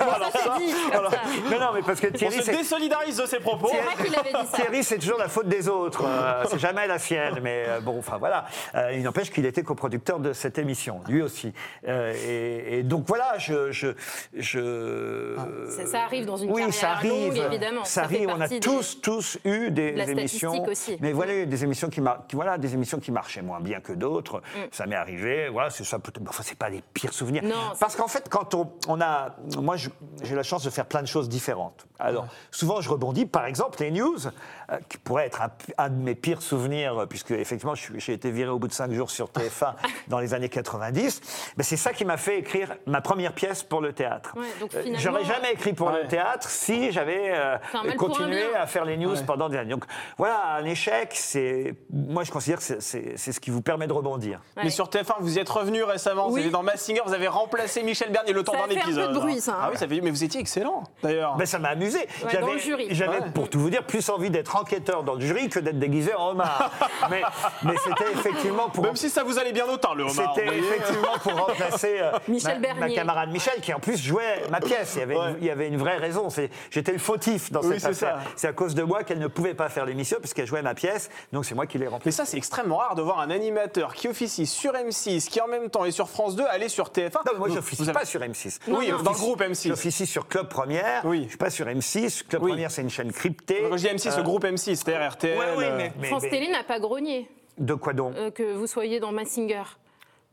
Alors 0.00 0.30
ça, 0.32 0.56
dit, 0.58 0.72
alors, 0.92 1.12
mais 1.50 1.58
non, 1.58 1.70
mais 1.74 1.82
parce 1.82 2.00
que 2.00 2.08
on 2.08 2.12
Thierry, 2.12 2.36
se 2.38 2.42
c'est. 2.42 2.52
désolidarise 2.56 3.16
de 3.16 3.26
ses 3.26 3.38
propos. 3.40 3.68
C'est 3.70 3.80
vrai 3.80 4.04
qu'il 4.04 4.14
avait 4.14 4.32
dit 4.32 4.48
ça. 4.50 4.56
Thierry, 4.56 4.84
c'est 4.84 4.98
toujours 4.98 5.18
la 5.18 5.28
faute 5.28 5.48
des 5.48 5.68
autres. 5.68 6.04
Euh, 6.06 6.44
c'est 6.50 6.58
jamais 6.58 6.86
la 6.86 6.98
sienne. 6.98 7.38
Mais 7.42 7.64
euh, 7.68 7.80
bon, 7.80 7.98
enfin 7.98 8.18
voilà. 8.18 8.44
Euh, 8.74 8.92
il 8.92 9.02
n'empêche 9.02 9.30
qu'il 9.30 9.46
était 9.46 9.62
coproducteur 9.62 10.18
de 10.20 10.32
cette 10.32 10.58
émission, 10.58 11.00
lui 11.08 11.22
aussi. 11.22 11.52
Euh, 11.88 12.12
et, 12.26 12.78
et 12.78 12.82
donc 12.82 13.04
voilà, 13.06 13.38
je. 13.38 13.70
je, 13.72 13.88
je- 14.34 15.36
Ça- 15.70 15.86
ça 15.86 16.02
arrive 16.02 16.26
dans 16.26 16.36
une 16.36 16.50
oui, 16.50 16.62
carrière 16.62 16.74
ça 16.74 16.90
arrive, 16.90 17.34
longue, 17.34 17.36
évidemment. 17.52 17.84
Ça 17.84 18.02
arrive. 18.02 18.28
On 18.28 18.40
a 18.40 18.48
des- 18.48 18.60
tous, 18.60 19.00
tous 19.00 19.38
eu 19.44 19.70
des 19.70 19.92
de 19.92 19.98
la 19.98 20.04
émissions. 20.10 20.64
aussi. 20.68 20.96
Mais 21.00 21.12
voilà, 21.12 21.46
des 21.46 21.64
émissions 21.64 21.88
qui, 21.88 22.00
mar- 22.00 22.20
qui- 22.28 22.36
voilà, 22.36 22.58
des 22.58 22.74
émissions 22.74 22.98
qui 22.98 23.10
marchaient 23.12 23.42
moins 23.42 23.60
bien 23.60 23.80
que 23.80 23.92
d'autres. 23.92 24.38
Mm. 24.38 24.58
Ça 24.70 24.86
m'est 24.86 24.96
arrivé. 24.96 25.48
Voilà, 25.48 25.61
c'est 25.70 25.84
ça. 25.84 25.98
peut-être- 25.98 26.20
Enfin, 26.28 26.42
c'est 26.44 26.58
pas 26.58 26.68
les 26.68 26.82
pires 26.94 27.12
souvenirs. 27.12 27.42
Non, 27.44 27.72
Parce 27.80 27.96
qu'en 27.96 28.08
fait, 28.08 28.28
quand 28.28 28.54
on, 28.54 28.72
on 28.88 29.00
a, 29.00 29.36
moi, 29.58 29.76
j'ai 29.76 30.34
la 30.34 30.42
chance 30.42 30.64
de 30.64 30.70
faire 30.70 30.86
plein 30.86 31.02
de 31.02 31.06
choses 31.06 31.28
différentes. 31.28 31.86
Alors, 31.98 32.26
souvent, 32.50 32.80
je 32.80 32.88
rebondis. 32.90 33.26
Par 33.26 33.46
exemple, 33.46 33.80
les 33.80 33.90
news, 33.90 34.16
euh, 34.26 34.78
qui 34.88 34.98
pourraient 34.98 35.26
être 35.26 35.42
un, 35.42 35.50
un 35.78 35.88
de 35.90 35.94
mes 35.94 36.14
pires 36.14 36.42
souvenirs, 36.42 36.98
euh, 37.02 37.06
puisque 37.06 37.30
effectivement, 37.30 37.74
j'ai 37.74 38.12
été 38.12 38.30
viré 38.30 38.50
au 38.50 38.58
bout 38.58 38.66
de 38.68 38.72
cinq 38.72 38.90
jours 38.92 39.10
sur 39.10 39.28
TF1 39.30 39.74
dans 40.08 40.18
les 40.18 40.34
années 40.34 40.48
90. 40.48 41.20
Mais 41.56 41.62
c'est 41.62 41.76
ça 41.76 41.92
qui 41.92 42.04
m'a 42.04 42.16
fait 42.16 42.38
écrire 42.38 42.74
ma 42.86 43.00
première 43.00 43.32
pièce 43.34 43.62
pour 43.62 43.80
le 43.80 43.92
théâtre. 43.92 44.34
Ouais, 44.36 44.46
Euh, 44.74 44.94
J'aurais 44.98 45.24
jamais 45.24 45.52
écrit 45.52 45.72
pour 45.74 45.88
Ouais. 45.88 46.02
le 46.02 46.08
théâtre 46.08 46.48
si 46.48 46.90
j'avais 46.92 47.32
euh, 47.34 47.56
continué 47.96 48.54
à 48.54 48.66
faire 48.66 48.84
les 48.84 48.96
news 48.96 49.12
Ouais. 49.12 49.22
pendant 49.24 49.48
des 49.48 49.58
années. 49.58 49.70
Donc 49.70 49.84
voilà, 50.18 50.54
un 50.56 50.64
échec, 50.64 51.10
c'est, 51.14 51.74
moi, 51.92 52.24
je 52.24 52.30
considère 52.32 52.58
que 52.58 52.64
c'est- 52.80 53.16
ce 53.16 53.40
qui 53.40 53.50
vous 53.50 53.62
permet 53.62 53.86
de 53.86 53.92
rebondir. 53.92 54.40
Mais 54.56 54.70
sur 54.70 54.88
TF1, 54.88 55.16
vous 55.20 55.36
y 55.36 55.40
êtes 55.40 55.48
revenu 55.52 55.82
récemment. 55.84 56.28
Oui. 56.30 56.40
C'était 56.40 56.52
dans 56.52 56.62
Mass 56.62 56.80
Singer. 56.82 57.02
Vous 57.04 57.14
avez 57.14 57.28
remplacé 57.28 57.82
Michel 57.82 58.10
Bernier 58.10 58.32
le 58.32 58.42
temps 58.42 58.52
d'un 58.52 58.58
fait 58.58 58.64
un 58.64 58.68
peu 58.68 58.74
de 58.74 58.80
épisode. 58.80 59.12
bruit, 59.14 59.40
ça, 59.40 59.52
hein. 59.52 59.58
Ah 59.62 59.68
oui, 59.72 59.78
ça 59.78 59.86
fait. 59.88 60.00
Mais 60.00 60.10
vous 60.10 60.24
étiez 60.24 60.40
excellent, 60.40 60.84
d'ailleurs. 61.02 61.36
Ben, 61.36 61.46
ça 61.46 61.58
m'a 61.58 61.68
amusé. 61.70 61.98
Ouais, 62.24 62.40
dans 62.40 62.52
le 62.52 62.58
jury. 62.58 62.88
j'avais 62.90 63.18
Ouais. 63.18 63.30
pour 63.34 63.48
tout 63.50 63.60
vous 63.60 63.70
dire, 63.70 63.84
plus 63.84 64.08
envie 64.08 64.30
d'être 64.30 64.56
enquêteur 64.56 65.02
dans 65.02 65.14
le 65.14 65.20
jury 65.20 65.48
que 65.48 65.58
d'être 65.60 65.78
déguisé 65.78 66.14
en 66.14 66.30
homard. 66.30 66.70
mais 67.10 67.22
mais 67.62 67.74
c'était 67.84 68.10
effectivement 68.12 68.68
pour. 68.70 68.84
Même 68.84 68.96
si 68.96 69.10
ça 69.10 69.22
vous 69.22 69.38
allait 69.38 69.52
bien 69.52 69.66
au 69.66 69.76
teint, 69.76 69.94
le 69.94 70.04
homard. 70.04 70.34
C'était 70.34 70.56
effectivement 70.56 71.12
pour 71.22 71.32
remplacer 71.46 71.96
euh, 72.00 72.12
Michel 72.28 72.60
ma, 72.60 72.74
ma 72.74 72.88
camarade 72.90 73.30
Michel, 73.30 73.60
qui 73.60 73.72
en 73.74 73.78
plus 73.80 74.02
jouait 74.02 74.42
ma 74.50 74.60
pièce. 74.60 74.94
Il 74.96 75.00
y 75.00 75.02
avait, 75.02 75.16
Ouais. 75.16 75.30
une, 75.32 75.36
il 75.40 75.46
y 75.46 75.50
avait 75.50 75.68
une 75.68 75.76
vraie 75.78 75.96
raison. 75.98 76.30
C'est- 76.30 76.50
J'étais 76.70 76.92
le 76.92 76.98
fautif 76.98 77.52
dans 77.52 77.60
Oui, 77.62 77.78
cette 77.80 77.94
c'est 77.94 78.06
affaire. 78.06 78.18
C'est 78.36 78.48
à 78.48 78.52
cause 78.52 78.74
de 78.74 78.82
moi 78.82 79.02
qu'elle 79.04 79.18
ne 79.18 79.26
pouvait 79.26 79.54
pas 79.54 79.68
faire 79.68 79.84
l'émission, 79.86 80.16
puisqu'elle 80.20 80.46
jouait 80.46 80.62
ma 80.62 80.74
pièce. 80.74 81.10
Donc 81.32 81.44
c'est 81.44 81.54
moi 81.54 81.66
qui 81.66 81.76
l'ai 81.78 81.84
Mais 81.84 81.90
remplacée. 81.90 82.16
ça, 82.16 82.24
c'est 82.24 82.36
extrêmement 82.38 82.76
rare 82.78 82.94
de 82.94 83.02
voir 83.02 83.20
un 83.20 83.30
animateur 83.30 83.94
qui 83.94 84.08
officie 84.08 84.46
sur 84.46 84.72
M6, 84.72 85.28
qui 85.28 85.40
en 85.44 85.48
même 85.48 85.70
temps 85.70 85.84
est 85.84 85.90
sur 85.90 86.08
France 86.08 86.36
2, 86.36 86.44
aller 86.44 86.68
sur 86.68 86.88
TF1. 86.90 87.12
Non, 87.26 87.32
mais 87.32 87.38
moi, 87.38 87.48
je 87.48 87.54
n'officie 87.54 87.82
avez- 87.82 87.92
pas 87.92 88.04
sur 88.04 88.20
M6. 88.20 88.58
Oui, 88.68 88.88
Non, 88.90 89.02
dans 89.02 89.12
le 89.12 89.16
groupe 89.18 89.40
M6. 89.42 89.68
J'officie 89.68 90.06
sur 90.06 90.28
Club 90.28 90.48
Première. 90.48 91.04
Oui. 91.04 91.18
Je 91.18 91.22
ne 91.24 91.28
suis 91.28 91.38
pas 91.38 91.50
sur 91.50 91.66
M6. 91.66 92.24
Club 92.28 92.42
Oui. 92.42 92.50
Première, 92.52 92.70
c'est 92.70 92.82
une 92.82 92.90
chaîne 92.90 93.12
cryptée. 93.12 93.66
Quand 93.68 93.76
je 93.76 93.88
dis 93.88 93.94
M6, 93.94 94.14
le 94.16 94.20
Euh, 94.20 94.22
groupe 94.22 94.44
M6, 94.44 94.76
c'est-à-dire 94.76 95.08
RTL. 95.12 95.38
ouais, 95.38 95.44
oui, 95.56 95.64
euh, 95.66 95.76
mais, 95.76 95.92
mais- 96.00 96.08
France 96.08 96.22
Télé 96.22 96.48
n'a 96.48 96.64
pas 96.64 96.78
grogné 96.80 97.28
De 97.58 97.74
quoi 97.74 97.92
donc? 97.92 98.14
Euh, 98.16 98.30
que 98.30 98.54
vous 98.54 98.66
soyez 98.66 98.98
dans 99.00 99.12
Massinger. 99.12 99.62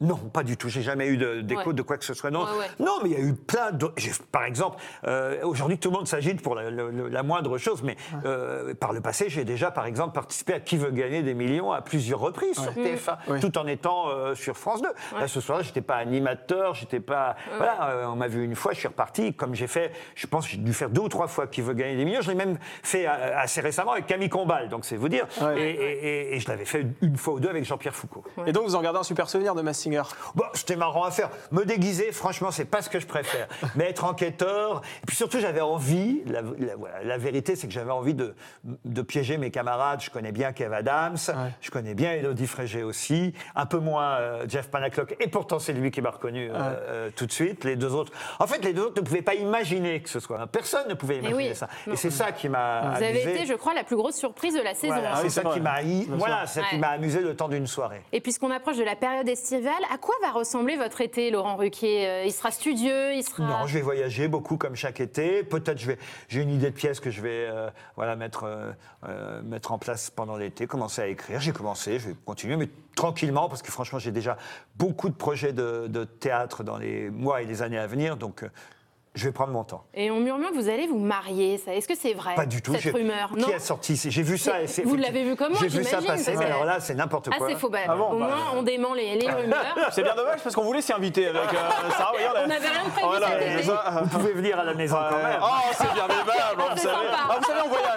Non, 0.01 0.15
pas 0.15 0.43
du 0.43 0.55
tout. 0.55 0.69
J'ai 0.69 0.81
jamais 0.81 1.07
eu 1.07 1.17
de- 1.17 1.41
d'écho 1.41 1.67
Ouais. 1.69 1.73
de 1.73 1.81
quoi 1.81 1.97
que 1.97 2.05
ce 2.05 2.13
soit. 2.13 2.31
Non, 2.31 2.43
Ouais, 2.45 2.51
ouais. 2.59 2.65
non 2.79 2.99
mais 3.03 3.09
il 3.09 3.19
y 3.19 3.21
a 3.21 3.25
eu 3.25 3.33
plein 3.33 3.71
d'autres. 3.71 3.95
j'ai- 3.97 4.11
Par 4.31 4.45
exemple, 4.45 4.77
euh, 5.05 5.37
aujourd'hui, 5.43 5.77
tout 5.77 5.89
le 5.91 5.97
monde 5.97 6.07
s'agite 6.07 6.41
pour 6.41 6.55
la, 6.55 7.23
moindre 7.23 7.57
chose, 7.57 7.83
mais 7.83 7.97
euh, 8.25 8.73
par 8.73 8.93
le 8.93 9.01
passé, 9.01 9.25
j'ai 9.29 9.43
déjà, 9.43 9.71
par 9.71 9.85
exemple, 9.85 10.13
participé 10.15 10.53
à 10.53 10.59
Qui 10.61 10.77
veut 10.77 10.91
gagner 10.91 11.21
des 11.21 11.33
millions 11.33 11.71
à 11.71 11.81
plusieurs 11.81 12.19
reprises 12.19 12.57
sur 12.59 12.73
TF1, 12.73 13.17
Ouais. 13.27 13.39
tout 13.39 13.57
en 13.57 13.67
étant 13.67 14.09
euh, 14.09 14.35
sur 14.35 14.55
France 14.57 14.81
2. 14.81 14.87
Là, 15.19 15.27
ce 15.27 15.41
soir-là, 15.41 15.63
j'étais 15.63 15.81
pas 15.81 15.95
animateur, 15.95 16.73
j'étais 16.75 16.99
pas. 17.01 17.35
Voilà, 17.57 17.89
euh, 17.89 18.05
on 18.07 18.15
m'a 18.15 18.27
vu 18.27 18.43
une 18.45 18.55
fois, 18.55 18.71
je 18.73 18.79
suis 18.79 18.87
reparti. 18.87 19.33
Comme 19.33 19.53
j'ai 19.55 19.67
fait, 19.67 19.91
je 20.15 20.27
pense, 20.27 20.47
j'ai 20.47 20.57
dû 20.57 20.73
faire 20.73 20.89
deux 20.89 21.01
ou 21.01 21.09
trois 21.09 21.27
fois 21.27 21.47
Qui 21.47 21.61
veut 21.61 21.73
gagner 21.73 21.95
des 21.97 22.05
millions. 22.05 22.21
Je 22.21 22.29
l'ai 22.29 22.35
même 22.35 22.57
fait 22.83 23.05
euh, 23.07 23.37
assez 23.37 23.59
récemment 23.61 23.91
avec 23.93 24.07
Camille 24.07 24.29
Combal, 24.29 24.69
donc 24.69 24.85
c'est 24.85 24.95
vous 24.95 25.09
dire. 25.09 25.27
Ouais. 25.41 25.59
Et, 25.61 25.69
et- 25.71 26.07
et- 26.07 26.35
et 26.35 26.39
je 26.39 26.47
l'avais 26.47 26.65
fait 26.65 26.85
une 27.01 27.17
fois 27.17 27.33
ou 27.33 27.39
deux 27.39 27.49
avec 27.49 27.65
Jean-Pierre 27.65 27.95
Foucault. 27.95 28.23
Et 28.45 28.51
donc, 28.53 28.63
vous 28.65 28.75
en 28.75 28.81
gardez 28.81 28.99
un 28.99 29.03
super 29.03 29.29
souvenir 29.29 29.55
de 29.55 29.61
Mass 29.61 29.79
Singer. 29.89 30.03
Bon, 30.35 30.43
c'était 30.53 30.75
marrant 30.75 31.03
à 31.03 31.11
faire. 31.11 31.29
Me 31.51 31.65
déguiser, 31.65 32.11
franchement, 32.11 32.51
c'est 32.51 32.65
pas 32.65 32.81
ce 32.81 32.89
que 32.89 32.99
je 32.99 33.07
préfère. 33.07 33.47
Mais 33.75 33.85
être 33.89 34.05
enquêteur, 34.05 34.81
et 35.03 35.05
puis 35.05 35.15
surtout, 35.15 35.39
j'avais 35.39 35.61
envie, 35.61 36.21
la, 36.25 36.41
la- 36.41 36.75
voilà, 36.75 37.03
la 37.03 37.17
vérité, 37.17 37.55
c'est 37.55 37.67
que 37.67 37.73
j'avais 37.73 37.91
envie 37.91 38.13
de, 38.13 38.35
de 38.85 39.01
piéger 39.01 39.37
mes 39.37 39.51
camarades. 39.51 40.01
Je 40.01 40.09
connais 40.09 40.31
bien 40.31 40.51
Kev 40.51 40.73
Adams, 40.73 41.17
je 41.61 41.71
connais 41.71 41.93
bien 41.93 42.13
Elodie 42.13 42.47
Frégé 42.47 42.83
aussi, 42.83 43.33
un 43.55 43.65
peu 43.65 43.79
moins 43.79 44.17
euh, 44.19 44.45
Jeff 44.47 44.69
Panaclock, 44.69 45.15
et 45.19 45.27
pourtant, 45.27 45.59
c'est 45.59 45.73
lui 45.73 45.91
qui 45.91 46.01
m'a 46.01 46.11
reconnu 46.11 46.49
euh, 46.49 46.53
euh, 46.55 47.09
tout 47.15 47.25
de 47.25 47.31
suite. 47.31 47.63
Les 47.63 47.75
deux 47.75 47.93
autres, 47.93 48.11
en 48.39 48.47
fait, 48.47 48.63
les 48.63 48.73
deux 48.73 48.83
autres 48.83 49.01
ne 49.01 49.05
pouvaient 49.05 49.21
pas 49.21 49.35
imaginer 49.35 50.01
que 50.01 50.09
ce 50.09 50.19
soit. 50.19 50.45
Personne 50.47 50.87
ne 50.87 50.93
pouvait 50.93 51.17
imaginer 51.17 51.49
oui. 51.49 51.55
ça. 51.55 51.67
Non. 51.87 51.93
Et 51.93 51.95
c'est 51.97 52.11
ça 52.11 52.31
qui 52.31 52.49
m'a 52.49 52.95
Vous 52.97 53.03
avez 53.03 53.21
été, 53.21 53.45
je 53.45 53.53
crois, 53.53 53.73
la 53.73 53.83
plus 53.83 53.95
grosse 53.95 54.15
surprise 54.15 54.53
de 54.53 54.61
la 54.61 54.73
saison. 54.73 54.93
Voilà, 54.93 55.15
c'est 55.17 55.29
ça 55.29 55.43
qui 55.43 55.59
m'a 55.59 55.79
voilà, 56.09 56.43
Ouais. 56.71 56.77
m'a 56.77 56.89
amusé 56.89 57.21
le 57.21 57.35
temps 57.35 57.47
d'une 57.47 57.67
soirée. 57.67 58.01
Et 58.11 58.19
puisqu'on 58.21 58.51
approche 58.51 58.77
de 58.77 58.83
la 58.83 58.95
période 58.95 59.27
estivale, 59.29 59.78
à 59.91 59.97
quoi 59.97 60.15
va 60.21 60.31
ressembler 60.31 60.75
votre 60.75 61.01
été, 61.01 61.31
Laurent 61.31 61.55
Ruquier? 61.55 62.07
Euh, 62.07 62.23
Il 62.25 62.31
sera 62.31 62.51
studieux. 62.51 63.11
Non, 63.39 63.67
je 63.67 63.73
vais 63.73 63.81
voyager 63.81 64.27
beaucoup 64.27 64.57
comme 64.57 64.75
chaque 64.75 64.99
été. 64.99 65.43
Peut-être 65.43 65.79
je 65.79 65.87
vais, 65.87 65.97
j'ai 66.27 66.41
une 66.41 66.49
idée 66.49 66.69
de 66.69 66.75
pièce 66.75 66.99
que 66.99 67.11
je 67.11 67.21
vais 67.21 67.47
euh, 67.49 67.69
voilà, 67.95 68.15
mettre, 68.15 68.73
euh, 69.07 69.41
mettre 69.43 69.71
en 69.71 69.77
place 69.77 70.09
pendant 70.09 70.37
l'été, 70.37 70.67
commencer 70.67 71.01
à 71.01 71.07
écrire. 71.07 71.39
J'ai 71.39 71.51
commencé, 71.53 71.99
je 71.99 72.09
vais 72.09 72.15
continuer, 72.25 72.55
mais 72.55 72.69
tranquillement, 72.95 73.47
parce 73.49 73.61
que 73.61 73.71
franchement, 73.71 73.99
j'ai 73.99 74.11
déjà 74.11 74.37
beaucoup 74.75 75.09
de 75.09 75.15
projets 75.15 75.53
de, 75.53 75.87
de 75.87 76.03
théâtre 76.03 76.63
dans 76.63 76.77
les 76.77 77.09
mois 77.09 77.41
et 77.41 77.45
les 77.45 77.61
années 77.61 77.79
à 77.79 77.87
venir. 77.87 78.17
Donc, 78.17 78.43
Je 79.15 79.25
vais 79.25 79.31
prendre 79.31 79.51
mon 79.51 79.63
temps. 79.63 79.83
Et 79.95 80.11
on 80.11 80.19
murmure 80.19 80.51
que 80.51 80.55
vous 80.55 80.69
allez 80.69 80.85
vous 80.87 80.99
marier. 80.99 81.57
ça. 81.57 81.73
Est-ce 81.73 81.87
que 81.87 81.95
c'est 81.95 82.13
vrai 82.13 82.35
Pas 82.35 82.45
du 82.45 82.61
tout. 82.61 82.71
Cette 82.73 82.81
j'ai- 82.81 82.91
rumeur, 82.91 83.29
Qui 83.33 83.39
non 83.41 83.47
a 83.55 83.59
sorti 83.59 83.95
J'ai 83.95 84.21
vu 84.21 84.37
ça. 84.37 84.61
et 84.61 84.65
Vous 84.85 84.95
l'avez 84.95 85.23
vu 85.23 85.35
comme 85.35 85.51
moi, 85.51 85.59
J'ai 85.61 85.67
vu 85.67 85.83
ça 85.83 85.99
passer, 86.01 86.35
mais 86.37 86.45
alors 86.45 86.63
là, 86.63 86.79
c'est 86.79 86.93
n'importe 86.93 87.27
Ah, 87.33 87.37
quoi. 87.37 87.47
c'est 87.49 87.55
faux. 87.55 87.69
Bah, 87.69 87.79
Ah 87.87 87.95
bon, 87.95 88.11
au 88.11 88.19
bah, 88.19 88.27
moins, 88.27 88.37
on 88.55 88.61
dément 88.61 88.93
les, 88.93 89.15
les 89.15 89.27
rumeurs. 89.31 89.65
C'est 89.91 90.03
bien 90.03 90.13
dommage 90.15 90.41
parce 90.43 90.55
qu'on 90.55 90.63
voulait 90.63 90.81
s'y 90.81 90.93
inviter 90.93 91.27
avec 91.27 91.41
euh, 91.41 91.57
Sarah. 91.97 92.11
Voyez, 92.11 92.27
On 92.43 92.47
n'avait 92.47 92.67
rien 92.67 92.89
prévu 92.89 93.07
Voilà, 93.07 93.41
été. 93.41 93.63
ça, 93.63 94.01
Vous 94.03 94.19
pouvez 94.19 94.33
venir 94.33 94.59
à 94.59 94.63
la 94.63 94.73
maison 94.75 94.97
quand 95.09 95.15
Ouais. 95.15 95.23
même. 95.23 95.39
Oh, 95.41 95.47
c'est 95.73 95.93
bien 95.93 96.05
aimable, 96.05 96.63
vous 96.71 96.77
savez. 96.77 97.07
Ah, 97.11 97.35
vous 97.39 97.45
savez, 97.45 97.59
on 97.65 97.69
voyage. 97.69 97.88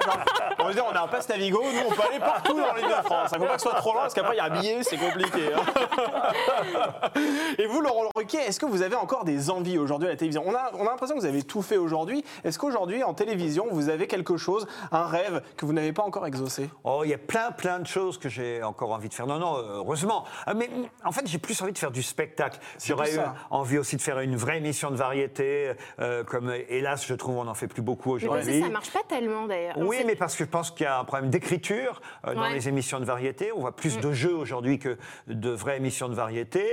On 0.59 0.67
veut 0.69 0.75
dire, 0.75 0.85
on 0.91 0.95
a 0.95 1.01
un 1.03 1.09
passe 1.09 1.29
Navigo, 1.29 1.61
nous, 1.63 1.89
on 1.89 1.93
peut 1.93 2.03
aller 2.09 2.21
partout 2.21 2.55
dans 2.55 2.75
l'île 2.75 2.87
de 2.87 3.05
France. 3.05 3.31
Il 3.33 3.39
ne 3.39 3.41
faut 3.43 3.47
pas 3.49 3.55
que 3.57 3.63
ce 3.63 3.69
soit 3.69 3.79
trop 3.79 3.93
loin, 3.93 4.03
parce 4.03 4.15
qu'après, 4.15 4.35
il 4.35 4.39
y 4.39 4.41
a 4.41 4.45
un 4.45 4.61
billet, 4.61 4.83
c'est 4.83 4.97
compliqué. 4.97 5.51
hein. 5.55 7.11
Et 7.59 7.67
vous, 7.67 7.81
Laurent 7.81 8.05
Ruquier, 8.17 8.41
est-ce 8.41 8.61
que 8.61 8.67
vous 8.67 8.83
avez 8.83 8.97
encore 8.97 9.25
des 9.25 9.51
envies 9.51 9.79
aujourd'hui 9.79 10.09
à 10.09 10.11
la 10.13 10.17
télévision? 10.17 10.45
On 10.47 10.55
a, 10.55 10.71
on 10.75 10.87
a 10.87 10.91
l'impression 10.91 11.15
que 11.17 11.21
vous 11.21 11.27
avez 11.27 11.43
tout 11.43 11.63
fait 11.63 11.77
aujourd'hui. 11.77 12.25
Est-ce 12.45 12.59
qu'aujourd'hui, 12.59 13.03
en 13.03 13.15
télévision, 13.15 13.67
vous 13.71 13.89
avez 13.89 14.07
quelque 14.07 14.37
chose, 14.37 14.67
un 14.91 15.07
rêve 15.07 15.43
que 15.57 15.67
vous 15.67 15.73
n'avez 15.73 15.93
pas 15.93 16.03
encore 16.03 16.27
exaucé? 16.27 16.71
Oh, 16.85 17.03
il 17.05 17.11
y 17.11 17.15
a 17.15 17.19
plein, 17.19 17.51
plein 17.51 17.79
de 17.79 17.87
choses 17.87 18.19
que 18.19 18.29
j'ai 18.29 18.63
encore 18.63 18.91
envie 18.93 19.09
de 19.09 19.15
faire. 19.15 19.27
Non, 19.27 19.39
non, 19.39 19.57
heureusement. 19.57 20.25
Ah, 20.47 20.55
Mais 20.55 20.69
en 21.05 21.13
fait, 21.13 21.27
j'ai 21.27 21.39
plus 21.39 21.61
envie 21.63 21.73
de 21.73 21.79
faire 21.79 21.91
du 21.91 22.03
spectacle. 22.03 22.59
J'aurais 22.85 23.15
eu 23.15 23.21
envie 23.51 23.79
aussi 23.79 23.97
de 23.97 24.03
faire 24.03 24.21
une 24.21 24.37
vraie 24.37 24.59
émission 24.59 24.91
de 24.91 24.97
variété, 24.97 25.73
euh, 26.01 26.25
comme 26.25 26.49
euh, 26.51 26.59
hélas, 26.69 27.05
je 27.07 27.15
trouve, 27.15 27.37
on 27.39 27.45
n'en 27.45 27.55
fait 27.55 27.69
plus 27.69 27.83
beaucoup 27.83 28.13
aujourd'hui. 28.13 28.61
ça 28.63 28.69
marche 28.69 28.91
pas 28.91 29.03
tellement 29.09 29.47
d'ailleurs. 29.47 29.75
Oui, 29.79 29.92
C'est- 29.99 30.05
mais 30.05 30.17
parce 30.17 30.37
que 30.37 30.45
je 30.45 30.49
pense 30.51 30.71
qu'il 30.71 30.85
y 30.85 30.87
a 30.87 30.99
un 30.99 31.05
problème 31.05 31.31
d'écriture 31.31 32.01
euh, 32.27 32.35
dans 32.35 32.43
Ouais. 32.43 32.51
Mm. 32.51 32.55
les 32.55 32.69
émissions 32.69 33.01
de 33.01 33.05
variété. 33.05 33.53
On 33.53 33.61
voit 33.61 33.75
plus 33.77 33.99
de 33.99 34.13
jeux 34.13 34.35
aujourd'hui 34.35 34.79
que 34.79 34.97
de 35.27 35.51
vraies 35.51 35.77
émissions 35.77 36.09
de 36.09 36.15
variété. 36.15 36.65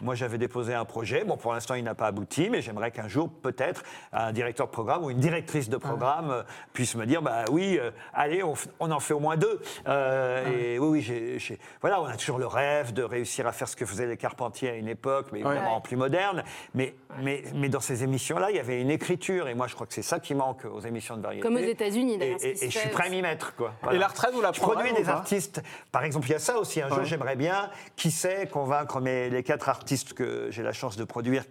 Moi, 0.00 0.14
j'avais 0.14 0.38
déposé 0.38 0.74
un 0.74 0.84
projet. 0.84 1.24
Bon, 1.24 1.36
pour 1.36 1.52
l'instant, 1.52 1.74
il 1.74 1.84
n'a 1.84 1.94
pas 1.94 2.06
abouti, 2.06 2.48
mais 2.50 2.60
j'aimerais 2.62 2.90
qu'un 2.90 3.08
jour, 3.08 3.28
peut-être, 3.30 3.82
un 4.12 4.32
directeur 4.32 4.66
de 4.66 4.72
programme 4.72 5.04
ou 5.04 5.10
une 5.10 5.18
directrice 5.20 5.68
de 5.68 5.76
programme 5.76 6.30
euh, 6.30 6.42
puisse 6.72 6.94
me 6.94 7.06
dire, 7.06 7.22
bah 7.22 7.44
oui, 7.50 7.78
euh, 7.80 7.90
allez, 8.14 8.42
on, 8.42 8.54
en 8.90 9.00
fait 9.00 9.14
au 9.14 9.20
moins 9.20 9.36
deux. 9.36 9.60
Euh, 9.88 10.46
Et 10.74 10.78
oui, 10.78 11.04
oui, 11.08 11.58
voilà, 11.80 12.00
on 12.00 12.06
a 12.06 12.16
toujours 12.16 12.38
le 12.38 12.46
rêve 12.46 12.92
de 12.92 13.02
réussir 13.02 13.46
à 13.46 13.52
faire 13.52 13.68
ce 13.68 13.76
que 13.76 13.86
faisaient 13.86 14.06
les 14.06 14.16
Carpentiers 14.16 14.70
à 14.70 14.74
une 14.74 14.88
époque, 14.88 15.26
mais 15.32 15.40
évidemment 15.40 15.60
Ouais. 15.70 15.76
en 15.76 15.80
plus 15.80 15.96
moderne. 15.96 16.42
Mais, 16.74 16.94
mais, 17.22 17.42
mais 17.54 17.68
dans 17.68 17.80
ces 17.80 18.02
émissions-là, 18.04 18.50
il 18.50 18.56
y 18.56 18.60
avait 18.60 18.80
une 18.80 18.90
écriture. 18.90 19.48
Et 19.48 19.54
moi, 19.54 19.66
je 19.66 19.74
crois 19.74 19.86
que 19.86 19.94
c'est 19.94 20.02
ça 20.02 20.20
qui 20.20 20.34
manque 20.34 20.64
aux 20.64 20.80
émissions 20.80 21.16
de 21.16 21.22
variété. 21.22 21.42
Comme 21.42 21.56
aux 21.56 21.58
États-Unis, 21.58 22.18
d'ailleurs, 22.18 22.38
et- 22.44 22.65
et 22.66 22.70
je 22.70 22.78
suis 22.78 22.88
prêt 22.88 23.06
à 23.06 23.10
m'y 23.10 23.22
mettre, 23.22 23.54
quoi. 23.54 23.72
Et 23.92 23.98
la 23.98 24.08
retraite, 24.08 24.32
vous 24.32 24.40
la 24.40 24.52
Je 24.52 24.60
produis 24.60 24.92
des 24.92 25.08
artistes. 25.08 25.62
Par 25.92 26.04
exemple, 26.04 26.26
il 26.28 26.32
y 26.32 26.34
a 26.34 26.38
ça 26.38 26.58
aussi. 26.58 26.80
Un 26.80 26.88
jour, 26.88 27.04
j'aimerais 27.04 27.36
bien, 27.36 27.70
qui 27.96 28.10
sait, 28.10 28.48
convaincre 28.50 29.00
mes, 29.00 29.30
les 29.30 29.42
quatre 29.42 29.68
artistes 29.68 30.12
que 30.12 30.48
j'ai 30.50 30.62
la 30.62 30.72
chance 30.72 30.96
de 30.96 31.04
produire, 31.04 31.44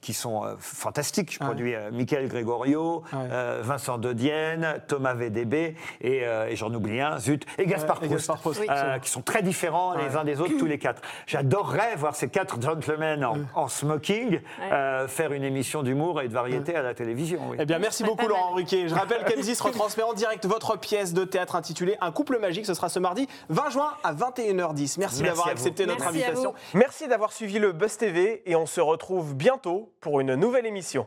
qui 0.00 0.12
sont 0.12 0.44
euh, 0.44 0.54
fantastiques. 0.58 1.32
Je 1.34 1.38
Ouais. 1.40 1.46
produis 1.46 1.74
euh, 1.74 1.90
Michael 1.92 2.28
Gregorio, 2.28 3.02
Ouais. 3.12 3.18
euh, 3.30 3.60
Vincent 3.62 3.98
Dedienne, 3.98 4.82
Thomas 4.88 5.14
VDB, 5.14 5.74
et, 6.00 6.26
euh, 6.26 6.48
et 6.48 6.56
j'en 6.56 6.72
oublie 6.72 7.00
un, 7.00 7.18
zut, 7.18 7.44
et 7.58 7.66
Gaspard 7.66 7.96
et 8.02 8.06
Proust, 8.06 8.12
Gaspard 8.12 8.38
Proust, 8.38 8.60
Oui. 8.60 8.66
euh, 8.68 8.72
absolument. 8.72 8.98
qui 9.00 9.10
sont 9.10 9.22
très 9.22 9.42
différents 9.42 9.94
les 9.94 10.16
uns 10.16 10.24
des 10.24 10.40
autres, 10.40 10.56
tous 10.58 10.66
les 10.66 10.78
quatre. 10.78 11.02
J'adorerais 11.26 11.96
voir 11.96 12.14
ces 12.16 12.28
quatre 12.28 12.60
gentlemen 12.60 13.24
en, 13.24 13.36
en 13.54 13.68
smoking 13.68 14.40
euh, 14.72 15.06
faire 15.08 15.32
une 15.32 15.44
émission 15.44 15.82
d'humour 15.82 16.20
et 16.22 16.28
de 16.28 16.32
variété 16.32 16.74
à 16.74 16.82
la 16.82 16.94
télévision. 16.94 17.40
oui. 17.50 17.56
Eh 17.60 17.64
bien, 17.66 17.78
merci 17.78 18.02
beaucoup. 18.04 18.26
Laurent 18.26 18.52
Ruquier. 18.54 18.88
Je 18.88 18.94
rappelle 18.94 19.22
qu'M6 19.26 19.62
retransmet 19.62 20.02
en 20.02 20.12
direct 20.14 20.46
votre 20.46 20.78
pièce 20.78 21.12
de 21.14 21.24
théâtre 21.24 21.56
intitulée 21.56 21.96
Un 22.00 22.10
couple 22.12 22.38
magique. 22.38 22.66
Ce 22.66 22.74
sera 22.74 22.88
ce 22.88 22.98
mardi 22.98 23.28
20 23.50 23.70
juin 23.70 23.92
à 24.02 24.12
21h10. 24.14 24.76
Merci, 24.76 24.98
Merci 24.98 25.22
d'avoir 25.22 25.48
accepté 25.48 25.86
notre 25.86 26.00
Merci 26.00 26.18
invitation. 26.24 26.54
Merci 26.74 27.08
d'avoir 27.08 27.32
suivi 27.32 27.58
le 27.58 27.72
Buzz 27.72 27.96
TV 27.96 28.42
et 28.46 28.56
on 28.56 28.66
se 28.66 28.80
retrouve 28.80 29.35
bientôt 29.36 29.94
pour 30.00 30.20
une 30.20 30.34
nouvelle 30.34 30.66
émission. 30.66 31.06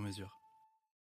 sur 0.00 0.06
mesure. 0.06 0.49